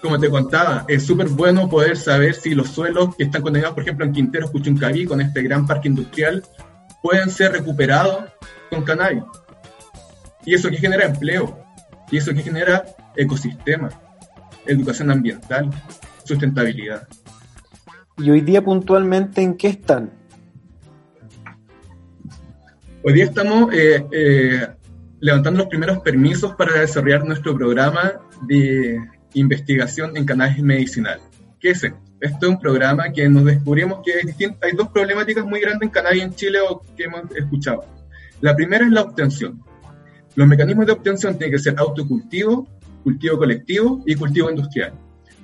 Como 0.00 0.18
te 0.18 0.28
contaba, 0.28 0.84
es 0.86 1.04
súper 1.04 1.28
bueno 1.28 1.68
poder 1.68 1.96
saber 1.96 2.34
si 2.34 2.54
los 2.54 2.68
suelos 2.68 3.16
que 3.16 3.24
están 3.24 3.42
condenados, 3.42 3.74
por 3.74 3.82
ejemplo, 3.82 4.04
en 4.04 4.12
Quintero, 4.12 4.50
Cuchuncaví, 4.50 5.06
con 5.06 5.20
este 5.20 5.42
gran 5.42 5.66
parque 5.66 5.88
industrial, 5.88 6.44
pueden 7.02 7.30
ser 7.30 7.52
recuperados 7.52 8.24
con 8.70 8.84
cannabis. 8.84 9.24
Y 10.44 10.54
eso 10.54 10.68
que 10.68 10.76
genera 10.76 11.06
empleo, 11.06 11.58
y 12.10 12.18
eso 12.18 12.34
que 12.34 12.42
genera 12.42 12.84
ecosistema, 13.16 13.88
educación 14.66 15.10
ambiental, 15.10 15.70
sustentabilidad. 16.24 17.08
¿Y 18.18 18.30
hoy 18.30 18.42
día 18.42 18.62
puntualmente 18.62 19.40
en 19.40 19.56
qué 19.56 19.68
están? 19.68 20.12
Hoy 23.02 23.14
día 23.14 23.24
estamos 23.24 23.72
eh, 23.72 24.06
eh, 24.12 24.68
levantando 25.22 25.60
los 25.60 25.68
primeros 25.68 26.00
permisos 26.00 26.56
para 26.56 26.80
desarrollar 26.80 27.24
nuestro 27.24 27.56
programa 27.56 28.14
de 28.42 28.98
investigación 29.34 30.16
en 30.16 30.24
cannabis 30.24 30.60
medicinal. 30.62 31.20
¿Qué 31.60 31.70
es 31.70 31.84
esto? 31.84 31.96
Esto 32.20 32.46
es 32.46 32.52
un 32.52 32.60
programa 32.60 33.12
que 33.12 33.28
nos 33.28 33.44
descubrimos 33.44 34.00
que 34.04 34.14
hay, 34.60 34.72
dos 34.76 34.88
problemáticas 34.88 35.44
muy 35.44 35.60
grandes 35.60 35.86
en 35.86 35.90
cannabis 35.90 36.22
en 36.24 36.34
Chile 36.34 36.58
o 36.68 36.82
que 36.96 37.04
hemos 37.04 37.22
escuchado. 37.36 37.84
La 38.40 38.54
primera 38.56 38.84
es 38.84 38.90
la 38.90 39.02
obtención. 39.02 39.62
Los 40.34 40.48
mecanismos 40.48 40.86
de 40.86 40.92
obtención 40.92 41.38
tienen 41.38 41.56
que 41.56 41.62
ser 41.62 41.78
autocultivo, 41.78 42.66
cultivo 43.04 43.38
colectivo 43.38 44.02
y 44.04 44.16
cultivo 44.16 44.50
industrial. 44.50 44.92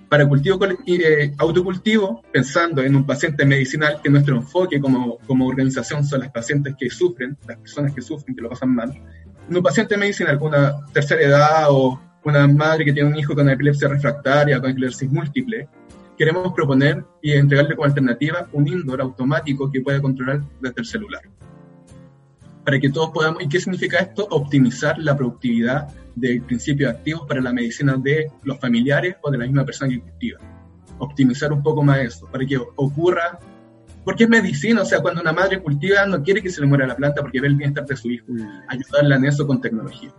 Para 0.08 0.28
cultivo 0.28 0.58
eh, 0.86 1.34
autocultivo, 1.38 2.22
pensando 2.32 2.82
en 2.82 2.96
un 2.96 3.06
paciente 3.06 3.44
medicinal, 3.44 4.00
que 4.02 4.10
nuestro 4.10 4.34
enfoque 4.34 4.80
como, 4.80 5.18
como 5.18 5.46
organización 5.46 6.04
son 6.04 6.20
las 6.20 6.32
pacientes 6.32 6.74
que 6.76 6.90
sufren, 6.90 7.36
las 7.46 7.58
personas 7.58 7.94
que 7.94 8.02
sufren, 8.02 8.34
que 8.34 8.42
lo 8.42 8.48
pasan 8.48 8.74
mal, 8.74 8.92
un 9.48 9.62
paciente 9.62 9.96
medicinal 9.96 10.38
una 10.40 10.86
tercera 10.92 11.22
edad 11.22 11.66
o 11.70 12.00
una 12.24 12.46
madre 12.46 12.84
que 12.84 12.92
tiene 12.92 13.08
un 13.08 13.16
hijo 13.16 13.34
con 13.34 13.48
epilepsia 13.48 13.88
refractaria, 13.88 14.60
con 14.60 14.70
esclerosis 14.70 15.10
múltiple, 15.10 15.68
queremos 16.16 16.52
proponer 16.52 17.04
y 17.22 17.32
entregarle 17.32 17.74
como 17.74 17.86
alternativa 17.86 18.48
un 18.52 18.68
indoor 18.68 19.00
automático 19.00 19.70
que 19.70 19.80
pueda 19.80 20.00
controlar 20.00 20.42
desde 20.60 20.80
el 20.80 20.86
celular 20.86 21.22
para 22.68 22.80
que 22.80 22.90
todos 22.90 23.08
podamos. 23.08 23.42
¿Y 23.42 23.48
qué 23.48 23.58
significa 23.58 23.96
esto? 23.96 24.28
Optimizar 24.30 24.98
la 24.98 25.16
productividad 25.16 25.88
de 26.14 26.42
principios 26.46 26.90
activos 26.90 27.26
para 27.26 27.40
la 27.40 27.50
medicina 27.50 27.96
de 27.96 28.30
los 28.42 28.60
familiares 28.60 29.16
o 29.22 29.30
de 29.30 29.38
la 29.38 29.46
misma 29.46 29.64
persona 29.64 29.90
que 29.90 30.00
cultiva. 30.00 30.38
Optimizar 30.98 31.50
un 31.50 31.62
poco 31.62 31.82
más 31.82 32.00
eso, 32.00 32.28
para 32.30 32.44
que 32.44 32.58
ocurra. 32.58 33.38
Porque 34.08 34.24
es 34.24 34.30
medicina, 34.30 34.80
o 34.80 34.86
sea, 34.86 35.00
cuando 35.00 35.20
una 35.20 35.34
madre 35.34 35.60
cultiva 35.60 36.06
no 36.06 36.22
quiere 36.22 36.40
que 36.40 36.48
se 36.48 36.62
le 36.62 36.66
muera 36.66 36.86
la 36.86 36.96
planta 36.96 37.20
porque 37.20 37.42
ve 37.42 37.48
el 37.48 37.56
bienestar 37.56 37.84
de 37.84 37.94
su 37.94 38.10
hijo, 38.10 38.24
ayudarla 38.66 39.16
en 39.16 39.26
eso 39.26 39.46
con 39.46 39.60
tecnología. 39.60 40.10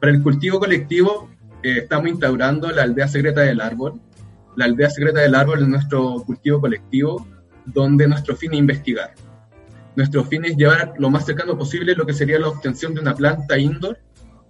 Para 0.00 0.10
el 0.10 0.22
cultivo 0.22 0.58
colectivo, 0.58 1.28
eh, 1.62 1.80
estamos 1.82 2.08
instaurando 2.08 2.70
la 2.70 2.84
aldea 2.84 3.08
secreta 3.08 3.42
del 3.42 3.60
árbol. 3.60 4.00
La 4.56 4.64
aldea 4.64 4.88
secreta 4.88 5.20
del 5.20 5.34
árbol 5.34 5.60
es 5.60 5.68
nuestro 5.68 6.22
cultivo 6.24 6.62
colectivo, 6.62 7.26
donde 7.66 8.08
nuestro 8.08 8.34
fin 8.36 8.54
es 8.54 8.58
investigar 8.58 9.10
nuestro 9.96 10.24
fin 10.24 10.44
es 10.44 10.56
llevar 10.56 10.94
lo 10.98 11.10
más 11.10 11.24
cercano 11.24 11.56
posible 11.58 11.94
lo 11.94 12.06
que 12.06 12.12
sería 12.12 12.38
la 12.38 12.48
obtención 12.48 12.94
de 12.94 13.00
una 13.00 13.14
planta 13.14 13.58
indoor 13.58 13.98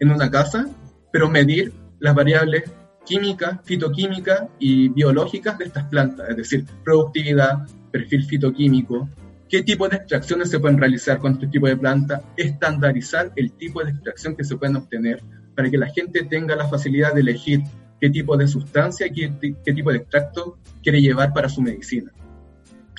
en 0.01 0.11
una 0.11 0.30
casa, 0.30 0.66
pero 1.12 1.30
medir 1.30 1.72
las 2.01 2.14
variables 2.14 2.64
químicas, 3.07 3.61
fitoquímicas 3.64 4.43
y 4.59 4.89
biológicas 4.89 5.57
de 5.57 5.66
estas 5.66 5.84
plantas, 5.84 6.28
es 6.28 6.37
decir, 6.37 6.66
productividad, 6.84 7.64
perfil 7.91 8.24
fitoquímico, 8.24 9.09
qué 9.49 9.62
tipo 9.62 9.89
de 9.89 9.97
extracciones 9.97 10.51
se 10.51 10.59
pueden 10.59 10.78
realizar 10.78 11.18
con 11.18 11.32
este 11.32 11.47
tipo 11.49 11.66
de 11.66 11.76
planta, 11.76 12.22
estandarizar 12.37 13.32
el 13.37 13.53
tipo 13.53 13.82
de 13.84 13.93
extracción 13.93 14.37
que 14.37 14.45
se 14.45 14.57
pueden 14.57 14.76
obtener 14.76 15.22
para 15.55 15.70
que 15.70 15.78
la 15.78 15.87
gente 15.89 16.24
tenga 16.24 16.55
la 16.57 16.68
facilidad 16.68 17.14
de 17.14 17.20
elegir 17.20 17.62
qué 18.01 18.11
tipo 18.11 18.37
de 18.37 18.47
sustancia, 18.47 19.09
qué, 19.09 19.32
qué 19.64 19.72
tipo 19.72 19.91
de 19.91 19.99
extracto 19.99 20.59
quiere 20.82 21.01
llevar 21.01 21.32
para 21.32 21.49
su 21.49 21.62
medicina. 21.62 22.12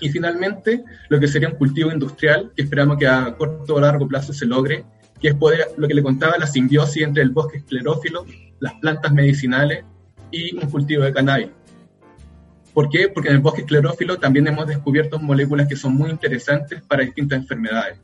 Y 0.02 0.10
finalmente, 0.10 0.84
lo 1.10 1.20
que 1.20 1.28
sería 1.28 1.50
un 1.50 1.56
cultivo 1.56 1.92
industrial, 1.92 2.52
que 2.56 2.64
esperamos 2.64 2.98
que 2.98 3.08
a 3.08 3.36
corto 3.36 3.76
o 3.76 3.80
largo 3.80 4.08
plazo 4.08 4.34
se 4.34 4.46
logre, 4.46 4.86
que 5.20 5.30
es 5.30 5.36
poder, 5.36 5.68
lo 5.78 5.88
que 5.88 5.94
le 5.94 6.04
contaba, 6.04 6.38
la 6.38 6.48
simbiosis 6.48 7.04
entre 7.04 7.24
el 7.24 7.32
bosque 7.32 7.58
esclerófilo, 7.58 8.26
las 8.60 8.74
plantas 8.76 9.12
medicinales 9.12 9.84
y 10.32 10.56
un 10.56 10.70
cultivo 10.70 11.04
de 11.04 11.14
cannabis. 11.14 11.50
¿Por 12.78 12.90
qué? 12.90 13.10
Porque 13.10 13.30
en 13.30 13.38
el 13.38 13.42
bosque 13.42 13.62
esclerófilo 13.62 14.20
también 14.20 14.46
hemos 14.46 14.68
descubierto 14.68 15.18
moléculas 15.18 15.68
que 15.68 15.76
son 15.76 15.96
muy 15.96 16.12
interesantes 16.12 16.80
para 16.84 17.04
distintas 17.04 17.40
enfermedades. 17.40 18.00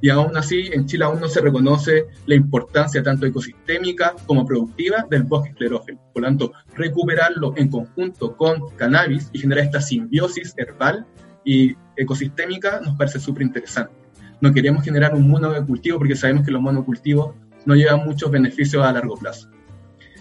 Y 0.00 0.10
aún 0.10 0.36
así, 0.36 0.68
en 0.72 0.84
Chile 0.86 1.04
aún 1.04 1.20
no 1.20 1.28
se 1.28 1.40
reconoce 1.40 2.06
la 2.26 2.34
importancia 2.34 3.04
tanto 3.04 3.24
ecosistémica 3.24 4.16
como 4.26 4.44
productiva 4.44 5.06
del 5.08 5.22
bosque 5.22 5.50
esclerófilo. 5.50 6.00
Por 6.12 6.22
lo 6.22 6.26
tanto, 6.26 6.52
recuperarlo 6.74 7.54
en 7.56 7.68
conjunto 7.68 8.36
con 8.36 8.70
cannabis 8.70 9.30
y 9.32 9.38
generar 9.38 9.66
esta 9.66 9.80
simbiosis 9.80 10.54
herbal 10.56 11.06
y 11.44 11.76
ecosistémica 11.96 12.80
nos 12.80 12.96
parece 12.96 13.20
súper 13.20 13.44
interesante. 13.44 13.94
No 14.40 14.52
queremos 14.52 14.82
generar 14.82 15.14
un 15.14 15.30
monocultivo 15.30 15.98
porque 15.98 16.16
sabemos 16.16 16.44
que 16.44 16.50
los 16.50 16.60
monocultivos 16.60 17.36
no 17.64 17.76
llevan 17.76 18.04
muchos 18.04 18.28
beneficios 18.32 18.84
a 18.84 18.92
largo 18.92 19.16
plazo. 19.16 19.48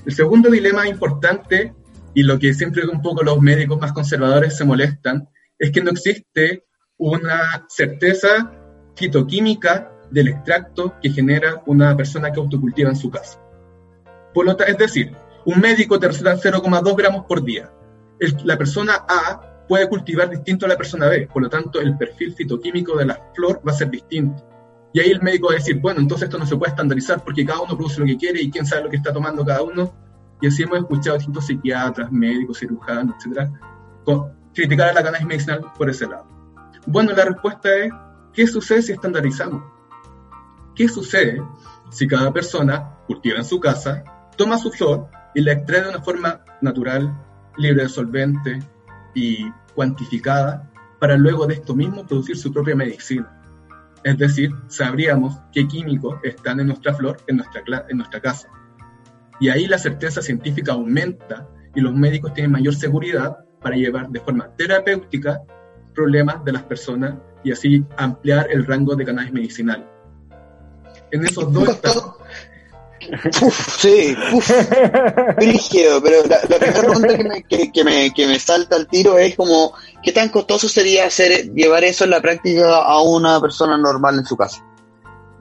El 0.05 0.13
segundo 0.13 0.51
dilema 0.51 0.87
importante, 0.87 1.73
y 2.15 2.23
lo 2.23 2.39
que 2.39 2.53
siempre 2.53 2.87
un 2.87 3.01
poco 3.01 3.23
los 3.23 3.39
médicos 3.39 3.79
más 3.79 3.91
conservadores 3.91 4.57
se 4.57 4.65
molestan, 4.65 5.29
es 5.59 5.71
que 5.71 5.83
no 5.83 5.91
existe 5.91 6.65
una 6.97 7.65
certeza 7.67 8.51
fitoquímica 8.95 9.91
del 10.09 10.29
extracto 10.29 10.95
que 11.01 11.09
genera 11.09 11.61
una 11.65 11.95
persona 11.95 12.31
que 12.31 12.39
autocultiva 12.39 12.89
en 12.89 12.95
su 12.95 13.11
casa. 13.11 13.39
Por 14.33 14.45
lo 14.45 14.57
es 14.57 14.77
decir, 14.77 15.11
un 15.45 15.59
médico 15.59 15.99
te 15.99 16.07
receta 16.07 16.35
0,2 16.35 16.95
gramos 16.95 17.25
por 17.25 17.43
día. 17.43 17.69
la 18.43 18.57
persona 18.57 19.05
A 19.07 19.65
puede 19.67 19.89
cultivar 19.89 20.29
distinto 20.29 20.65
a 20.65 20.69
la 20.69 20.77
persona 20.77 21.07
B, 21.07 21.27
por 21.31 21.43
lo 21.43 21.49
tanto 21.49 21.81
el 21.81 21.97
perfil 21.97 22.33
fitoquímico 22.33 22.97
de 22.97 23.05
la 23.05 23.19
flor 23.35 23.61
va 23.67 23.71
a 23.71 23.75
ser 23.75 23.89
distinto. 23.89 24.43
Y 24.93 25.01
ahí 25.01 25.11
el 25.11 25.21
médico 25.21 25.47
va 25.47 25.53
a 25.53 25.57
decir, 25.57 25.79
bueno, 25.79 25.99
entonces 25.99 26.25
esto 26.25 26.37
no 26.37 26.45
se 26.45 26.55
puede 26.55 26.69
estandarizar 26.69 27.21
porque 27.23 27.45
cada 27.45 27.61
uno 27.61 27.75
produce 27.75 27.99
lo 27.99 28.05
que 28.05 28.15
quiere 28.15 28.41
y 28.41 28.49
quién 28.49 28.65
sabe 28.65 28.83
lo 28.83 28.89
que 28.89 28.95
está 28.95 29.11
tomando 29.11 29.43
cada 29.43 29.61
uno. 29.61 29.93
Y 30.41 30.47
así 30.47 30.63
hemos 30.63 30.79
escuchado 30.79 31.15
a 31.15 31.17
distintos 31.17 31.45
psiquiatras, 31.45 32.11
médicos, 32.11 32.59
cirujanos, 32.59 33.15
etcétera, 33.17 33.51
criticar 34.53 34.89
a 34.89 34.93
la 34.93 35.03
cannabis 35.03 35.27
medicinal 35.27 35.65
por 35.77 35.89
ese 35.89 36.07
lado. 36.07 36.27
Bueno, 36.85 37.11
la 37.13 37.25
respuesta 37.25 37.73
es, 37.75 37.91
¿qué 38.33 38.47
sucede 38.47 38.81
si 38.81 38.91
estandarizamos? 38.91 39.63
¿Qué 40.75 40.87
sucede 40.87 41.41
si 41.89 42.07
cada 42.07 42.31
persona 42.33 42.97
cultiva 43.07 43.37
en 43.37 43.45
su 43.45 43.59
casa, 43.59 44.03
toma 44.35 44.57
su 44.57 44.71
flor 44.71 45.07
y 45.33 45.41
la 45.41 45.53
extrae 45.53 45.81
de 45.81 45.89
una 45.89 46.01
forma 46.01 46.41
natural, 46.61 47.15
libre 47.57 47.83
de 47.83 47.89
solvente, 47.89 48.59
y 49.13 49.49
cuantificada 49.73 50.69
para 50.99 51.17
luego 51.17 51.47
de 51.47 51.55
esto 51.55 51.73
mismo 51.73 52.05
producir 52.05 52.37
su 52.37 52.51
propia 52.51 52.75
medicina. 52.75 53.31
Es 54.03 54.17
decir, 54.17 54.51
sabríamos 54.67 55.39
qué 55.51 55.67
químicos 55.67 56.19
están 56.23 56.59
en 56.59 56.67
nuestra 56.67 56.93
flor, 56.93 57.17
en 57.27 57.37
nuestra, 57.37 57.63
en 57.89 57.97
nuestra 57.97 58.19
casa. 58.19 58.49
Y 59.39 59.49
ahí 59.49 59.67
la 59.67 59.77
certeza 59.77 60.21
científica 60.21 60.73
aumenta 60.73 61.47
y 61.75 61.81
los 61.81 61.93
médicos 61.93 62.33
tienen 62.33 62.51
mayor 62.51 62.75
seguridad 62.75 63.37
para 63.61 63.75
llevar 63.75 64.09
de 64.09 64.19
forma 64.19 64.49
terapéutica 64.55 65.41
problemas 65.93 66.43
de 66.45 66.51
las 66.53 66.63
personas 66.63 67.15
y 67.43 67.51
así 67.51 67.83
ampliar 67.97 68.47
el 68.51 68.65
rango 68.65 68.95
de 68.95 69.05
cannabis 69.05 69.33
medicinal. 69.33 69.89
En 71.11 71.25
esos 71.25 71.51
dos 71.51 71.79
Uf, 73.41 73.79
sí, 73.79 74.15
uf, 74.33 74.49
rígido, 75.37 76.01
pero 76.01 76.25
la, 76.27 76.39
primera 76.39 76.79
pregunta 76.79 77.17
que 77.17 77.23
me, 77.23 77.43
que, 77.43 77.83
me, 77.83 78.13
que 78.13 78.25
me 78.25 78.39
salta 78.39 78.75
al 78.75 78.87
tiro 78.87 79.17
es 79.17 79.35
como, 79.35 79.73
¿qué 80.01 80.11
tan 80.11 80.29
costoso 80.29 80.67
sería 80.67 81.05
hacer 81.05 81.53
llevar 81.53 81.83
eso 81.83 82.05
en 82.05 82.09
la 82.11 82.21
práctica 82.21 82.77
a 82.77 83.01
una 83.03 83.39
persona 83.39 83.77
normal 83.77 84.17
en 84.17 84.25
su 84.25 84.35
casa? 84.35 84.65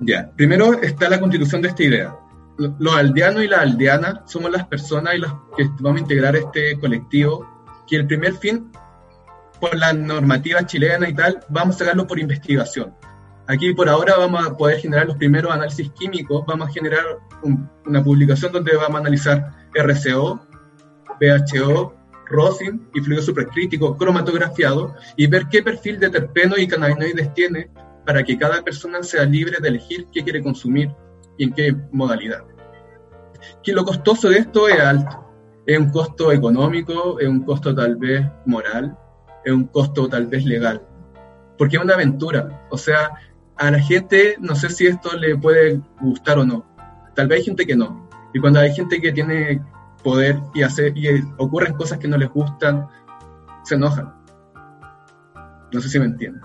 Ya, 0.01 0.31
primero 0.37 0.75
está 0.83 1.09
la 1.09 1.21
constitución 1.21 1.63
de 1.63 1.69
esta 1.69 1.83
idea. 1.83 2.17
Los 2.57 2.95
aldeanos 2.95 3.43
y 3.43 3.49
las 3.49 3.61
aldeanas 3.61 4.21
somos 4.27 4.51
las 4.51 4.67
personas 4.67 5.15
y 5.15 5.19
las 5.19 5.33
que 5.57 5.69
vamos 5.81 5.99
a 5.99 6.03
integrar 6.03 6.37
este 6.37 6.79
colectivo, 6.79 7.47
que 7.87 7.97
el 7.97 8.07
primer 8.07 8.35
fin, 8.35 8.71
por 9.61 9.77
la 9.77 9.93
normativa 9.93 10.65
chilena 10.65 11.09
y 11.09 11.15
tal, 11.15 11.41
vamos 11.49 11.77
a 11.77 11.79
sacarlo 11.81 12.07
por 12.07 12.19
investigación. 12.19 12.95
Aquí 13.47 13.75
por 13.75 13.89
ahora 13.89 14.17
vamos 14.17 14.47
a 14.47 14.57
poder 14.57 14.79
generar 14.79 15.07
los 15.07 15.17
primeros 15.17 15.53
análisis 15.53 15.91
químicos, 15.93 16.45
vamos 16.47 16.69
a 16.69 16.73
generar 16.73 17.05
una 17.85 18.03
publicación 18.03 18.53
donde 18.53 18.75
vamos 18.77 18.97
a 18.97 19.01
analizar 19.01 19.51
RCO, 19.75 20.47
PHO, 21.21 21.95
rosin 22.27 22.89
y 22.95 23.01
fluido 23.01 23.23
supercrítico 23.23 23.97
cromatografiado 23.97 24.95
y 25.17 25.27
ver 25.27 25.47
qué 25.51 25.63
perfil 25.63 26.01
de 26.01 26.11
terpenos 26.11 26.59
y 26.59 26.67
cannabinoides 26.67 27.35
tiene 27.35 27.71
para 28.07 28.23
que 28.23 28.39
cada 28.39 28.63
persona 28.63 29.03
sea 29.03 29.25
libre 29.25 29.59
de 29.61 29.69
elegir 29.69 30.07
qué 30.13 30.23
quiere 30.23 30.43
consumir 30.43 30.91
y 31.39 31.45
en 31.45 31.53
qué 31.53 31.77
modalidad. 31.93 32.45
Que 33.63 33.73
lo 33.73 33.85
costoso 33.85 34.29
de 34.29 34.39
esto 34.39 34.69
es 34.69 34.81
alto. 34.81 35.25
Es 35.67 35.79
un 35.79 35.91
costo 35.91 36.33
económico, 36.33 37.19
es 37.19 37.29
un 37.29 37.43
costo 37.43 37.75
tal 37.75 37.97
vez 37.97 38.27
moral, 38.45 38.97
es 39.45 39.53
un 39.53 39.65
costo 39.67 40.09
tal 40.09 40.27
vez 40.27 40.45
legal. 40.45 40.83
Porque 41.57 41.77
es 41.77 41.83
una 41.83 41.95
aventura. 41.95 42.67
O 42.71 42.77
sea, 42.77 43.13
a 43.57 43.71
la 43.71 43.79
gente 43.79 44.37
no 44.41 44.55
sé 44.55 44.69
si 44.71 44.87
esto 44.87 45.17
le 45.17 45.37
puede 45.37 45.81
gustar 46.01 46.39
o 46.39 46.45
no. 46.45 46.65
Tal 47.15 47.29
vez 47.29 47.39
hay 47.39 47.45
gente 47.45 47.67
que 47.67 47.77
no. 47.77 48.09
Y 48.35 48.41
cuando 48.41 48.61
hay 48.61 48.75
gente 48.75 49.01
que 49.01 49.13
tiene 49.13 49.63
poder 50.03 50.41
y, 50.55 50.63
hace, 50.63 50.93
y 50.95 51.09
ocurren 51.39 51.75
cosas 51.75 51.99
que 51.99 52.09
no 52.09 52.19
les 52.19 52.29
gustan, 52.29 52.87
se 53.63 53.77
enojan. 53.77 54.13
No 55.73 55.81
sé 55.81 55.89
si 55.89 55.99
me 55.99 56.07
entienden. 56.07 56.43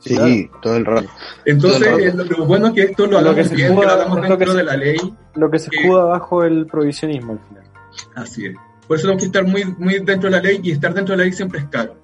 Sí, 0.00 0.50
todo 0.62 0.76
el 0.76 0.84
rato. 0.84 1.08
Entonces, 1.44 2.14
Lo, 2.14 2.46
bueno 2.46 2.68
es 2.68 2.72
que 2.72 2.82
esto 2.82 3.06
lo 3.06 3.18
hagamos 3.18 3.50
bien, 3.50 3.76
que 3.76 3.84
lo 3.84 3.90
hagamos 3.90 4.22
dentro 4.22 4.54
de 4.54 4.64
la 4.64 4.76
ley. 4.76 4.96
Lo 5.34 5.50
que 5.50 5.58
se 5.58 5.68
escuda 5.72 6.04
bajo 6.04 6.42
el 6.42 6.66
provisionismo 6.66 7.32
al 7.32 7.40
final. 7.40 7.64
Así 8.14 8.46
es. 8.46 8.56
Por 8.88 8.96
eso 8.96 9.06
tenemos 9.06 9.22
que 9.22 9.26
estar 9.26 9.46
muy, 9.46 9.64
muy 9.78 10.00
dentro 10.00 10.30
de 10.30 10.36
la 10.36 10.42
ley 10.42 10.60
y 10.62 10.70
estar 10.72 10.92
dentro 10.94 11.12
de 11.12 11.18
la 11.18 11.24
ley 11.24 11.32
siempre 11.32 11.60
es 11.60 11.66
caro. 11.66 11.96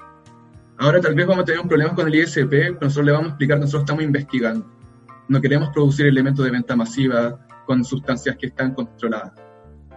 Ahora 0.78 1.00
tal 1.00 1.14
vez 1.14 1.26
vamos 1.26 1.42
a 1.42 1.44
tener 1.46 1.60
un 1.60 1.68
problema 1.68 1.94
con 1.94 2.06
el 2.06 2.14
ISP, 2.14 2.50
pero 2.50 2.78
nosotros 2.82 3.06
le 3.06 3.12
vamos 3.12 3.26
a 3.26 3.30
explicar 3.30 3.56
que 3.56 3.60
nosotros 3.62 3.82
estamos 3.82 4.04
investigando. 4.04 4.66
No 5.28 5.40
queremos 5.40 5.70
producir 5.70 6.06
elementos 6.06 6.44
de 6.44 6.50
venta 6.50 6.76
masiva 6.76 7.38
con 7.64 7.82
sustancias 7.84 8.36
que 8.36 8.46
están 8.46 8.74
controladas. 8.74 9.32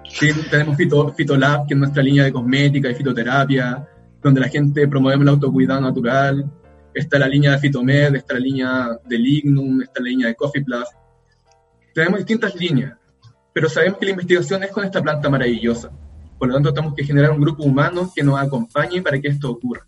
Sí, 0.09 0.29
tenemos 0.49 0.77
Fito, 0.77 1.13
Fitolab, 1.13 1.67
que 1.67 1.73
es 1.73 1.79
nuestra 1.79 2.01
línea 2.01 2.23
de 2.23 2.33
cosmética 2.33 2.89
y 2.89 2.95
fitoterapia, 2.95 3.87
donde 4.21 4.41
la 4.41 4.47
gente 4.47 4.87
promueve 4.87 5.21
el 5.21 5.29
autocuidado 5.29 5.81
natural. 5.81 6.49
Está 6.99 7.17
la 7.17 7.27
línea 7.27 7.51
de 7.51 7.59
Fitomed, 7.59 8.15
está 8.15 8.33
la 8.33 8.39
línea 8.41 8.99
de 9.05 9.17
Lignum, 9.17 9.81
está 9.81 10.01
la 10.01 10.09
línea 10.09 10.27
de 10.27 10.35
Coffee 10.35 10.63
Plus. 10.63 10.85
Tenemos 11.93 12.19
distintas 12.19 12.53
líneas, 12.55 12.97
pero 13.53 13.69
sabemos 13.69 13.99
que 13.99 14.05
la 14.05 14.11
investigación 14.11 14.63
es 14.63 14.71
con 14.71 14.83
esta 14.83 15.01
planta 15.01 15.29
maravillosa. 15.29 15.91
Por 16.37 16.49
lo 16.49 16.55
tanto, 16.55 16.73
tenemos 16.73 16.95
que 16.95 17.05
generar 17.05 17.31
un 17.31 17.39
grupo 17.39 17.63
humano 17.63 18.11
que 18.13 18.21
nos 18.21 18.37
acompañe 18.37 19.01
para 19.01 19.19
que 19.19 19.29
esto 19.29 19.51
ocurra 19.51 19.85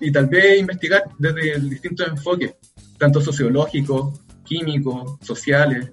y, 0.00 0.12
tal 0.12 0.26
vez 0.26 0.60
investigar 0.60 1.04
desde 1.18 1.58
distintos 1.60 2.06
enfoques, 2.06 2.54
tanto 2.98 3.20
sociológicos, 3.20 4.20
químicos, 4.44 5.16
sociales, 5.22 5.90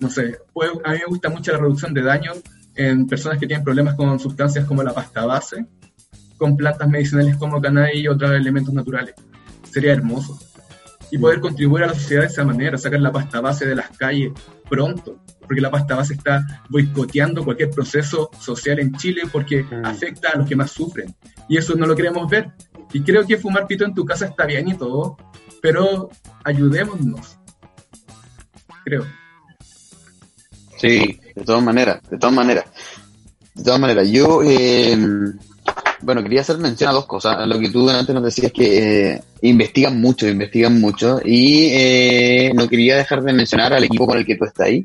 no 0.00 0.10
sé. 0.10 0.38
Pues, 0.52 0.70
a 0.84 0.92
mí 0.92 0.98
me 0.98 1.06
gusta 1.06 1.30
mucho 1.30 1.52
la 1.52 1.58
reducción 1.58 1.94
de 1.94 2.02
daños 2.02 2.40
en 2.76 3.06
personas 3.06 3.38
que 3.38 3.46
tienen 3.46 3.64
problemas 3.64 3.94
con 3.94 4.18
sustancias 4.20 4.66
como 4.66 4.82
la 4.82 4.92
pasta 4.92 5.24
base, 5.24 5.66
con 6.36 6.56
plantas 6.56 6.88
medicinales 6.88 7.36
como 7.36 7.60
cannabis 7.60 8.02
y 8.02 8.08
otros 8.08 8.32
elementos 8.32 8.74
naturales. 8.74 9.14
Sería 9.74 9.92
hermoso. 9.92 10.38
Y 11.10 11.18
poder 11.18 11.40
contribuir 11.40 11.82
a 11.82 11.88
la 11.88 11.94
sociedad 11.94 12.22
de 12.22 12.28
esa 12.28 12.44
manera, 12.44 12.78
sacar 12.78 13.00
la 13.00 13.10
pasta 13.10 13.40
base 13.40 13.66
de 13.66 13.74
las 13.74 13.90
calles 13.96 14.32
pronto, 14.68 15.18
porque 15.40 15.60
la 15.60 15.70
pasta 15.70 15.96
base 15.96 16.14
está 16.14 16.62
boicoteando 16.68 17.44
cualquier 17.44 17.70
proceso 17.70 18.30
social 18.38 18.78
en 18.78 18.94
Chile 18.94 19.22
porque 19.30 19.64
mm. 19.64 19.84
afecta 19.84 20.30
a 20.30 20.38
los 20.38 20.48
que 20.48 20.54
más 20.54 20.70
sufren. 20.70 21.12
Y 21.48 21.58
eso 21.58 21.74
no 21.74 21.86
lo 21.86 21.96
queremos 21.96 22.30
ver. 22.30 22.52
Y 22.92 23.02
creo 23.02 23.26
que 23.26 23.36
fumar 23.36 23.66
pito 23.66 23.84
en 23.84 23.94
tu 23.94 24.04
casa 24.04 24.26
está 24.26 24.46
bien 24.46 24.68
y 24.68 24.78
todo, 24.78 25.16
pero 25.60 26.08
ayudémonos. 26.44 27.36
Creo. 28.84 29.04
Sí, 30.78 31.20
de 31.34 31.44
todas 31.44 31.64
maneras, 31.64 32.00
de 32.08 32.16
todas 32.16 32.34
maneras. 32.34 32.66
De 33.54 33.64
todas 33.64 33.80
maneras, 33.80 34.08
yo, 34.08 34.40
eh, 34.44 34.96
bueno, 36.04 36.22
quería 36.22 36.42
hacer 36.42 36.58
mención 36.58 36.90
a 36.90 36.92
dos 36.92 37.06
cosas. 37.06 37.46
Lo 37.46 37.58
que 37.58 37.70
tú 37.70 37.88
antes 37.88 38.14
nos 38.14 38.24
decías 38.24 38.52
que 38.52 39.12
eh, 39.12 39.22
investigan 39.42 40.00
mucho, 40.00 40.28
investigan 40.28 40.80
mucho, 40.80 41.20
y 41.24 41.68
eh, 41.72 42.52
no 42.54 42.68
quería 42.68 42.96
dejar 42.96 43.22
de 43.22 43.32
mencionar 43.32 43.72
al 43.72 43.84
equipo 43.84 44.06
con 44.06 44.18
el 44.18 44.26
que 44.26 44.36
tú 44.36 44.44
estás 44.44 44.66
ahí. 44.66 44.84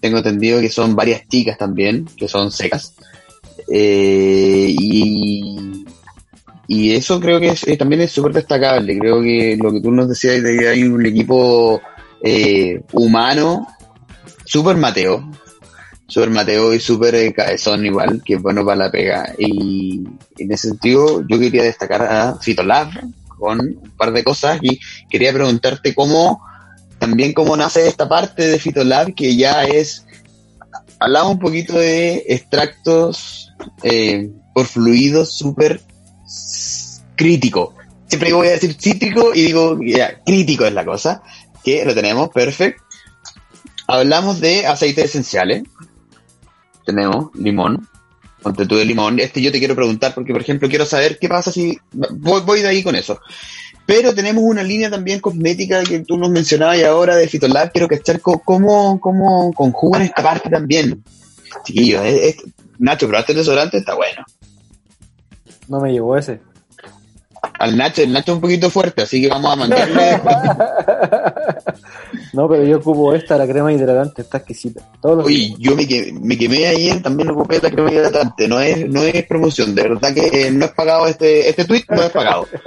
tengo 0.00 0.18
entendido 0.18 0.60
que 0.60 0.68
son 0.68 0.96
varias 0.96 1.28
chicas 1.28 1.58
también, 1.58 2.06
que 2.16 2.28
son 2.28 2.50
secas. 2.50 2.94
y 3.68 5.84
y 6.66 6.92
eso 6.92 7.20
creo 7.20 7.40
que 7.40 7.76
también 7.76 8.02
es 8.02 8.12
súper 8.12 8.32
destacable. 8.32 8.98
Creo 8.98 9.20
que 9.20 9.56
lo 9.60 9.72
que 9.72 9.80
tú 9.80 9.90
nos 9.90 10.08
decías 10.08 10.42
de 10.42 10.58
que 10.58 10.68
hay 10.68 10.84
un 10.84 11.04
equipo 11.04 11.80
eh, 12.22 12.80
humano, 12.92 13.66
súper 14.44 14.76
Mateo, 14.76 15.30
súper 16.14 16.30
Mateo 16.30 16.72
y 16.72 16.78
súper 16.78 17.16
eh, 17.16 17.32
cabezón 17.32 17.84
igual, 17.84 18.22
que 18.24 18.34
es 18.34 18.42
bueno 18.42 18.64
para 18.64 18.84
la 18.84 18.90
pega. 18.92 19.34
Y 19.36 20.04
en 20.38 20.52
ese 20.52 20.68
sentido 20.68 21.26
yo 21.26 21.40
quería 21.40 21.64
destacar 21.64 22.02
a 22.02 22.38
Fitolab 22.40 22.88
con 23.36 23.58
un 23.58 23.92
par 23.96 24.12
de 24.12 24.22
cosas 24.22 24.60
y 24.62 24.78
quería 25.10 25.32
preguntarte 25.32 25.92
cómo, 25.92 26.40
también 27.00 27.32
cómo 27.32 27.56
nace 27.56 27.88
esta 27.88 28.08
parte 28.08 28.46
de 28.46 28.60
Fitolab 28.60 29.12
que 29.14 29.34
ya 29.34 29.64
es, 29.64 30.06
hablamos 31.00 31.32
un 31.32 31.40
poquito 31.40 31.76
de 31.76 32.24
extractos 32.28 33.52
eh, 33.82 34.30
por 34.54 34.66
fluidos 34.66 35.36
súper 35.36 35.80
crítico. 37.16 37.74
Siempre 38.06 38.32
voy 38.32 38.46
a 38.46 38.52
decir 38.52 38.76
cítrico 38.78 39.34
y 39.34 39.46
digo, 39.46 39.80
ya, 39.84 40.22
crítico 40.24 40.64
es 40.64 40.74
la 40.74 40.84
cosa, 40.84 41.24
que 41.64 41.84
lo 41.84 41.92
tenemos, 41.92 42.28
perfecto. 42.28 42.84
Hablamos 43.88 44.40
de 44.40 44.66
aceites 44.66 45.06
esenciales. 45.06 45.64
Tenemos 46.84 47.30
limón, 47.34 47.88
ponte 48.42 48.66
de 48.66 48.84
limón. 48.84 49.18
Este 49.20 49.40
yo 49.40 49.50
te 49.50 49.58
quiero 49.58 49.74
preguntar 49.74 50.14
porque, 50.14 50.32
por 50.32 50.42
ejemplo, 50.42 50.68
quiero 50.68 50.84
saber 50.86 51.18
qué 51.18 51.28
pasa 51.28 51.50
si... 51.50 51.78
Voy, 51.92 52.42
voy 52.42 52.60
de 52.60 52.68
ahí 52.68 52.82
con 52.82 52.94
eso. 52.94 53.18
Pero 53.86 54.14
tenemos 54.14 54.42
una 54.44 54.62
línea 54.62 54.90
también 54.90 55.20
cosmética 55.20 55.82
que 55.82 56.00
tú 56.00 56.16
nos 56.16 56.30
mencionabas 56.30 56.78
y 56.78 56.84
ahora 56.84 57.16
de 57.16 57.28
Fitolab. 57.28 57.72
Quiero 57.72 57.88
cachar 57.88 58.20
cómo, 58.20 58.98
cómo 59.00 59.52
conjugan 59.52 60.02
esta 60.02 60.22
parte 60.22 60.48
también. 60.48 61.02
Chiquillos, 61.64 62.02
Nacho, 62.78 63.06
pero 63.06 63.18
este 63.18 63.34
desodorante 63.34 63.78
está 63.78 63.94
bueno. 63.94 64.24
No 65.68 65.80
me 65.80 65.92
llegó 65.92 66.16
ese. 66.16 66.40
Al 67.58 67.76
Nacho, 67.76 68.02
el 68.02 68.12
Nacho 68.12 68.32
es 68.32 68.36
un 68.36 68.40
poquito 68.40 68.70
fuerte, 68.70 69.02
así 69.02 69.22
que 69.22 69.28
vamos 69.28 69.52
a 69.52 69.56
mandarle. 69.56 70.20
no, 72.32 72.48
pero 72.48 72.64
yo 72.64 72.78
ocupo 72.78 73.14
esta, 73.14 73.38
la 73.38 73.46
crema 73.46 73.72
hidratante, 73.72 74.22
está 74.22 74.38
exquisita. 74.38 74.82
Todos 75.00 75.24
Uy, 75.24 75.54
yo 75.58 75.76
me 75.76 75.86
quemé, 75.86 76.18
me 76.20 76.36
quemé 76.36 76.66
ayer, 76.66 77.02
también 77.02 77.30
ocupé 77.30 77.60
la 77.62 77.70
crema 77.70 77.92
hidratante. 77.92 78.48
No 78.48 78.60
es, 78.60 78.88
no 78.88 79.02
es 79.02 79.24
promoción, 79.26 79.74
de 79.74 79.82
verdad 79.82 80.12
que 80.12 80.46
eh, 80.46 80.50
no 80.50 80.64
es 80.64 80.72
pagado 80.72 81.06
este, 81.06 81.48
este 81.48 81.64
tweet, 81.64 81.84
no 81.88 82.02
es 82.02 82.10
pagado. 82.10 82.48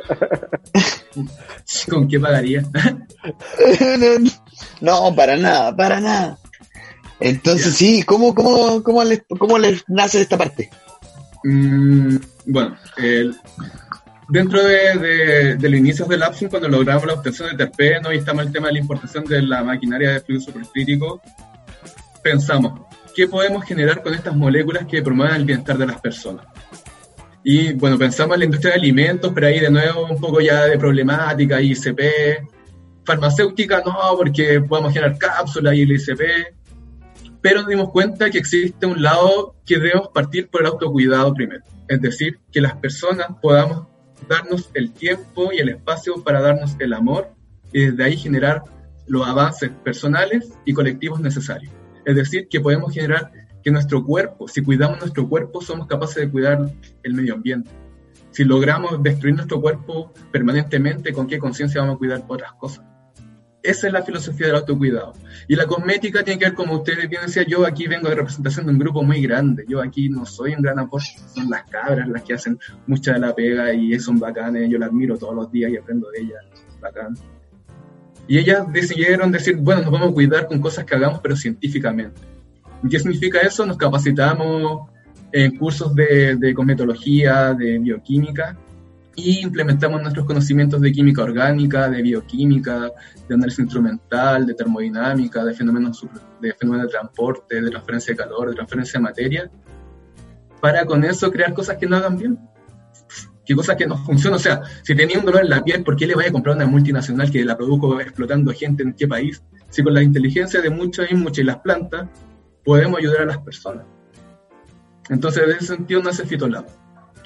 ¿Con 1.89 2.07
qué 2.07 2.19
pagaría? 2.19 2.63
no, 4.81 5.15
para 5.15 5.35
nada, 5.35 5.75
para 5.75 5.99
nada. 5.99 6.39
Entonces, 7.19 7.73
sí, 7.73 8.03
¿cómo, 8.03 8.33
cómo, 8.33 8.83
cómo, 8.83 9.03
les, 9.03 9.23
¿cómo 9.37 9.57
les 9.57 9.83
nace 9.87 10.21
esta 10.21 10.37
parte? 10.37 10.69
Mm, 11.43 12.17
bueno, 12.45 12.77
dentro 14.29 14.63
de, 14.63 15.55
de, 15.57 15.69
los 15.69 15.79
inicios 15.79 16.07
del 16.07 16.19
Lapsum, 16.19 16.49
cuando 16.49 16.67
logramos 16.67 17.05
la 17.05 17.13
obtención 17.13 17.49
de 17.49 17.65
terpeno 17.65 18.11
y 18.11 18.17
estamos 18.17 18.45
el 18.45 18.51
tema 18.51 18.67
de 18.67 18.73
la 18.73 18.79
importación 18.79 19.25
de 19.25 19.41
la 19.41 19.63
maquinaria 19.63 20.11
de 20.11 20.19
fluido 20.21 20.43
supercrítico, 20.43 21.21
pensamos, 22.21 22.81
¿qué 23.15 23.27
podemos 23.27 23.63
generar 23.63 24.01
con 24.03 24.13
estas 24.13 24.35
moléculas 24.35 24.85
que 24.85 25.01
promuevan 25.01 25.35
el 25.37 25.45
bienestar 25.45 25.77
de 25.77 25.87
las 25.87 26.01
personas? 26.01 26.45
Y 27.43 27.73
bueno, 27.73 27.97
pensamos 27.97 28.33
en 28.35 28.39
la 28.39 28.45
industria 28.45 28.73
de 28.73 28.79
alimentos, 28.79 29.31
pero 29.33 29.47
ahí 29.47 29.59
de 29.59 29.69
nuevo 29.69 30.05
un 30.05 30.19
poco 30.19 30.41
ya 30.41 30.65
de 30.65 30.77
problemática, 30.77 31.61
ICP, 31.61 32.01
farmacéutica 33.05 33.81
no, 33.85 34.17
porque 34.17 34.59
podemos 34.59 34.91
generar 34.91 35.17
cápsulas 35.17 35.73
y 35.75 35.83
el 35.83 35.91
ICP, 35.93 36.21
pero 37.41 37.61
nos 37.61 37.69
dimos 37.69 37.89
cuenta 37.91 38.29
que 38.29 38.39
existe 38.39 38.85
un 38.85 39.01
lado 39.01 39.55
que 39.65 39.77
debemos 39.77 40.09
partir 40.13 40.49
por 40.49 40.61
el 40.61 40.67
autocuidado 40.67 41.33
primero, 41.33 41.63
es 41.87 42.01
decir, 42.01 42.39
que 42.51 42.59
las 42.59 42.75
personas 42.75 43.27
podamos 43.41 43.87
darnos 44.27 44.69
el 44.73 44.91
tiempo 44.91 45.51
y 45.51 45.57
el 45.57 45.69
espacio 45.69 46.23
para 46.23 46.41
darnos 46.41 46.75
el 46.79 46.93
amor 46.93 47.29
y 47.71 47.85
desde 47.85 48.03
ahí 48.03 48.17
generar 48.17 48.63
los 49.07 49.27
avances 49.27 49.69
personales 49.83 50.53
y 50.65 50.73
colectivos 50.73 51.19
necesarios. 51.19 51.73
Es 52.05 52.15
decir, 52.15 52.47
que 52.49 52.59
podemos 52.59 52.93
generar 52.93 53.31
que 53.63 53.71
nuestro 53.71 54.03
cuerpo, 54.03 54.47
si 54.47 54.61
cuidamos 54.61 54.99
nuestro 54.99 55.27
cuerpo, 55.27 55.61
somos 55.61 55.87
capaces 55.87 56.15
de 56.17 56.31
cuidar 56.31 56.71
el 57.03 57.13
medio 57.13 57.33
ambiente. 57.33 57.69
Si 58.31 58.43
logramos 58.43 59.01
destruir 59.01 59.35
nuestro 59.35 59.59
cuerpo 59.59 60.13
permanentemente, 60.31 61.11
¿con 61.11 61.27
qué 61.27 61.39
conciencia 61.39 61.81
vamos 61.81 61.95
a 61.95 61.97
cuidar 61.97 62.23
otras 62.27 62.53
cosas? 62.53 62.85
Esa 63.67 63.87
es 63.87 63.91
la 63.91 64.01
filosofía 64.01 64.47
del 64.47 64.55
autocuidado. 64.55 65.11
Y 65.45 65.55
la 65.57 65.65
cosmética 65.65 66.23
tiene 66.23 66.39
que 66.39 66.45
ver, 66.45 66.53
como 66.53 66.75
ustedes 66.75 67.09
bien 67.09 67.23
decían, 67.25 67.47
yo 67.49 67.65
aquí 67.65 67.85
vengo 67.85 68.07
de 68.07 68.15
representación 68.15 68.65
de 68.65 68.71
un 68.71 68.79
grupo 68.79 69.03
muy 69.03 69.21
grande. 69.21 69.65
Yo 69.67 69.81
aquí 69.81 70.07
no 70.07 70.25
soy 70.25 70.53
un 70.53 70.61
gran 70.61 70.79
aporte, 70.79 71.19
son 71.35 71.49
las 71.49 71.69
cabras 71.69 72.07
las 72.07 72.23
que 72.23 72.33
hacen 72.33 72.57
mucha 72.85 73.11
de 73.11 73.19
la 73.19 73.35
pega 73.35 73.73
y 73.73 73.99
son 73.99 74.19
bacanes. 74.19 74.69
Yo 74.69 74.79
las 74.79 74.87
admiro 74.87 75.17
todos 75.17 75.35
los 75.35 75.51
días 75.51 75.69
y 75.69 75.75
aprendo 75.75 76.09
de 76.11 76.21
ellas. 76.21 76.45
Bacán. 76.79 77.15
Y 78.25 78.37
ellas 78.37 78.71
decidieron 78.71 79.33
decir, 79.33 79.57
bueno, 79.57 79.81
nos 79.81 79.91
vamos 79.91 80.11
a 80.11 80.13
cuidar 80.13 80.47
con 80.47 80.61
cosas 80.61 80.85
que 80.85 80.95
hagamos, 80.95 81.19
pero 81.19 81.35
científicamente. 81.35 82.21
¿Qué 82.89 82.99
significa 82.99 83.39
eso? 83.41 83.65
Nos 83.65 83.75
capacitamos 83.75 84.89
en 85.33 85.57
cursos 85.57 85.93
de, 85.93 86.37
de 86.37 86.53
cosmetología, 86.53 87.53
de 87.53 87.79
bioquímica, 87.79 88.57
y 89.19 89.39
implementamos 89.41 89.99
nuestros 89.99 90.27
conocimientos 90.27 90.79
de 90.79 90.91
química 90.91 91.23
orgánica, 91.23 91.89
de 91.89 92.03
bioquímica, 92.03 92.91
de 93.27 93.33
análisis 93.33 93.59
instrumental, 93.59 94.45
de 94.45 94.53
termodinámica, 94.53 95.43
de 95.43 95.55
fenómenos 95.55 96.05
de, 96.39 96.53
fenómenos 96.53 96.85
de 96.85 96.91
transporte, 96.91 97.59
de 97.59 97.71
transferencia 97.71 98.13
de 98.13 98.17
calor, 98.17 98.49
de 98.49 98.55
transferencia 98.55 98.99
de 98.99 99.03
materia, 99.03 99.51
para 100.61 100.85
con 100.85 101.03
eso 101.03 101.31
crear 101.31 101.51
cosas 101.55 101.77
que 101.77 101.87
no 101.87 101.97
hagan 101.97 102.15
bien, 102.15 102.37
que 103.43 103.55
cosas 103.55 103.75
que 103.75 103.87
no 103.87 103.97
funcionan. 103.97 104.37
O 104.37 104.39
sea, 104.39 104.61
si 104.83 104.93
tenía 104.93 105.17
un 105.17 105.25
dolor 105.25 105.41
en 105.41 105.49
la 105.49 105.63
piel, 105.63 105.83
¿por 105.83 105.95
qué 105.95 106.05
le 106.05 106.13
vaya 106.13 106.29
a 106.29 106.31
comprar 106.31 106.55
una 106.55 106.67
multinacional 106.67 107.31
que 107.31 107.43
la 107.43 107.57
produjo 107.57 107.99
explotando 107.99 108.53
gente 108.53 108.83
en 108.83 108.93
qué 108.93 109.07
país? 109.07 109.41
Si 109.69 109.81
con 109.81 109.95
la 109.95 110.03
inteligencia 110.03 110.61
de 110.61 110.69
muchos 110.69 111.07
y 111.09 111.15
muchas 111.15 111.39
y 111.39 111.43
las 111.43 111.57
plantas 111.57 112.07
podemos 112.63 112.99
ayudar 112.99 113.21
a 113.21 113.25
las 113.25 113.39
personas. 113.39 113.83
Entonces, 115.09 115.41
en 115.43 115.49
ese 115.55 115.65
sentido, 115.65 116.03
no 116.03 116.11
hace 116.11 116.23
Fitolab 116.23 116.67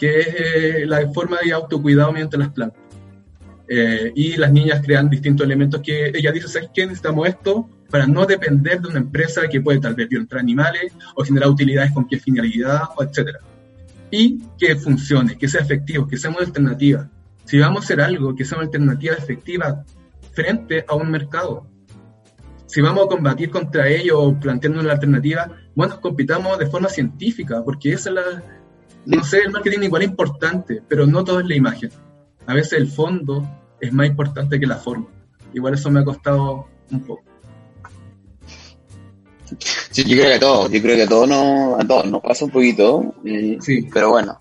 que 0.01 0.19
es 0.19 0.27
eh, 0.35 0.85
la 0.87 1.07
forma 1.11 1.37
de 1.45 1.53
autocuidado 1.53 2.11
mediante 2.11 2.35
las 2.35 2.49
plantas. 2.49 2.81
Eh, 3.67 4.11
y 4.15 4.35
las 4.35 4.51
niñas 4.51 4.81
crean 4.83 5.11
distintos 5.11 5.45
elementos 5.45 5.79
que 5.79 6.07
ella 6.07 6.31
dice, 6.31 6.47
¿sabes 6.47 6.69
qué? 6.73 6.87
Necesitamos 6.87 7.27
esto 7.29 7.69
para 7.87 8.07
no 8.07 8.25
depender 8.25 8.81
de 8.81 8.87
una 8.87 8.97
empresa 8.97 9.47
que 9.47 9.61
puede 9.61 9.79
tal 9.79 9.93
vez 9.93 10.09
violentar 10.09 10.39
animales 10.39 10.91
o 11.15 11.23
generar 11.23 11.49
utilidades 11.49 11.91
con 11.91 12.07
qué 12.07 12.17
finalidad, 12.17 12.81
etc. 12.99 13.37
Y 14.09 14.39
que 14.57 14.75
funcione, 14.75 15.37
que 15.37 15.47
sea 15.47 15.61
efectivo, 15.61 16.07
que 16.07 16.17
sea 16.17 16.31
una 16.31 16.39
alternativa. 16.39 17.07
Si 17.45 17.59
vamos 17.59 17.81
a 17.81 17.83
hacer 17.83 18.01
algo 18.01 18.33
que 18.33 18.43
sea 18.43 18.57
una 18.57 18.65
alternativa 18.65 19.13
efectiva 19.13 19.85
frente 20.33 20.83
a 20.87 20.95
un 20.95 21.11
mercado, 21.11 21.67
si 22.65 22.81
vamos 22.81 23.05
a 23.05 23.07
combatir 23.07 23.51
contra 23.51 23.87
ello 23.87 24.35
planteando 24.39 24.79
una 24.79 24.93
alternativa, 24.93 25.51
bueno, 25.75 26.01
compitamos 26.01 26.57
de 26.57 26.65
forma 26.65 26.89
científica, 26.89 27.61
porque 27.63 27.93
esa 27.93 28.09
es 28.09 28.15
la, 28.15 28.60
no 29.05 29.23
sé, 29.23 29.39
el 29.39 29.51
marketing 29.51 29.79
igual 29.83 30.03
es 30.03 30.09
importante, 30.09 30.81
pero 30.87 31.05
no 31.05 31.23
todo 31.23 31.39
es 31.39 31.47
la 31.47 31.55
imagen. 31.55 31.89
A 32.45 32.53
veces 32.53 32.73
el 32.73 32.87
fondo 32.87 33.47
es 33.79 33.91
más 33.93 34.07
importante 34.07 34.59
que 34.59 34.67
la 34.67 34.77
forma. 34.77 35.07
Igual 35.53 35.73
eso 35.73 35.89
me 35.89 35.99
ha 35.99 36.03
costado 36.03 36.67
un 36.91 36.99
poco. 37.01 37.23
Sí, 39.91 40.03
yo 40.05 40.17
creo 40.17 40.31
que 40.31 40.39
todo, 40.39 40.69
yo 40.69 40.81
creo 40.81 40.95
que 40.95 41.03
a 41.03 41.07
todos 41.07 41.27
nos, 41.27 41.79
a 41.79 41.85
todos 41.85 42.05
nos 42.05 42.21
pasa 42.21 42.45
un 42.45 42.51
poquito, 42.51 43.13
eh, 43.25 43.57
sí. 43.59 43.87
pero 43.93 44.11
bueno. 44.11 44.39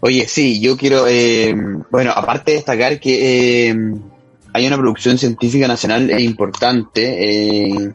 Oye, 0.00 0.28
sí, 0.28 0.60
yo 0.60 0.76
quiero, 0.76 1.06
eh, 1.08 1.54
bueno, 1.90 2.10
aparte 2.14 2.50
de 2.50 2.56
destacar 2.58 3.00
que 3.00 3.70
eh, 3.70 3.76
hay 4.52 4.66
una 4.66 4.76
producción 4.76 5.16
científica 5.16 5.66
nacional 5.66 6.20
importante, 6.20 7.94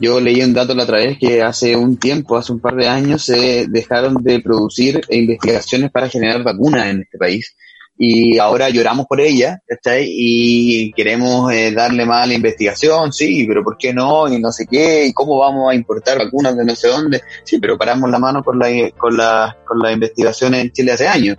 yo 0.00 0.20
leí 0.20 0.42
un 0.42 0.52
dato 0.52 0.74
la 0.74 0.84
otra 0.84 0.98
vez 0.98 1.18
que 1.18 1.42
hace 1.42 1.76
un 1.76 1.96
tiempo, 1.96 2.36
hace 2.36 2.52
un 2.52 2.60
par 2.60 2.74
de 2.74 2.88
años, 2.88 3.24
se 3.24 3.66
dejaron 3.68 4.14
de 4.22 4.40
producir 4.40 5.00
investigaciones 5.10 5.90
para 5.90 6.08
generar 6.08 6.42
vacunas 6.42 6.86
en 6.86 7.02
este 7.02 7.18
país. 7.18 7.54
Y 7.98 8.38
ahora 8.38 8.70
lloramos 8.70 9.06
por 9.06 9.20
ella, 9.20 9.60
¿cachai? 9.66 10.06
Y 10.08 10.92
queremos 10.92 11.52
eh, 11.52 11.72
darle 11.72 12.06
más 12.06 12.24
a 12.24 12.26
la 12.26 12.34
investigación, 12.34 13.12
sí, 13.12 13.44
pero 13.46 13.62
¿por 13.62 13.76
qué 13.76 13.92
no? 13.92 14.32
Y 14.32 14.40
no 14.40 14.50
sé 14.50 14.66
qué, 14.68 15.06
y 15.06 15.12
cómo 15.12 15.38
vamos 15.38 15.70
a 15.70 15.74
importar 15.74 16.18
vacunas 16.18 16.56
de 16.56 16.64
no 16.64 16.74
sé 16.74 16.88
dónde. 16.88 17.20
Sí, 17.44 17.58
pero 17.58 17.78
paramos 17.78 18.10
la 18.10 18.18
mano 18.18 18.42
con 18.42 18.58
la, 18.58 18.68
con 18.96 19.16
la, 19.16 19.56
con 19.64 19.78
la 19.78 19.92
investigación 19.92 20.54
en 20.54 20.72
Chile 20.72 20.92
hace 20.92 21.06
años. 21.06 21.36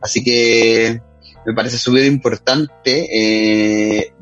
Así 0.00 0.22
que 0.22 1.00
me 1.46 1.54
parece 1.54 1.78
súper 1.78 2.04
importante 2.04 3.06
eh, 3.10 4.12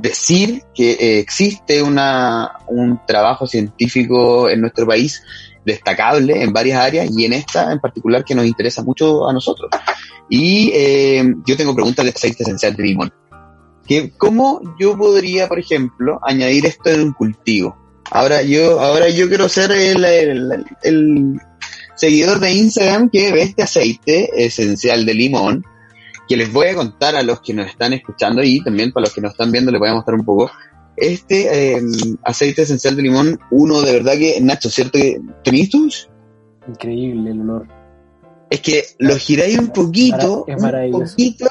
decir 0.00 0.62
que 0.74 0.92
eh, 0.92 1.18
existe 1.18 1.82
una, 1.82 2.52
un 2.68 3.00
trabajo 3.06 3.46
científico 3.46 4.48
en 4.48 4.60
nuestro 4.60 4.86
país 4.86 5.22
destacable 5.64 6.42
en 6.42 6.52
varias 6.52 6.80
áreas 6.80 7.10
y 7.14 7.24
en 7.24 7.34
esta 7.34 7.72
en 7.72 7.80
particular 7.80 8.24
que 8.24 8.34
nos 8.34 8.46
interesa 8.46 8.82
mucho 8.82 9.28
a 9.28 9.32
nosotros. 9.32 9.70
Y 10.30 10.70
eh, 10.72 11.24
yo 11.46 11.56
tengo 11.56 11.74
preguntas 11.74 12.04
de 12.04 12.12
aceite 12.12 12.42
esencial 12.42 12.74
de 12.76 12.82
limón. 12.82 13.12
Que, 13.86 14.12
¿Cómo 14.16 14.60
yo 14.78 14.96
podría, 14.96 15.48
por 15.48 15.58
ejemplo, 15.58 16.20
añadir 16.22 16.66
esto 16.66 16.90
en 16.90 17.00
un 17.00 17.12
cultivo? 17.12 17.76
Ahora 18.10 18.42
yo, 18.42 18.80
ahora 18.80 19.08
yo 19.08 19.28
quiero 19.28 19.48
ser 19.48 19.72
el, 19.72 20.04
el, 20.04 20.64
el 20.82 21.40
seguidor 21.96 22.38
de 22.38 22.52
Instagram 22.52 23.10
que 23.10 23.32
ve 23.32 23.42
este 23.42 23.62
aceite 23.62 24.30
esencial 24.44 25.04
de 25.04 25.14
limón 25.14 25.64
que 26.28 26.36
les 26.36 26.52
voy 26.52 26.68
a 26.68 26.74
contar 26.74 27.16
a 27.16 27.22
los 27.22 27.40
que 27.40 27.54
nos 27.54 27.66
están 27.66 27.94
escuchando 27.94 28.42
y 28.42 28.62
también 28.62 28.92
para 28.92 29.06
los 29.06 29.14
que 29.14 29.20
nos 29.20 29.32
están 29.32 29.50
viendo 29.50 29.72
les 29.72 29.80
voy 29.80 29.88
a 29.88 29.94
mostrar 29.94 30.18
un 30.18 30.24
poco. 30.24 30.50
Este 30.96 31.76
eh, 31.76 31.82
aceite 32.24 32.62
esencial 32.62 32.96
de 32.96 33.02
limón, 33.02 33.40
uno 33.50 33.80
de 33.80 33.92
verdad 33.92 34.14
que, 34.14 34.40
Nacho, 34.40 34.68
¿cierto 34.68 34.98
que 34.98 35.20
tenéis 35.42 35.70
Increíble 36.68 37.30
el 37.30 37.40
olor. 37.40 37.68
Es 38.50 38.60
que 38.60 38.84
lo 38.98 39.16
giráis 39.16 39.58
un 39.58 39.68
poquito, 39.68 40.44
Es 40.46 40.62
un 40.62 40.90
poquito, 40.90 41.46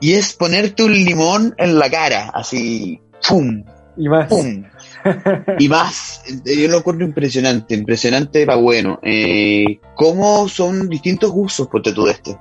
y 0.00 0.12
es 0.12 0.34
ponerte 0.34 0.82
un 0.84 0.92
limón 0.92 1.54
en 1.58 1.78
la 1.78 1.90
cara, 1.90 2.30
así, 2.34 3.00
¡pum! 3.26 3.64
Y 3.96 4.08
más. 4.08 4.28
¡pum! 4.28 4.64
y 5.58 5.68
más, 5.68 6.22
yo 6.44 6.68
lo 6.68 6.78
encuentro 6.78 7.06
impresionante, 7.06 7.74
impresionante 7.74 8.44
para 8.46 8.58
bueno. 8.58 8.98
Eh, 9.02 9.80
¿Cómo 9.94 10.48
son 10.48 10.88
distintos 10.88 11.32
usos, 11.34 11.68
ponte 11.68 11.92
tú 11.92 12.04
de 12.04 12.12
este? 12.12 12.36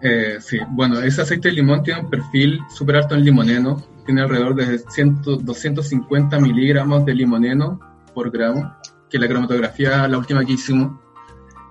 Eh, 0.00 0.36
sí, 0.40 0.58
bueno, 0.70 1.00
ese 1.00 1.22
aceite 1.22 1.48
de 1.48 1.54
limón 1.56 1.82
tiene 1.82 2.00
un 2.00 2.10
perfil 2.10 2.60
súper 2.68 2.96
alto 2.96 3.14
en 3.14 3.24
limoneno, 3.24 3.82
tiene 4.06 4.22
alrededor 4.22 4.54
de 4.54 4.78
100, 4.78 5.22
250 5.42 6.38
miligramos 6.38 7.04
de 7.04 7.14
limoneno 7.14 7.80
por 8.14 8.30
gramo, 8.30 8.76
que 9.10 9.18
la 9.18 9.26
cromatografía, 9.26 10.06
la 10.06 10.18
última 10.18 10.44
que 10.44 10.52
hicimos. 10.52 11.00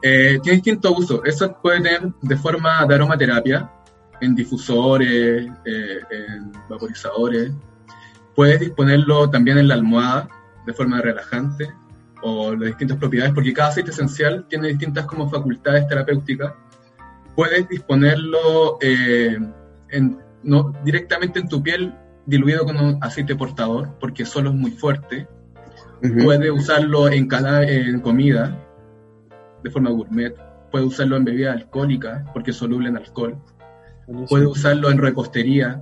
Eh, 0.01 0.39
tiene 0.43 0.57
distintos 0.57 0.93
usos, 0.97 1.21
eso 1.25 1.57
puede 1.61 1.82
tener 1.82 2.13
de 2.21 2.38
forma 2.38 2.86
de 2.86 2.95
aromaterapia, 2.95 3.71
en 4.19 4.36
difusores, 4.36 5.47
eh, 5.65 5.99
en 6.09 6.51
vaporizadores, 6.69 7.51
puedes 8.36 8.59
disponerlo 8.59 9.30
también 9.30 9.57
en 9.57 9.67
la 9.67 9.75
almohada 9.75 10.28
de 10.65 10.73
forma 10.73 11.01
relajante 11.01 11.73
o 12.21 12.53
las 12.53 12.67
distintas 12.67 12.97
propiedades, 12.97 13.34
porque 13.34 13.53
cada 13.53 13.69
aceite 13.69 13.91
esencial 13.91 14.45
tiene 14.49 14.69
distintas 14.69 15.05
como 15.05 15.30
facultades 15.30 15.88
terapéuticas 15.88 16.53
puedes 17.38 17.69
disponerlo 17.69 18.77
eh, 18.81 19.38
en, 19.91 20.17
no, 20.43 20.73
directamente 20.83 21.39
en 21.39 21.47
tu 21.47 21.61
piel 21.61 21.93
diluido 22.25 22.65
con 22.65 22.77
un 22.77 22.97
aceite 23.01 23.35
portador, 23.35 23.95
porque 24.01 24.25
solo 24.25 24.49
es 24.49 24.55
muy 24.55 24.71
fuerte. 24.71 25.27
Ujú. 26.03 26.23
Puedes 26.25 26.51
usarlo 26.51 27.07
en, 27.09 27.27
cana- 27.27 27.63
en 27.63 27.99
comida, 28.01 28.57
de 29.63 29.69
forma 29.69 29.91
gourmet. 29.91 30.33
Puedes 30.71 30.88
usarlo 30.88 31.15
en 31.15 31.25
bebida 31.25 31.53
alcohólica, 31.53 32.25
porque 32.33 32.51
es 32.51 32.57
soluble 32.57 32.89
en 32.89 32.97
alcohol. 32.97 33.38
Buenísimo. 34.07 34.27
Puedes 34.27 34.47
usarlo 34.47 34.89
en 34.89 34.97
repostería, 34.97 35.81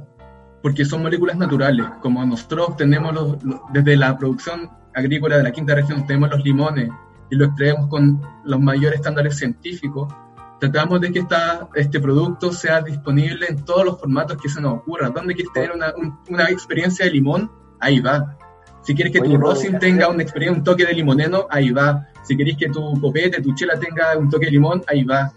porque 0.62 0.84
son 0.86 1.04
moléculas 1.04 1.38
naturales. 1.38 1.86
Como 2.02 2.24
nosotros 2.26 2.76
tenemos 2.78 3.14
los- 3.14 3.44
los- 3.44 3.62
desde 3.74 3.96
la 3.96 4.18
producción 4.18 4.70
agrícola 4.94 5.38
de 5.38 5.44
la 5.44 5.52
quinta 5.52 5.74
región, 5.74 6.06
tenemos 6.06 6.30
los 6.32 6.44
limones 6.44 6.90
y 7.32 7.36
lo 7.38 7.46
extraemos 7.46 7.88
con 7.88 8.22
los 8.44 8.60
mayores 8.60 9.00
estándares 9.00 9.38
científicos. 9.38 10.14
Tratamos 10.60 11.02
de 11.02 11.12
que 11.12 11.20
esta, 11.20 11.68
este 11.76 12.00
producto 12.00 12.52
sea 12.52 12.82
disponible 12.82 13.46
en 13.50 13.64
todos 13.66 13.84
los 13.86 14.00
formatos 14.00 14.38
que 14.42 14.48
se 14.50 14.62
nos 14.62 14.74
ocurra. 14.80 15.10
¿Dónde 15.10 15.36
quieres 15.36 15.52
tener 15.54 15.72
una, 15.74 15.94
un- 15.96 16.18
una 16.30 16.50
experiencia 16.50 17.06
de 17.06 17.12
limón? 17.12 17.52
Ahí 17.80 18.00
va. 18.00 18.38
Si 18.82 18.94
quieres 18.96 19.12
que 19.12 19.20
Oye, 19.20 19.32
tu 19.32 19.38
rosin 19.38 19.80
tenga 19.80 20.08
una 20.10 20.24
experiencia, 20.24 20.58
un 20.58 20.64
toque 20.64 20.86
de 20.86 20.94
limoneno, 20.94 21.46
ahí 21.50 21.72
va. 21.72 22.08
Si 22.24 22.36
quieres 22.36 22.56
que 22.58 22.70
tu 22.70 23.00
copete, 23.02 23.42
tu 23.42 23.54
chela 23.54 23.78
tenga 23.80 24.18
un 24.18 24.30
toque 24.30 24.46
de 24.46 24.52
limón, 24.52 24.82
ahí 24.88 25.04
va. 25.04 25.32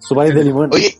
Su 0.00 0.14
país 0.14 0.34
de 0.34 0.44
limón. 0.44 0.68
Oye, 0.72 0.98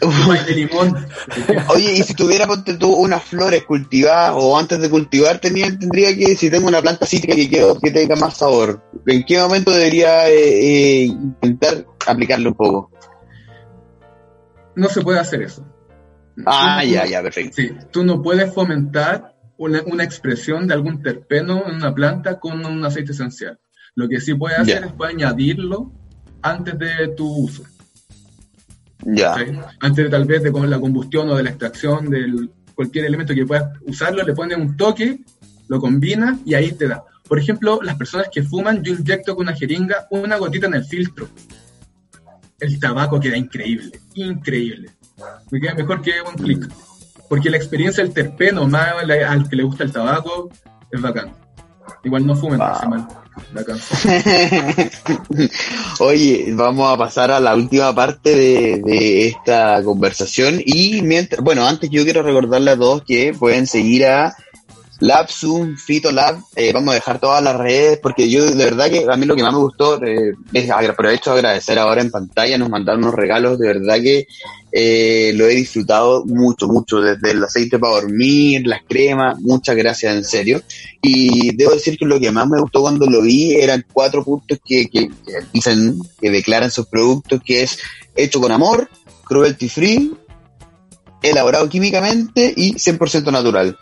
de 0.00 0.54
limón. 0.54 1.06
Oye, 1.74 1.92
y 1.94 2.02
si 2.02 2.14
tuviera, 2.14 2.46
ponte 2.46 2.74
tú, 2.74 2.92
unas 2.92 3.22
flores 3.22 3.64
cultivadas 3.64 4.34
o 4.36 4.58
antes 4.58 4.80
de 4.80 4.90
cultivar, 4.90 5.38
tenía, 5.38 5.66
tendría 5.78 6.14
que, 6.16 6.36
si 6.36 6.50
tengo 6.50 6.68
una 6.68 6.82
planta 6.82 7.06
cítrica 7.06 7.34
que 7.34 7.48
quiero 7.48 7.78
que 7.80 7.90
tenga 7.90 8.16
más 8.16 8.36
sabor, 8.36 8.82
¿en 9.06 9.24
qué 9.24 9.38
momento 9.38 9.70
debería 9.70 10.28
eh, 10.28 10.34
eh, 10.34 11.04
intentar 11.04 11.86
aplicarle 12.06 12.48
un 12.48 12.54
poco? 12.54 12.90
No 14.74 14.88
se 14.88 15.00
puede 15.02 15.18
hacer 15.18 15.42
eso. 15.42 15.64
Ah, 16.44 16.80
Tú 16.82 16.88
ya, 16.90 17.06
ya, 17.06 17.22
perfecto. 17.22 17.54
Sí, 17.56 17.70
tú 17.90 18.04
no 18.04 18.20
puedes 18.20 18.52
fomentar 18.52 19.34
una, 19.56 19.82
una 19.86 20.04
expresión 20.04 20.66
de 20.66 20.74
algún 20.74 21.02
terpeno 21.02 21.64
en 21.66 21.76
una 21.76 21.94
planta 21.94 22.38
con 22.38 22.64
un 22.64 22.84
aceite 22.84 23.12
esencial. 23.12 23.58
Lo 23.94 24.06
que 24.08 24.20
sí 24.20 24.34
puedes 24.34 24.58
hacer 24.58 24.80
Ya. 24.80 24.86
es 24.88 24.92
puedes 24.92 25.14
añadirlo 25.14 25.90
antes 26.42 26.78
de 26.78 27.08
tu 27.16 27.26
uso. 27.44 27.62
Ya. 29.04 29.34
¿sí? 29.34 29.44
Antes 29.80 30.10
tal 30.10 30.24
vez 30.24 30.42
de 30.42 30.52
con 30.52 30.68
la 30.68 30.80
combustión 30.80 31.28
o 31.30 31.36
de 31.36 31.42
la 31.42 31.50
extracción 31.50 32.08
de 32.10 32.48
cualquier 32.74 33.06
elemento 33.06 33.34
que 33.34 33.46
puedas 33.46 33.72
usarlo, 33.86 34.22
le 34.22 34.34
pones 34.34 34.58
un 34.58 34.76
toque, 34.76 35.20
lo 35.68 35.80
combinas 35.80 36.38
y 36.44 36.54
ahí 36.54 36.72
te 36.72 36.88
da. 36.88 37.04
Por 37.28 37.38
ejemplo, 37.38 37.80
las 37.82 37.96
personas 37.96 38.28
que 38.32 38.42
fuman, 38.42 38.82
yo 38.82 38.94
inyecto 38.94 39.34
con 39.34 39.46
una 39.46 39.56
jeringa 39.56 40.06
una 40.10 40.36
gotita 40.36 40.66
en 40.66 40.74
el 40.74 40.84
filtro. 40.84 41.28
El 42.60 42.78
tabaco 42.78 43.18
queda 43.20 43.36
increíble, 43.36 44.00
increíble. 44.14 44.90
Me 45.50 45.60
queda 45.60 45.74
mejor 45.74 46.02
que 46.02 46.12
un 46.26 46.34
clic. 46.34 46.68
Porque 47.28 47.50
la 47.50 47.56
experiencia 47.56 48.04
del 48.04 48.14
terpeno, 48.14 48.68
más 48.68 48.94
al 49.02 49.48
que 49.48 49.56
le 49.56 49.64
gusta 49.64 49.82
el 49.82 49.92
tabaco, 49.92 50.50
es 50.90 51.00
bacán. 51.00 51.34
Igual 52.06 52.24
no 52.26 52.34
fumen, 52.36 52.58
Wow. 52.58 52.68
hace 52.68 52.86
mal. 52.88 53.06
Oye, 56.00 56.46
vamos 56.54 56.90
a 56.92 56.96
pasar 56.96 57.30
a 57.30 57.40
la 57.40 57.54
última 57.54 57.94
parte 57.94 58.34
de, 58.34 58.80
de 58.82 59.28
esta 59.28 59.82
conversación 59.82 60.60
y 60.64 61.02
mientras, 61.02 61.42
bueno, 61.42 61.66
antes 61.66 61.90
yo 61.90 62.04
quiero 62.04 62.22
recordarle 62.22 62.70
a 62.70 62.76
todos 62.76 63.02
que 63.02 63.34
pueden 63.38 63.66
seguir 63.66 64.06
a 64.06 64.34
Labsum, 65.00 65.76
Fitolab, 65.76 66.38
eh, 66.54 66.72
vamos 66.72 66.92
a 66.92 66.94
dejar 66.94 67.20
todas 67.20 67.42
las 67.42 67.56
redes 67.56 67.98
porque 68.02 68.30
yo 68.30 68.44
de 68.46 68.64
verdad 68.64 68.90
que 68.90 69.06
a 69.10 69.16
mí 69.16 69.26
lo 69.26 69.36
que 69.36 69.42
más 69.42 69.52
me 69.52 69.58
gustó 69.58 70.02
eh, 70.02 70.34
es 70.52 70.70
aprovecho 70.70 71.32
de 71.32 71.36
agradecer 71.36 71.78
ahora 71.78 72.00
en 72.00 72.10
pantalla, 72.10 72.56
nos 72.56 72.70
mandaron 72.70 73.02
unos 73.04 73.14
regalos, 73.14 73.58
de 73.58 73.68
verdad 73.68 73.96
que 74.00 74.26
eh, 74.72 75.32
lo 75.34 75.46
he 75.46 75.54
disfrutado 75.54 76.24
mucho, 76.24 76.66
mucho, 76.66 77.00
desde 77.00 77.30
el 77.30 77.44
aceite 77.44 77.78
para 77.78 77.94
dormir, 77.94 78.66
las 78.66 78.82
cremas, 78.88 79.38
muchas 79.40 79.76
gracias 79.76 80.14
en 80.14 80.24
serio. 80.24 80.62
Y 81.00 81.54
debo 81.56 81.72
decir 81.72 81.96
que 81.96 82.04
lo 82.04 82.20
que 82.20 82.30
más 82.30 82.48
me 82.48 82.60
gustó 82.60 82.82
cuando 82.82 83.06
lo 83.06 83.22
vi 83.22 83.54
eran 83.54 83.84
cuatro 83.92 84.24
puntos 84.24 84.58
que, 84.64 84.86
que, 84.88 85.08
que 85.08 85.38
dicen, 85.52 85.98
que 86.20 86.30
declaran 86.30 86.70
sus 86.70 86.86
productos, 86.86 87.40
que 87.44 87.62
es 87.62 87.78
hecho 88.14 88.40
con 88.40 88.52
amor, 88.52 88.90
cruelty 89.24 89.68
free, 89.68 90.12
elaborado 91.22 91.68
químicamente 91.68 92.52
y 92.56 92.74
100% 92.74 93.32
natural. 93.32 93.76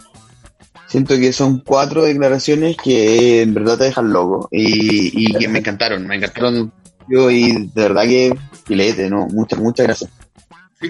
Siento 0.88 1.14
que 1.16 1.32
son 1.32 1.60
cuatro 1.60 2.04
declaraciones 2.04 2.76
que 2.76 3.42
en 3.42 3.54
verdad 3.54 3.78
te 3.78 3.84
dejan 3.84 4.12
loco 4.12 4.48
y, 4.52 5.26
y 5.28 5.32
que 5.34 5.48
me 5.48 5.58
encantaron, 5.60 6.06
me 6.06 6.16
encantaron 6.16 6.72
yo 7.08 7.30
y 7.30 7.52
de 7.74 7.82
verdad 7.82 8.02
que 8.04 8.34
filete, 8.66 9.10
¿no? 9.10 9.26
Muchas, 9.28 9.58
muchas 9.58 9.86
gracias. 9.86 10.10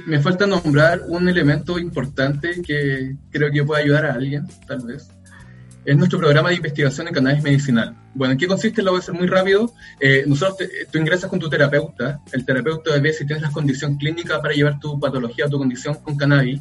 Me 0.07 0.21
falta 0.21 0.47
nombrar 0.47 1.03
un 1.09 1.29
elemento 1.29 1.79
importante 1.79 2.61
que 2.63 3.15
creo 3.31 3.51
que 3.53 3.63
puede 3.65 3.83
ayudar 3.85 4.07
a 4.07 4.15
alguien, 4.15 4.47
tal 4.67 4.81
vez. 4.85 5.09
Es 5.85 5.97
nuestro 5.97 6.19
programa 6.19 6.49
de 6.49 6.57
investigación 6.57 7.09
en 7.09 7.15
cannabis 7.15 7.43
medicinal. 7.43 7.95
Bueno, 8.15 8.33
¿en 8.33 8.39
qué 8.39 8.47
consiste? 8.47 8.83
Lo 8.83 8.91
voy 8.93 8.99
a 9.01 9.03
hacer 9.03 9.15
muy 9.15 9.27
rápido. 9.27 9.73
Eh, 10.01 10.25
nosotros, 10.27 10.57
te- 10.59 10.87
tú 10.91 10.99
ingresas 10.99 11.29
con 11.31 11.39
tu 11.39 11.49
terapeuta. 11.51 12.21
El 12.33 12.45
terapeuta 12.45 12.99
ve 12.99 13.13
si 13.13 13.27
tienes 13.27 13.43
la 13.43 13.51
condición 13.51 13.97
clínica 13.97 14.41
para 14.41 14.55
llevar 14.55 14.81
tu 14.81 14.99
patología 14.99 15.45
o 15.47 15.51
tu 15.51 15.59
condición 15.59 15.97
con 15.97 16.17
cannabis. 16.17 16.61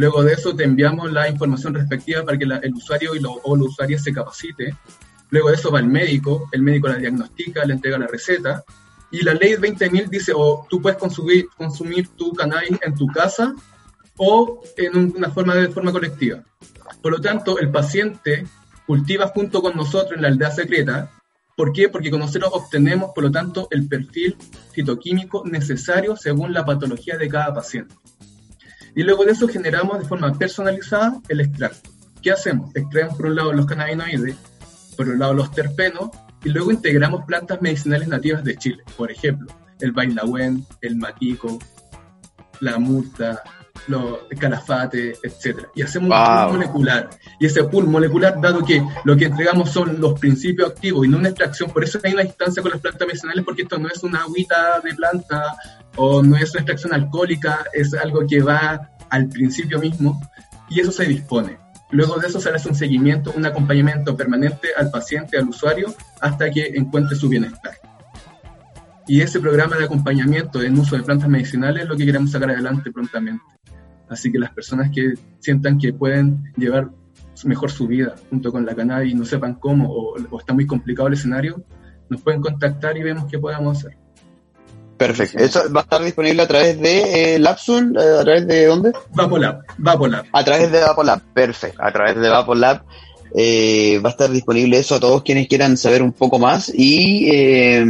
Luego 0.00 0.22
de 0.24 0.32
eso 0.32 0.56
te 0.56 0.64
enviamos 0.64 1.12
la 1.12 1.28
información 1.28 1.74
respectiva 1.74 2.24
para 2.24 2.38
que 2.38 2.44
el 2.44 2.72
usuario 2.74 3.14
y 3.14 3.20
lo- 3.20 3.32
o 3.34 3.54
la 3.54 3.64
usuaria 3.64 3.98
se 3.98 4.14
capacite. 4.14 4.74
Luego 5.28 5.50
de 5.50 5.56
eso 5.56 5.70
va 5.70 5.78
el 5.80 5.88
médico, 5.88 6.48
el 6.52 6.62
médico 6.62 6.88
la 6.88 6.96
diagnostica, 6.96 7.66
le 7.66 7.74
entrega 7.74 7.98
la 7.98 8.06
receta. 8.06 8.64
Y 9.10 9.22
la 9.22 9.34
ley 9.34 9.56
20.000 9.56 10.08
dice, 10.08 10.32
o 10.34 10.66
tú 10.70 10.80
puedes 10.80 10.96
consumir, 10.98 11.48
consumir 11.54 12.08
tu 12.16 12.32
cannabis 12.32 12.78
en 12.82 12.94
tu 12.94 13.06
casa 13.08 13.54
o 14.16 14.62
en 14.78 14.96
un- 14.96 15.14
una 15.18 15.28
forma 15.32 15.54
de 15.54 15.68
forma 15.68 15.92
colectiva. 15.92 16.38
Por 17.02 17.12
lo 17.12 17.20
tanto, 17.20 17.58
el 17.58 17.70
paciente 17.70 18.46
cultiva 18.86 19.26
junto 19.28 19.60
con 19.60 19.76
nosotros 19.76 20.12
en 20.16 20.22
la 20.22 20.28
aldea 20.28 20.50
secreta. 20.50 21.10
¿Por 21.58 21.74
qué? 21.74 21.90
Porque 21.90 22.10
con 22.10 22.20
nosotros 22.20 22.50
obtenemos, 22.54 23.10
por 23.14 23.24
lo 23.24 23.30
tanto, 23.30 23.68
el 23.70 23.86
perfil 23.86 24.34
fitoquímico 24.72 25.42
necesario 25.44 26.16
según 26.16 26.54
la 26.54 26.64
patología 26.64 27.18
de 27.18 27.28
cada 27.28 27.52
paciente. 27.52 27.94
Y 28.94 29.02
luego 29.02 29.24
de 29.24 29.32
eso 29.32 29.48
generamos 29.48 29.98
de 29.98 30.04
forma 30.04 30.32
personalizada 30.34 31.20
el 31.28 31.40
extracto. 31.40 31.90
¿Qué 32.22 32.30
hacemos? 32.32 32.74
Extraemos 32.74 33.16
por 33.16 33.26
un 33.26 33.36
lado 33.36 33.52
los 33.52 33.66
cannabinoides, 33.66 34.36
por 34.96 35.08
un 35.08 35.18
lado 35.18 35.34
los 35.34 35.50
terpenos, 35.52 36.10
y 36.44 36.50
luego 36.50 36.70
integramos 36.70 37.24
plantas 37.24 37.60
medicinales 37.62 38.08
nativas 38.08 38.44
de 38.44 38.56
Chile. 38.56 38.82
Por 38.96 39.10
ejemplo, 39.10 39.48
el 39.80 39.92
bailahuen, 39.92 40.66
el 40.80 40.96
maquico, 40.96 41.58
la 42.60 42.78
murta, 42.78 43.42
los 43.86 44.18
el 44.30 44.38
calafate, 44.38 45.16
etc. 45.22 45.66
Y 45.74 45.82
hacemos 45.82 46.10
un 46.10 46.16
Wow. 46.16 46.48
pool 46.48 46.58
molecular. 46.58 47.10
Y 47.38 47.46
ese 47.46 47.64
pool 47.64 47.86
molecular, 47.86 48.38
dado 48.40 48.64
que 48.64 48.82
lo 49.04 49.16
que 49.16 49.26
entregamos 49.26 49.70
son 49.70 50.00
los 50.00 50.18
principios 50.20 50.70
activos 50.70 51.06
y 51.06 51.08
no 51.08 51.16
una 51.18 51.28
extracción, 51.28 51.70
por 51.70 51.84
eso 51.84 51.98
hay 52.04 52.12
una 52.12 52.22
distancia 52.22 52.62
con 52.62 52.72
las 52.72 52.80
plantas 52.80 53.06
medicinales, 53.06 53.44
porque 53.44 53.62
esto 53.62 53.78
no 53.78 53.88
es 53.88 54.02
una 54.02 54.20
agüita 54.22 54.80
de 54.80 54.94
planta 54.94 55.56
o 56.02 56.22
no 56.22 56.34
es 56.36 56.54
extracción 56.54 56.94
alcohólica, 56.94 57.66
es 57.74 57.92
algo 57.92 58.26
que 58.26 58.40
va 58.40 58.90
al 59.10 59.28
principio 59.28 59.78
mismo 59.78 60.18
y 60.70 60.80
eso 60.80 60.92
se 60.92 61.04
dispone. 61.04 61.58
Luego 61.90 62.18
de 62.18 62.28
eso 62.28 62.40
se 62.40 62.48
hace 62.48 62.70
un 62.70 62.74
seguimiento, 62.74 63.34
un 63.36 63.44
acompañamiento 63.44 64.16
permanente 64.16 64.68
al 64.74 64.90
paciente, 64.90 65.36
al 65.36 65.50
usuario, 65.50 65.94
hasta 66.18 66.50
que 66.50 66.72
encuentre 66.74 67.16
su 67.16 67.28
bienestar. 67.28 67.74
Y 69.06 69.20
ese 69.20 69.40
programa 69.40 69.76
de 69.76 69.84
acompañamiento 69.84 70.62
en 70.62 70.78
uso 70.78 70.96
de 70.96 71.02
plantas 71.02 71.28
medicinales 71.28 71.82
es 71.82 71.88
lo 71.90 71.98
que 71.98 72.06
queremos 72.06 72.30
sacar 72.30 72.48
adelante 72.48 72.90
prontamente. 72.90 73.44
Así 74.08 74.32
que 74.32 74.38
las 74.38 74.52
personas 74.52 74.90
que 74.90 75.12
sientan 75.40 75.76
que 75.76 75.92
pueden 75.92 76.50
llevar 76.56 76.88
mejor 77.44 77.70
su 77.70 77.86
vida 77.86 78.14
junto 78.30 78.52
con 78.52 78.64
la 78.64 78.74
cannabis 78.74 79.12
y 79.12 79.14
no 79.14 79.26
sepan 79.26 79.56
cómo 79.56 79.90
o, 79.90 80.38
está 80.38 80.54
muy 80.54 80.66
complicado 80.66 81.08
el 81.08 81.14
escenario, 81.14 81.62
nos 82.08 82.22
pueden 82.22 82.40
contactar 82.40 82.96
y 82.96 83.02
vemos 83.02 83.26
qué 83.30 83.38
podemos 83.38 83.76
hacer. 83.76 83.99
Perfecto. 85.00 85.38
¿Eso 85.38 85.62
va 85.74 85.80
a 85.80 85.84
estar 85.84 86.04
disponible 86.04 86.42
a 86.42 86.46
través 86.46 86.78
de 86.78 87.34
eh, 87.34 87.38
Lapsun? 87.38 87.96
Eh, 87.98 88.18
¿A 88.20 88.22
través 88.22 88.46
de 88.46 88.66
dónde? 88.66 88.92
Vapolab. 89.14 89.62
Vapolab. 89.78 90.26
A 90.30 90.44
través 90.44 90.70
de 90.70 90.78
Vapolab. 90.78 91.22
Perfecto. 91.32 91.82
A 91.82 91.90
través 91.90 92.16
de 92.16 92.28
Vapolab 92.28 92.82
eh, 93.34 93.98
va 94.04 94.10
a 94.10 94.12
estar 94.12 94.28
disponible 94.30 94.78
eso 94.78 94.96
a 94.96 95.00
todos 95.00 95.22
quienes 95.22 95.48
quieran 95.48 95.78
saber 95.78 96.02
un 96.02 96.12
poco 96.12 96.38
más 96.38 96.70
y 96.74 97.30
eh, 97.32 97.86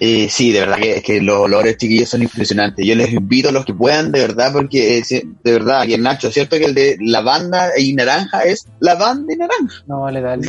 eh, 0.00 0.28
sí, 0.28 0.50
de 0.50 0.60
verdad 0.60 0.78
que, 0.78 1.00
que 1.00 1.20
los 1.20 1.36
olores 1.36 1.76
chiquillos 1.76 2.08
son 2.08 2.24
impresionantes. 2.24 2.84
Yo 2.84 2.96
les 2.96 3.12
invito 3.12 3.50
a 3.50 3.52
los 3.52 3.64
que 3.64 3.72
puedan, 3.72 4.10
de 4.10 4.18
verdad, 4.18 4.52
porque 4.52 5.00
de 5.08 5.52
verdad, 5.52 5.84
y 5.86 5.94
el 5.94 6.02
Nacho, 6.02 6.28
¿cierto 6.32 6.56
que 6.56 6.64
el 6.64 6.74
de 6.74 6.96
lavanda 6.98 7.78
y 7.78 7.92
naranja 7.94 8.40
es 8.40 8.66
lavanda 8.80 9.32
y 9.32 9.36
naranja? 9.36 9.84
No, 9.86 10.10
le 10.10 10.20
da 10.20 10.34
el 10.34 10.44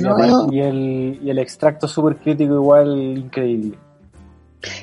Y, 0.52 0.60
el, 0.60 1.20
y 1.24 1.30
el 1.30 1.38
extracto 1.38 1.88
súper 1.88 2.16
crítico 2.16 2.56
igual 2.56 2.98
increíble. 3.16 3.78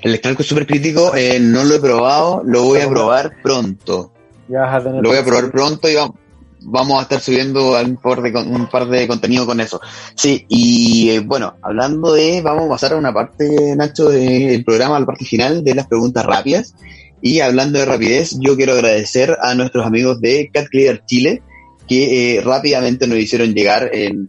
El 0.02 0.14
extracto 0.14 0.42
súper 0.42 0.66
crítico 0.66 1.14
eh, 1.14 1.38
no 1.40 1.64
lo 1.64 1.74
he 1.74 1.80
probado, 1.80 2.42
lo 2.44 2.62
voy 2.62 2.80
a 2.80 2.88
probar 2.88 3.32
pronto. 3.42 4.12
lo 4.48 5.08
voy 5.08 5.18
a 5.18 5.24
probar 5.24 5.50
pronto 5.50 5.88
y 5.88 5.94
vamos, 5.94 6.16
vamos 6.64 6.98
a 6.98 7.02
estar 7.02 7.20
subiendo 7.20 7.80
un 7.80 7.96
par 7.96 8.22
de, 8.22 8.32
un 8.38 8.68
par 8.68 8.86
de 8.88 9.06
contenido 9.06 9.46
con 9.46 9.60
eso. 9.60 9.80
Sí, 10.14 10.44
y 10.48 11.10
eh, 11.10 11.20
bueno, 11.20 11.56
hablando 11.62 12.12
de, 12.12 12.40
vamos 12.42 12.66
a 12.66 12.70
pasar 12.70 12.92
a 12.92 12.96
una 12.96 13.12
parte, 13.12 13.74
Nacho, 13.76 14.08
del 14.08 14.64
programa, 14.64 14.96
a 14.96 15.00
la 15.00 15.06
parte 15.06 15.24
final 15.24 15.64
de 15.64 15.74
las 15.74 15.86
preguntas 15.86 16.24
rápidas. 16.24 16.74
Y 17.20 17.40
hablando 17.40 17.78
de 17.78 17.84
rapidez, 17.84 18.36
yo 18.40 18.56
quiero 18.56 18.72
agradecer 18.72 19.36
a 19.40 19.54
nuestros 19.54 19.86
amigos 19.86 20.20
de 20.20 20.50
Cat 20.52 20.66
Clear 20.68 21.04
Chile, 21.06 21.42
que 21.88 22.36
eh, 22.36 22.40
rápidamente 22.40 23.06
nos 23.06 23.18
hicieron 23.18 23.54
llegar 23.54 23.90
en, 23.92 24.28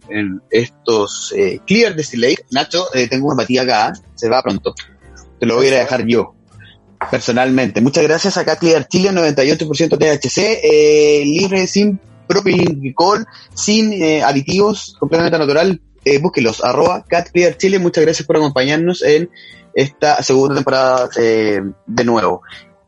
estos 0.50 1.34
eh, 1.36 1.58
Clear 1.66 1.96
Distillate. 1.96 2.44
Nacho, 2.52 2.84
tengo 3.10 3.26
una 3.26 3.36
batida 3.36 3.62
acá, 3.62 3.92
se 4.14 4.28
va 4.28 4.42
pronto. 4.42 4.74
Lo 5.46 5.56
voy 5.56 5.68
a 5.68 5.78
dejar 5.78 6.06
yo 6.06 6.34
personalmente. 7.10 7.80
Muchas 7.80 8.04
gracias 8.04 8.36
a 8.36 8.44
Cat 8.44 8.58
Clear 8.58 8.88
Chile, 8.88 9.10
98% 9.10 9.98
THC, 9.98 11.24
libre 11.24 11.66
sin 11.66 12.00
propilenglicol, 12.26 13.26
sin 13.54 13.92
eh, 13.92 14.22
aditivos, 14.22 14.96
completamente 14.98 15.38
natural. 15.38 15.80
Eh, 16.04 16.18
búsquelos, 16.18 16.62
arroba 16.62 17.04
Chile. 17.56 17.78
Muchas 17.78 18.04
gracias 18.04 18.26
por 18.26 18.36
acompañarnos 18.36 19.02
en 19.02 19.30
esta 19.74 20.22
segunda 20.22 20.54
temporada 20.54 21.08
eh, 21.18 21.60
de 21.86 22.04
nuevo. 22.04 22.42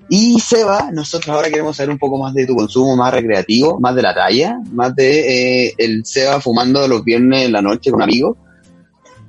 Y 0.09 0.39
Seba, 0.39 0.91
nosotros 0.93 1.35
ahora 1.35 1.49
queremos 1.49 1.77
saber 1.77 1.91
un 1.91 1.99
poco 1.99 2.19
más 2.19 2.33
de 2.33 2.47
tu 2.47 2.55
consumo 2.55 2.95
más 2.95 3.13
recreativo, 3.13 3.81
más 3.81 3.95
de 3.95 4.03
la 4.03 4.15
talla, 4.15 4.61
más 4.73 4.95
de 4.95 5.65
eh, 5.67 5.75
el 5.79 6.05
Seba 6.05 6.41
fumando 6.41 6.87
los 6.87 7.03
viernes 7.03 7.47
en 7.47 7.53
la 7.53 7.63
noche 7.63 7.91
con 7.91 8.03
amigos. 8.03 8.37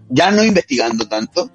Ya 0.09 0.31
no 0.31 0.43
investigando 0.43 1.07
tanto, 1.07 1.49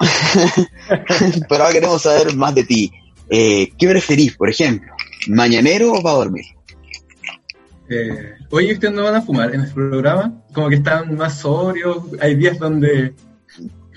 pero 1.48 1.62
ahora 1.62 1.72
queremos 1.72 2.02
saber 2.02 2.34
más 2.34 2.54
de 2.54 2.64
ti. 2.64 2.92
¿Qué 3.28 3.68
preferís, 3.78 4.36
por 4.36 4.50
ejemplo? 4.50 4.92
¿Mañanero 5.28 5.92
o 5.92 6.02
para 6.02 6.16
dormir? 6.16 6.44
Eh, 7.90 8.34
oye, 8.50 8.72
¿ustedes 8.72 8.94
no 8.94 9.02
van 9.02 9.16
a 9.16 9.22
fumar 9.22 9.52
en 9.52 9.62
el 9.62 9.72
programa? 9.72 10.32
Como 10.54 10.68
que 10.68 10.76
están 10.76 11.16
más 11.16 11.38
sobrios, 11.40 11.98
hay 12.20 12.36
días 12.36 12.56
donde 12.56 13.14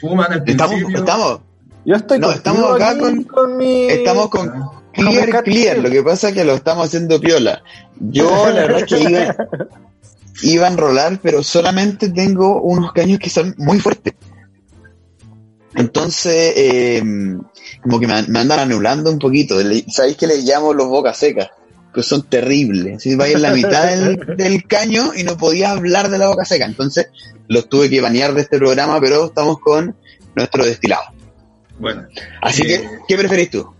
fuman 0.02 0.34
al 0.34 0.44
estamos, 0.46 0.74
principio. 0.74 1.00
Estamos, 1.00 1.40
Yo 1.86 1.96
estoy 1.96 2.20
no, 2.20 2.32
estamos 2.32 2.76
acá 2.76 2.98
con, 2.98 3.58
mi... 3.58 3.86
Estamos 3.86 4.30
con 4.30 4.52
Clear 4.94 5.44
Clear, 5.44 5.78
lo 5.78 5.92
que 5.92 6.02
pasa 6.02 6.30
es 6.30 6.34
que 6.34 6.44
lo 6.44 6.56
estamos 6.56 6.88
haciendo 6.88 7.22
piola. 7.22 7.62
Yo 8.00 8.48
la 8.48 8.62
verdad 8.62 8.80
es 8.80 8.86
que 8.86 9.00
iba, 9.00 9.36
iba 10.42 10.68
a 10.68 10.72
enrolar, 10.72 11.20
pero 11.22 11.44
solamente 11.44 12.10
tengo 12.10 12.62
unos 12.62 12.94
caños 12.94 13.20
que 13.20 13.30
son 13.30 13.54
muy 13.60 13.80
fuertes. 13.80 14.16
Entonces, 15.76 16.54
eh, 16.56 17.04
como 17.82 18.00
que 18.00 18.08
me, 18.08 18.22
me, 18.24 18.40
andan 18.40 18.60
anulando 18.60 19.12
un 19.12 19.20
poquito. 19.20 19.56
¿Sabéis 19.90 20.18
que 20.18 20.28
le 20.28 20.38
llamo 20.42 20.74
los 20.74 20.88
bocas 20.88 21.18
secas? 21.18 21.50
que 21.94 22.04
son 22.04 22.24
terribles. 22.24 23.02
Si 23.02 23.16
vais 23.16 23.36
en 23.36 23.42
la 23.42 23.54
mitad 23.54 23.86
del, 24.38 24.66
caño 24.66 25.12
y 25.16 25.24
no 25.24 25.38
podía 25.38 25.72
hablar 25.72 26.10
de 26.10 26.18
la 26.18 26.28
boca 26.28 26.44
seca. 26.44 26.66
Entonces 26.66 27.08
los 27.48 27.70
tuve 27.70 27.90
que 27.90 28.02
banear 28.02 28.34
de 28.34 28.42
este 28.42 28.58
programa, 28.58 29.00
pero 29.00 29.28
estamos 29.28 29.60
con 29.60 29.96
nuestro 30.36 30.66
destilado. 30.66 31.04
Bueno. 31.80 32.08
Así 32.42 32.64
que, 32.64 32.90
¿qué 33.08 33.18
preferís 33.18 33.52
tú? 33.52 33.74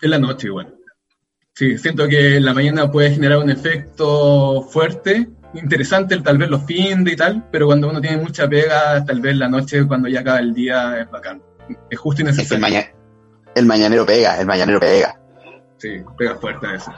En 0.00 0.10
la 0.10 0.18
noche 0.18 0.46
igual. 0.46 0.74
Sí, 1.54 1.76
siento 1.76 2.08
que 2.08 2.36
en 2.36 2.44
la 2.44 2.54
mañana 2.54 2.90
puede 2.90 3.10
generar 3.10 3.38
un 3.38 3.50
efecto 3.50 4.62
fuerte, 4.62 5.28
interesante, 5.54 6.18
tal 6.20 6.38
vez 6.38 6.48
los 6.48 6.64
fines 6.64 7.12
y 7.12 7.16
tal, 7.16 7.46
pero 7.50 7.66
cuando 7.66 7.88
uno 7.88 8.00
tiene 8.00 8.18
mucha 8.18 8.48
pega, 8.48 9.04
tal 9.04 9.20
vez 9.20 9.36
la 9.36 9.48
noche, 9.48 9.86
cuando 9.86 10.08
ya 10.08 10.20
acaba 10.20 10.38
el 10.38 10.54
día, 10.54 11.00
es 11.00 11.10
bacán. 11.10 11.42
Es 11.88 11.98
justo 11.98 12.22
y 12.22 12.24
necesario. 12.24 12.66
el 13.54 13.66
mañanero 13.66 14.06
pega, 14.06 14.40
el 14.40 14.46
mañanero 14.46 14.80
pega. 14.80 15.18
Sí, 15.78 16.02
pega 16.18 16.36
fuerte 16.36 16.66
eso. 16.74 16.92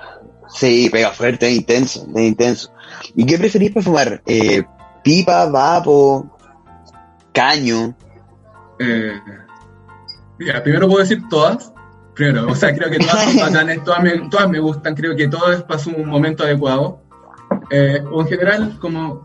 Sí, 0.48 0.88
pega 0.90 1.10
fuerte, 1.10 1.48
es 1.48 1.56
intenso, 1.56 2.06
es 2.14 2.22
intenso. 2.22 2.72
¿Y 3.14 3.24
qué 3.24 3.38
preferís 3.38 3.70
para 3.70 3.84
fumar? 3.84 4.22
Eh, 4.26 4.62
¿Pipa, 5.02 5.46
vapo, 5.46 6.36
caño? 7.32 7.96
Eh, 8.78 9.20
mira, 10.38 10.62
primero 10.62 10.88
puedo 10.88 11.00
decir 11.02 11.22
todas. 11.28 11.72
Primero, 12.14 12.48
o 12.48 12.54
sea, 12.54 12.74
creo 12.74 12.90
que 12.90 12.98
todas 12.98 13.24
son 13.24 13.36
bacanas, 13.40 13.84
todas 13.84 14.02
me, 14.02 14.28
todas 14.28 14.50
me 14.50 14.58
gustan, 14.58 14.94
creo 14.94 15.16
que 15.16 15.28
todas 15.28 15.62
pasan 15.62 15.94
un 15.96 16.08
momento 16.08 16.44
adecuado. 16.44 17.01
Eh, 17.72 18.04
o 18.10 18.20
en 18.20 18.28
general, 18.28 18.78
como... 18.78 19.22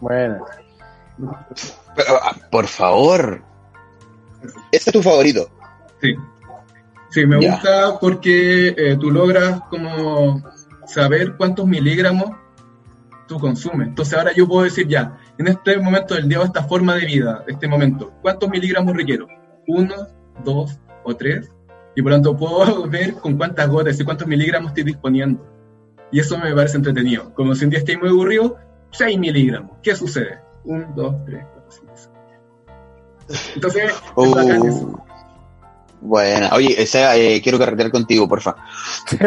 Bueno. 0.00 0.44
Ah, 2.20 2.36
por 2.50 2.66
favor. 2.66 3.42
¿Este 4.72 4.90
es 4.90 4.92
tu 4.92 5.02
favorito? 5.02 5.48
Sí. 6.00 6.16
Sí, 7.10 7.26
me 7.26 7.36
gusta 7.36 7.98
porque 8.00 8.74
eh, 8.76 8.96
tú 9.00 9.10
logras 9.10 9.60
como 9.70 10.42
saber 10.86 11.36
cuántos 11.36 11.66
miligramos 11.66 12.36
tú 13.28 13.38
consumes. 13.38 13.88
Entonces 13.88 14.18
ahora 14.18 14.32
yo 14.34 14.48
puedo 14.48 14.64
decir 14.64 14.88
ya, 14.88 15.16
en 15.38 15.46
este 15.46 15.78
momento 15.78 16.14
del 16.14 16.28
día, 16.28 16.42
esta 16.42 16.64
forma 16.64 16.96
de 16.96 17.06
vida, 17.06 17.44
este 17.46 17.68
momento, 17.68 18.12
¿cuántos 18.20 18.50
miligramos 18.50 18.96
requiero? 18.96 19.28
¿Uno, 19.68 19.94
dos 20.44 20.78
o 21.04 21.14
tres? 21.14 21.50
Y 21.94 22.02
por 22.02 22.10
lo 22.10 22.16
tanto 22.16 22.36
puedo 22.36 22.86
ver 22.88 23.14
con 23.14 23.36
cuántas 23.36 23.68
gotas 23.68 24.00
y 24.00 24.04
cuántos 24.04 24.26
miligramos 24.26 24.70
estoy 24.70 24.84
disponiendo. 24.84 25.57
Y 26.10 26.20
eso 26.20 26.38
me 26.38 26.54
parece 26.54 26.76
entretenido. 26.76 27.32
Como 27.34 27.54
si 27.54 27.64
un 27.64 27.70
día 27.70 27.80
estoy 27.80 27.96
muy 27.96 28.08
aburrido, 28.08 28.56
6 28.92 29.18
miligramos. 29.18 29.76
¿Qué 29.82 29.94
sucede? 29.94 30.38
Un, 30.64 30.94
dos, 30.94 31.14
tres, 31.24 31.44
cuatro, 31.52 31.70
cinco. 31.70 32.12
Entonces, 33.54 33.92
oh. 34.14 35.04
Bueno, 36.00 36.48
oye, 36.52 36.80
esa, 36.80 37.16
eh, 37.16 37.40
quiero 37.42 37.58
carretear 37.58 37.90
contigo, 37.90 38.28
porfa. 38.28 38.54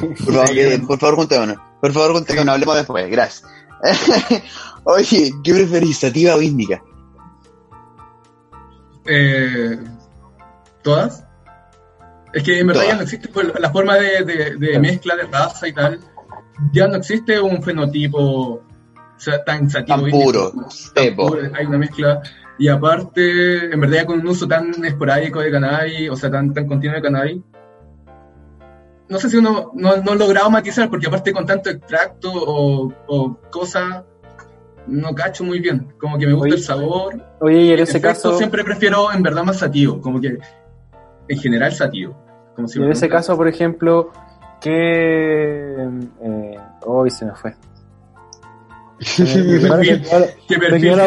por 0.00 0.16
favor, 0.16 0.50
eh, 0.58 0.78
por 0.86 0.98
favor, 0.98 1.16
juntémonos. 1.16 1.56
Por 1.80 1.92
favor, 1.92 2.24
hablemos 2.48 2.76
después, 2.76 3.10
gracias. 3.10 3.50
oye, 4.84 5.32
¿qué 5.42 5.54
preferís, 5.54 5.98
sativa 5.98 6.34
o 6.34 6.42
índica? 6.42 6.82
Eh, 9.06 9.78
¿Todas? 10.82 11.24
Es 12.32 12.42
que 12.42 12.60
en 12.60 12.66
verdad 12.66 12.82
ya 12.86 12.94
no 12.96 13.02
existe 13.02 13.28
pues, 13.28 13.48
la 13.58 13.70
forma 13.70 13.96
de, 13.96 14.56
de, 14.58 14.78
mezcla 14.78 15.16
de 15.16 15.24
raza 15.24 15.66
y 15.66 15.72
tal. 15.72 15.98
Ya 16.72 16.88
no 16.88 16.96
existe 16.96 17.40
un 17.40 17.62
fenotipo 17.62 18.62
tan 19.46 19.70
sativo. 19.70 20.02
Tan 20.02 20.10
puro. 20.10 20.52
Tan 20.94 21.16
puro. 21.16 21.50
Hay 21.54 21.66
una 21.66 21.78
mezcla 21.78 22.22
y 22.58 22.68
aparte, 22.68 23.72
en 23.72 23.80
verdad, 23.80 24.04
con 24.04 24.20
un 24.20 24.26
uso 24.26 24.48
tan 24.48 24.84
esporádico 24.84 25.40
de 25.40 25.50
cannabis, 25.50 26.10
o 26.10 26.16
sea, 26.16 26.30
tan, 26.30 26.52
tan 26.52 26.66
continuo 26.66 26.96
de 26.96 27.02
cannabis, 27.02 27.40
no 29.08 29.18
sé 29.18 29.30
si 29.30 29.36
uno 29.36 29.70
no, 29.74 29.96
no 29.98 30.14
logrado 30.16 30.50
matizar, 30.50 30.90
porque 30.90 31.06
aparte 31.06 31.32
con 31.32 31.46
tanto 31.46 31.70
extracto 31.70 32.30
o, 32.32 32.92
o 33.06 33.36
cosas, 33.50 34.04
no 34.86 35.14
cacho 35.14 35.44
muy 35.44 35.60
bien. 35.60 35.94
Como 35.98 36.18
que 36.18 36.26
me 36.26 36.34
gusta 36.34 36.54
el 36.54 36.62
sabor. 36.62 37.22
Oye, 37.40 37.62
y 37.62 37.72
en 37.72 37.78
ese 37.78 38.00
caso. 38.00 38.36
Siempre 38.36 38.64
prefiero 38.64 39.12
en 39.12 39.22
verdad 39.22 39.44
más 39.44 39.58
sativo, 39.58 40.00
como 40.00 40.20
que 40.20 40.38
en 41.28 41.38
general 41.38 41.72
sativo. 41.72 42.16
Como 42.54 42.68
y 42.74 42.82
en 42.82 42.90
ese 42.90 43.08
caso, 43.08 43.36
por 43.36 43.48
ejemplo, 43.48 44.10
que. 44.60 45.76
Eh, 46.22 46.58
hoy 46.86 47.10
se 47.10 47.24
me 47.24 47.34
fue. 47.34 47.54
¿Qué 50.48 50.58
perfil 50.58 50.98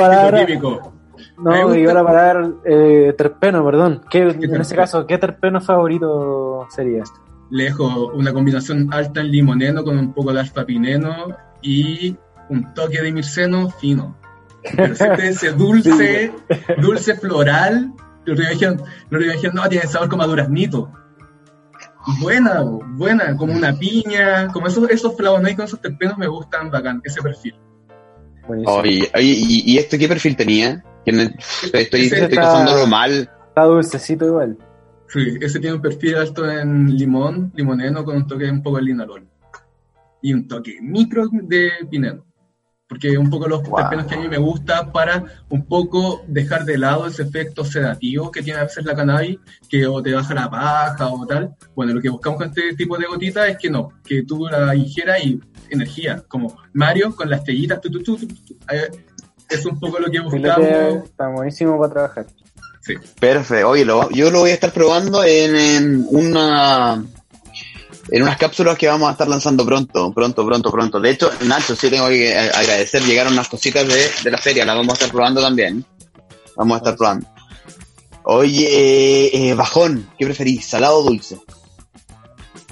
químico? 0.46 0.94
No, 1.38 1.76
iba 1.76 2.00
a 2.00 2.04
parar 2.04 2.52
eh, 2.66 3.14
terpeno, 3.18 3.66
perdón. 3.66 4.02
¿Qué, 4.10 4.20
en 4.20 4.62
ese 4.62 4.76
caso, 4.76 5.06
¿qué 5.06 5.18
terpeno 5.18 5.60
favorito 5.60 6.68
sería? 6.70 7.04
Lejos, 7.50 8.12
una 8.14 8.32
combinación 8.32 8.94
alta 8.94 9.22
en 9.22 9.32
limoneno 9.32 9.84
con 9.84 9.98
un 9.98 10.14
poco 10.14 10.32
de 10.34 10.40
alfa-pineno 10.40 11.36
y 11.62 12.16
un 12.50 12.74
toque 12.74 13.02
de 13.02 13.12
mirceno 13.12 13.70
fino. 13.70 14.16
Pero 14.76 14.96
siempre 14.96 15.30
ese 15.30 15.52
dulce, 15.52 16.32
dulce 16.78 17.16
floral, 17.16 17.92
los 18.26 18.38
dijeron, 18.38 18.82
no, 19.54 19.70
tiene 19.70 19.88
sabor 19.88 20.10
como 20.10 20.24
a 20.24 20.28
duraznito. 20.28 20.92
Buena, 22.20 22.62
buena, 22.62 23.36
como 23.38 23.54
una 23.54 23.74
piña, 23.78 24.48
como 24.48 24.68
esos, 24.68 24.90
esos 24.90 25.16
flavonoides 25.16 25.56
con 25.56 25.66
esos 25.66 25.82
terpenos 25.82 26.18
me 26.18 26.28
gustan 26.28 26.72
bacán, 26.72 27.02
ese 27.04 27.22
perfil. 27.22 27.56
Oye, 28.48 29.10
¿y, 29.20 29.78
esto 29.78 29.98
qué 29.98 30.08
perfil 30.08 30.36
tenía? 30.36 30.84
Estoy, 31.06 32.06
estoy 32.06 32.36
pasándolo 32.36 32.88
mal. 32.88 33.30
Está 33.50 33.64
dulcecito 33.64 34.26
igual. 34.26 34.58
Sí, 35.08 35.38
ese 35.42 35.60
tiene 35.60 35.76
un 35.76 35.82
perfil 35.82 36.16
alto 36.16 36.50
en 36.50 36.98
limón, 36.98 37.52
limoneno, 37.54 38.04
con 38.06 38.16
un 38.16 38.28
toque 38.28 38.50
un 38.50 38.64
poco 38.64 38.78
de 38.78 38.84
linalol. 38.84 39.28
Y 40.22 40.34
un 40.34 40.48
toque 40.48 40.78
micro 40.82 41.28
de 41.32 41.70
pineno. 41.90 42.26
Porque 42.92 43.18
un 43.18 43.30
poco 43.30 43.48
los 43.48 43.64
terpenos 43.64 44.06
que 44.06 44.16
a 44.16 44.20
mí 44.20 44.28
me 44.28 44.38
gusta 44.38 44.92
para 44.92 45.24
un 45.48 45.66
poco 45.66 46.26
dejar 46.28 46.66
de 46.66 46.78
lado 46.78 47.08
ese 47.08 47.24
efecto 47.24 47.64
sedativo 47.64 48.30
que 48.30 48.44
tiene 48.44 48.60
a 48.60 48.64
veces 48.64 48.84
la 48.84 48.94
cannabis, 48.94 49.40
que 49.70 49.88
o 49.88 50.04
te 50.04 50.14
baja 50.14 50.34
la 50.34 50.52
paja 50.52 51.08
o 51.08 51.26
tal. 51.26 51.56
Bueno, 51.74 51.94
lo 51.94 52.02
que 52.02 52.10
buscamos 52.10 52.38
con 52.38 52.50
este 52.50 52.76
tipo 52.76 52.98
de 52.98 53.06
gotitas 53.06 53.48
es 53.48 53.58
que 53.58 53.70
no, 53.70 53.94
que 54.04 54.24
tú 54.24 54.46
la 54.46 54.76
ingieras 54.76 55.24
y 55.24 55.40
energía, 55.70 56.22
como 56.28 56.58
Mario 56.74 57.16
con 57.16 57.30
las 57.30 57.40
estrellitas, 57.40 57.80
es 59.50 59.66
un 59.66 59.80
poco 59.80 59.98
lo 59.98 60.12
que 60.12 60.20
buscamos. 60.20 61.06
Está 61.06 61.30
buenísimo 61.30 61.80
para 61.80 61.94
trabajar. 61.94 62.26
Sí. 62.82 62.96
Perfecto. 63.22 63.70
Oye, 63.70 63.86
yo 63.86 64.32
lo 64.32 64.40
voy 64.40 64.50
a 64.50 64.56
estar 64.56 64.74
probando 64.74 65.24
en, 65.24 66.06
una 66.10 67.06
en 68.12 68.24
unas 68.24 68.38
cápsulas 68.38 68.78
que 68.78 68.88
vamos 68.88 69.08
a 69.08 69.14
estar 69.14 69.28
lanzando 69.28 69.66
pronto, 69.66 70.12
pronto, 70.14 70.46
pronto, 70.46 70.70
pronto. 70.70 71.00
De 71.00 71.12
hecho, 71.12 71.32
Nacho, 71.46 71.76
sí 71.76 71.90
tengo 71.90 72.10
que 72.10 72.38
agradecer, 72.38 73.02
llegaron 73.04 73.34
unas 73.34 73.48
cositas 73.48 73.88
de, 73.88 74.30
la 74.30 74.38
feria, 74.38 74.66
las 74.66 74.76
vamos 74.76 74.92
a 74.92 74.94
estar 74.96 75.12
probando 75.12 75.42
también. 75.42 75.86
Vamos 76.58 76.76
a 76.76 76.78
estar 76.80 76.96
probando. 76.98 77.28
Oye, 78.24 79.50
eh, 79.50 79.54
bajón, 79.54 80.10
¿qué 80.20 80.26
preferís? 80.26 80.66
¿Salado 80.66 81.00
o 81.00 81.04
dulce? 81.04 81.40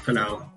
Salado. 0.06 0.54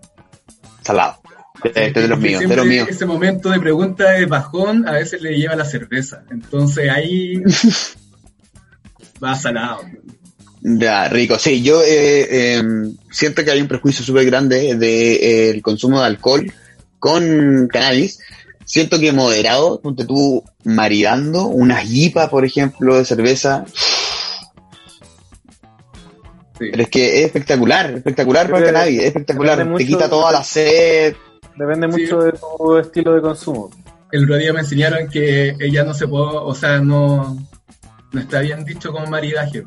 Salado. 0.83 1.23
Este 1.63 2.01
de 2.01 2.09
los 2.09 2.19
míos, 2.19 2.41
de 2.41 2.57
los 2.57 2.67
míos. 2.67 2.89
Ese 2.91 3.07
momento 3.07 3.51
de 3.51 3.61
pregunta 3.61 4.11
de 4.11 4.27
bajón 4.27 4.89
a 4.89 4.93
veces 4.93 5.23
le 5.23 5.39
lleva 5.39 5.55
la 5.55 5.65
cerveza. 5.65 6.25
Entonces 6.31 6.91
ahí 6.91 7.41
va 9.23 9.37
salado. 9.37 9.83
Ya, 10.65 11.09
rico. 11.09 11.39
Sí, 11.41 11.61
yo 11.63 11.83
eh, 11.83 12.57
em, 12.57 12.97
siento 13.11 13.45
que 13.45 13.51
hay 13.51 13.61
un 13.61 13.67
prejuicio 13.67 14.05
súper 14.05 14.25
grande 14.25 14.61
del 14.61 14.79
de, 14.79 15.51
eh, 15.51 15.63
consumo 15.63 16.01
de 16.01 16.07
alcohol 16.07 16.53
con 17.01 17.67
cannabis. 17.67 18.21
Siento 18.65 19.01
que 19.01 19.13
moderado, 19.13 19.81
ponte 19.81 20.05
tú 20.05 20.45
maridando 20.63 21.47
una 21.47 21.79
jipa, 21.79 22.31
por 22.31 22.45
ejemplo, 22.45 22.97
de 22.97 23.05
cerveza. 23.05 23.65
Pero 26.57 26.83
es 26.85 26.89
que 26.89 27.19
es 27.19 27.27
espectacular, 27.27 27.91
espectacular 27.91 28.49
para 28.49 28.59
el 28.61 28.73
cannabis, 28.73 29.01
es 29.01 29.07
espectacular. 29.07 29.77
Te 29.77 29.85
quita 29.85 30.09
toda 30.09 30.31
la 30.31 30.45
sed. 30.45 31.17
Depende 31.57 31.89
mucho 31.89 32.23
de 32.23 32.33
tu 32.33 32.79
estilo 32.79 33.15
de 33.15 33.21
consumo. 33.21 33.71
El 34.13 34.25
otro 34.25 34.37
día 34.37 34.53
me 34.53 34.61
enseñaron 34.61 35.09
que 35.09 35.57
ella 35.59 35.83
no 35.83 35.93
se 35.93 36.07
puede, 36.07 36.25
o 36.25 36.55
sea, 36.55 36.79
no, 36.79 37.37
no 38.13 38.21
está 38.21 38.41
bien 38.41 38.65
dicho 38.65 38.93
como 38.93 39.07
maridaje, 39.07 39.65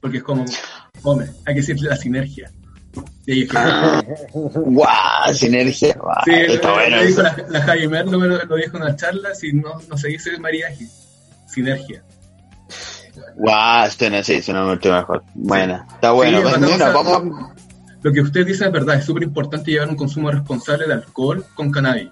porque 0.00 0.18
es 0.18 0.22
como, 0.22 0.44
hombre, 1.02 1.28
hay 1.46 1.54
que 1.54 1.60
decirle 1.60 1.88
la 1.88 1.96
sinergia. 1.96 2.50
Y 3.26 3.46
¡Guau! 3.46 5.34
sinergia. 5.34 5.96
sí, 6.24 6.32
está 6.32 6.72
bueno. 6.72 6.96
Lo 6.96 7.04
dijo 7.04 7.22
la, 7.22 7.36
la 7.48 7.88
Merlo, 7.88 8.18
lo, 8.18 8.56
dijo 8.56 8.76
en 8.76 8.82
una 8.82 8.96
charla, 8.96 9.34
si 9.34 9.52
no, 9.52 9.80
no 9.88 9.98
se 9.98 10.08
dice 10.08 10.38
maridaje, 10.38 10.86
sinergia. 11.46 12.02
Guau, 13.36 13.90
suena, 13.90 14.22
sí, 14.22 14.40
suena 14.42 14.64
mucho 14.64 14.92
mejor. 14.92 15.22
Bueno, 15.34 15.84
está 15.94 16.12
bueno. 16.12 16.42
vamos. 16.42 17.50
Lo 18.02 18.12
que 18.12 18.20
usted 18.20 18.46
dice 18.46 18.64
es 18.64 18.72
verdad, 18.72 18.96
es 18.96 19.04
súper 19.04 19.24
importante 19.24 19.70
llevar 19.70 19.88
un 19.88 19.96
consumo 19.96 20.30
responsable 20.30 20.86
de 20.86 20.94
alcohol 20.94 21.44
con 21.54 21.70
cannabis. 21.70 22.10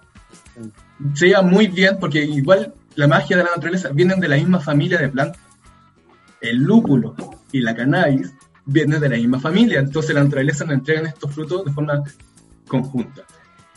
Se 1.14 1.26
lleva 1.28 1.43
muy 1.43 1.68
bien 1.68 1.99
porque 1.99 2.22
igual 2.22 2.74
la 2.97 3.07
magia 3.07 3.37
de 3.37 3.45
la 3.45 3.51
naturaleza 3.51 3.91
vienen 3.93 4.18
de 4.18 4.28
la 4.28 4.37
misma 4.37 4.59
familia 4.59 4.99
de 4.99 5.09
plantas 5.09 5.41
el 6.41 6.59
lúpulo 6.59 7.14
y 7.53 7.61
la 7.61 7.74
cannabis 7.74 8.32
vienen 8.64 9.01
de 9.01 9.09
la 9.09 9.16
misma 9.16 9.40
familia, 9.40 9.78
entonces 9.80 10.14
la 10.14 10.24
naturaleza 10.24 10.64
nos 10.64 10.74
entrega 10.74 11.09
estos 11.09 11.32
frutos 11.32 11.64
de 11.64 11.72
forma 11.72 12.03
conjunta. 12.66 13.22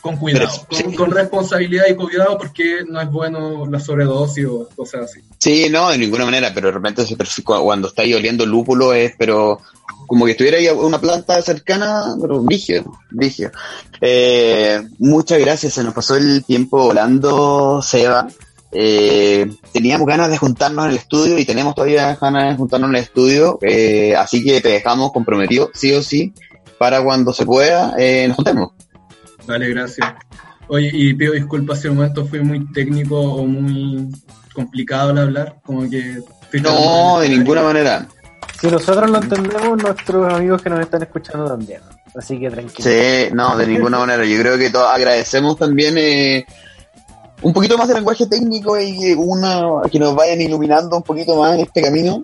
Con 0.00 0.16
cuidado, 0.16 0.48
con, 0.96 1.10
responsabilidad 1.10 1.84
y 1.90 1.94
cuidado 1.94 2.38
porque 2.38 2.84
no 2.88 3.02
es 3.02 3.10
bueno 3.10 3.66
la 3.66 3.78
sobredosis 3.78 4.46
o 4.46 4.66
cosas 4.74 5.02
así. 5.02 5.20
Sí, 5.36 5.68
no, 5.70 5.90
de 5.90 5.98
ninguna 5.98 6.24
manera, 6.24 6.52
pero 6.54 6.68
de 6.68 6.72
repente 6.72 7.04
cuando 7.44 7.88
estáis 7.88 8.16
oliendo 8.16 8.46
lúpulo 8.46 8.94
es, 8.94 9.12
pero 9.18 9.60
como 10.06 10.24
que 10.24 10.32
estuviera 10.32 10.56
ahí 10.56 10.68
una 10.68 10.98
planta 10.98 11.42
cercana, 11.42 12.16
pero 12.18 12.42
rígido, 12.46 12.98
rígido. 13.10 13.50
Eh, 14.00 14.80
muchas 14.98 15.38
gracias, 15.38 15.74
se 15.74 15.84
nos 15.84 15.92
pasó 15.92 16.16
el 16.16 16.44
tiempo 16.46 16.78
volando, 16.78 17.82
Seba. 17.82 18.26
Eh, 18.72 19.50
teníamos 19.72 20.06
ganas 20.06 20.30
de 20.30 20.38
juntarnos 20.38 20.84
en 20.84 20.90
el 20.92 20.96
estudio 20.96 21.38
y 21.38 21.44
tenemos 21.44 21.74
todavía 21.74 22.16
ganas 22.20 22.50
de 22.50 22.56
juntarnos 22.56 22.90
en 22.90 22.96
el 22.96 23.02
estudio, 23.02 23.58
eh, 23.62 24.14
así 24.16 24.44
que 24.44 24.60
te 24.60 24.68
dejamos 24.68 25.12
comprometido, 25.12 25.70
sí 25.74 25.92
o 25.92 26.02
sí, 26.02 26.32
para 26.78 27.02
cuando 27.02 27.32
se 27.32 27.44
pueda, 27.44 27.94
eh, 27.98 28.26
nos 28.28 28.36
juntemos. 28.36 28.70
Vale, 29.46 29.68
gracias. 29.70 30.08
Oye, 30.68 30.90
y 30.92 31.14
pido 31.14 31.32
disculpas 31.32 31.80
si 31.80 31.88
un 31.88 31.96
momento 31.96 32.24
fui 32.26 32.40
muy 32.40 32.64
técnico 32.72 33.18
o 33.20 33.44
muy 33.44 34.08
complicado 34.54 35.10
al 35.10 35.18
hablar, 35.18 35.56
como 35.64 35.88
que... 35.90 36.18
No, 36.62 37.20
de 37.20 37.28
ninguna 37.28 37.62
manera. 37.62 38.06
Si 38.60 38.68
nosotros 38.68 39.10
lo 39.10 39.18
entendemos, 39.18 39.82
nuestros 39.82 40.32
amigos 40.32 40.62
que 40.62 40.70
nos 40.70 40.80
están 40.80 41.02
escuchando 41.02 41.46
también. 41.48 41.80
Así 42.14 42.38
que 42.38 42.50
tranquilo. 42.50 42.90
Sí, 42.90 43.32
no, 43.32 43.56
de 43.56 43.66
ninguna 43.66 43.98
manera. 43.98 44.24
Yo 44.24 44.38
creo 44.40 44.58
que 44.58 44.70
todos 44.70 44.88
agradecemos 44.92 45.56
también 45.56 45.94
eh, 45.96 46.44
un 47.42 47.52
poquito 47.52 47.78
más 47.78 47.88
de 47.88 47.94
lenguaje 47.94 48.26
técnico 48.26 48.78
y 48.80 49.12
una 49.14 49.82
que 49.90 49.98
nos 49.98 50.14
vayan 50.14 50.40
iluminando 50.40 50.96
un 50.96 51.02
poquito 51.02 51.36
más 51.36 51.54
en 51.54 51.60
este 51.60 51.82
camino. 51.82 52.22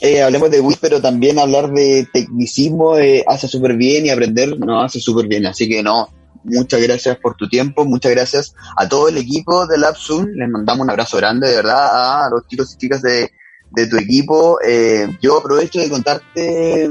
Eh, 0.00 0.22
hablemos 0.22 0.50
de 0.50 0.60
WIT, 0.60 0.78
pero 0.80 1.00
también 1.00 1.38
hablar 1.38 1.70
de 1.70 2.08
tecnicismo 2.12 2.94
hace 3.26 3.48
súper 3.48 3.76
bien 3.76 4.06
y 4.06 4.10
aprender 4.10 4.58
no 4.58 4.82
hace 4.82 5.00
súper 5.00 5.26
bien. 5.28 5.46
Así 5.46 5.68
que 5.68 5.82
no, 5.82 6.08
muchas 6.44 6.80
gracias 6.82 7.18
por 7.18 7.36
tu 7.36 7.48
tiempo, 7.48 7.84
muchas 7.84 8.12
gracias 8.12 8.54
a 8.76 8.88
todo 8.88 9.08
el 9.08 9.18
equipo 9.18 9.66
de 9.66 9.78
LabZoom. 9.78 10.26
Les 10.34 10.48
mandamos 10.48 10.84
un 10.84 10.90
abrazo 10.90 11.16
grande, 11.18 11.48
de 11.48 11.56
verdad, 11.56 12.24
a 12.24 12.30
los 12.30 12.46
chicos 12.46 12.74
y 12.74 12.78
chicas 12.78 13.02
de, 13.02 13.30
de 13.72 13.86
tu 13.86 13.96
equipo. 13.96 14.58
Eh, 14.66 15.06
yo 15.20 15.38
aprovecho 15.38 15.80
de 15.80 15.90
contarte, 15.90 16.90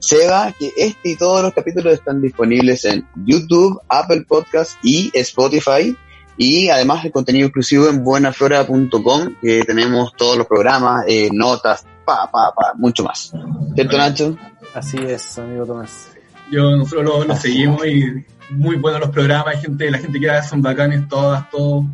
Seba, 0.00 0.52
que 0.58 0.72
este 0.76 1.10
y 1.10 1.16
todos 1.16 1.42
los 1.42 1.54
capítulos 1.54 1.94
están 1.94 2.20
disponibles 2.20 2.84
en 2.84 3.06
YouTube, 3.26 3.80
Apple 3.88 4.24
Podcast 4.28 4.72
y 4.82 5.10
Spotify. 5.14 5.96
Y 6.38 6.70
además 6.70 7.04
el 7.04 7.12
contenido 7.12 7.46
exclusivo 7.46 7.88
en 7.88 8.04
buenaflora.com, 8.04 9.34
que 9.42 9.64
tenemos 9.64 10.14
todos 10.14 10.38
los 10.38 10.46
programas, 10.46 11.04
eh, 11.08 11.28
notas, 11.32 11.84
pa, 12.04 12.30
pa, 12.30 12.54
pa, 12.54 12.74
mucho 12.76 13.02
más. 13.02 13.32
¿Cierto, 13.74 13.98
Nacho? 13.98 14.38
Así 14.72 14.96
es, 14.98 15.36
amigo 15.38 15.66
Tomás. 15.66 16.12
Yo, 16.50 16.76
nosotros 16.76 17.26
lo, 17.26 17.36
seguimos 17.36 17.84
y 17.86 18.24
muy 18.50 18.76
buenos 18.76 19.00
los 19.00 19.10
programas, 19.10 19.60
gente, 19.60 19.90
la 19.90 19.98
gente 19.98 20.18
que 20.18 20.30
hace 20.30 20.50
son 20.50 20.62
bacanes 20.62 21.08
todas, 21.08 21.50
todos. 21.50 21.84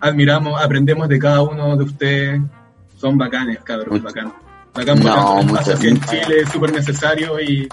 Admiramos, 0.00 0.60
aprendemos 0.60 1.06
de 1.08 1.18
cada 1.18 1.42
uno 1.42 1.76
de 1.76 1.84
ustedes. 1.84 2.40
Son 2.96 3.18
bacanes, 3.18 3.58
cabrón, 3.62 4.02
bacanes. 4.02 4.32
Bacán, 4.72 5.00
no, 5.02 5.40
en 5.40 6.00
Chile 6.00 6.42
es 6.42 6.48
súper 6.48 6.72
necesario 6.72 7.40
y 7.40 7.68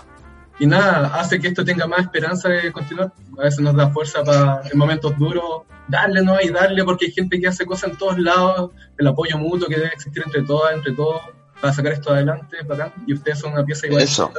y 0.59 0.65
nada, 0.65 1.11
hace 1.19 1.39
que 1.39 1.49
esto 1.49 1.63
tenga 1.63 1.85
más 1.85 1.99
esperanza 1.99 2.49
de 2.49 2.71
continuar. 2.71 3.11
A 3.37 3.43
veces 3.43 3.59
nos 3.59 3.75
da 3.75 3.89
fuerza 3.89 4.23
para 4.23 4.61
en 4.71 4.77
momentos 4.77 5.17
duros 5.17 5.63
darle, 5.87 6.21
¿no? 6.23 6.41
Y 6.41 6.49
darle, 6.49 6.83
porque 6.83 7.05
hay 7.05 7.11
gente 7.11 7.39
que 7.39 7.47
hace 7.47 7.65
cosas 7.65 7.91
en 7.91 7.97
todos 7.97 8.17
lados, 8.17 8.71
el 8.97 9.07
apoyo 9.07 9.37
mutuo 9.37 9.67
que 9.67 9.75
debe 9.75 9.93
existir 9.93 10.23
entre 10.25 10.41
todas, 10.43 10.73
entre 10.73 10.93
todos, 10.93 11.21
para 11.61 11.73
sacar 11.73 11.93
esto 11.93 12.11
adelante, 12.11 12.57
bacán. 12.67 12.91
Y 13.05 13.13
ustedes 13.13 13.39
son 13.39 13.53
una 13.53 13.63
pieza 13.63 13.85
igual. 13.85 14.01
Eso. 14.01 14.31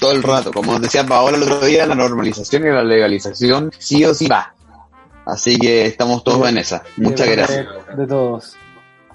Todo 0.00 0.12
el 0.12 0.22
rato, 0.22 0.52
como 0.52 0.78
decía 0.78 1.06
Paola 1.06 1.36
el 1.36 1.44
otro 1.44 1.60
día, 1.60 1.86
la 1.86 1.94
normalización 1.94 2.66
y 2.66 2.70
la 2.70 2.82
legalización 2.82 3.70
sí 3.78 4.04
o 4.04 4.14
sí 4.14 4.26
va. 4.26 4.54
Así 5.26 5.58
que 5.58 5.86
estamos 5.86 6.24
todos 6.24 6.48
en 6.48 6.58
esa. 6.58 6.82
Muchas 6.96 7.28
gracias. 7.28 7.66
De 7.96 8.06
todos 8.06 8.57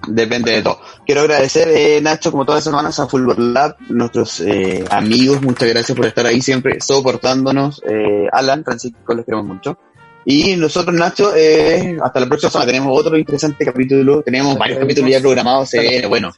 depende 0.08 0.51
de 0.51 0.62
todo. 0.62 0.80
Quiero 1.06 1.22
agradecer, 1.22 1.68
eh, 1.70 2.01
Nacho, 2.01 2.32
como 2.32 2.45
todas 2.45 2.60
las 2.60 2.64
semanas, 2.66 2.99
a 2.99 3.08
Fulgor 3.08 3.39
Lab, 3.39 3.76
nuestros 3.89 4.41
eh, 4.41 4.84
amigos, 4.89 5.41
muchas 5.41 5.70
gracias 5.70 5.95
por 5.95 6.06
estar 6.06 6.26
ahí 6.26 6.41
siempre 6.41 6.80
soportándonos. 6.82 7.82
Eh, 7.88 8.28
Alan, 8.32 8.64
Francisco, 8.64 9.14
les 9.14 9.26
queremos 9.26 9.45
mucho. 9.45 9.78
Y 10.26 10.56
nosotros, 10.56 10.95
Nacho, 10.95 11.36
eh, 11.36 11.97
hasta 12.01 12.20
la 12.20 12.28
próxima 12.28 12.49
semana 12.49 12.72
tenemos 12.72 12.97
otro 12.97 13.18
interesante 13.18 13.66
capítulo, 13.66 14.22
tenemos 14.22 14.58
varios 14.58 14.80
capítulos 14.80 15.12
ya 15.12 15.20
programados, 15.20 15.70
se 15.70 15.80
viene 15.82 16.08
bueno. 16.08 16.32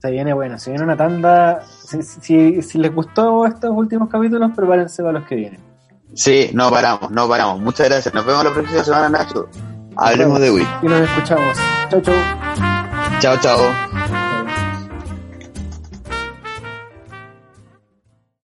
Se 0.00 0.10
viene 0.10 0.34
bueno, 0.34 0.58
se 0.58 0.70
viene 0.70 0.84
una 0.84 0.96
tanda. 0.96 1.64
Si, 2.20 2.62
si, 2.62 2.78
les 2.78 2.94
gustó 2.94 3.46
estos 3.46 3.70
últimos 3.70 4.08
capítulos, 4.08 4.50
prepárense 4.54 5.02
para 5.02 5.18
los 5.18 5.26
que 5.26 5.34
vienen. 5.34 5.60
Sí, 6.14 6.50
no 6.52 6.70
paramos, 6.70 7.10
no 7.10 7.28
paramos. 7.28 7.60
Muchas 7.60 7.88
gracias. 7.88 8.14
Nos 8.14 8.24
vemos 8.24 8.44
la 8.44 8.52
próxima 8.52 8.84
semana, 8.84 9.08
Nacho. 9.08 9.48
Hablemos 9.96 10.40
de 10.40 10.50
Wii. 10.50 10.66
Y 10.82 10.86
nos 10.86 11.00
escuchamos. 11.00 11.56
Chau, 11.90 12.00
chau. 12.02 12.83
Chao, 13.20 13.36
chao. 13.36 13.93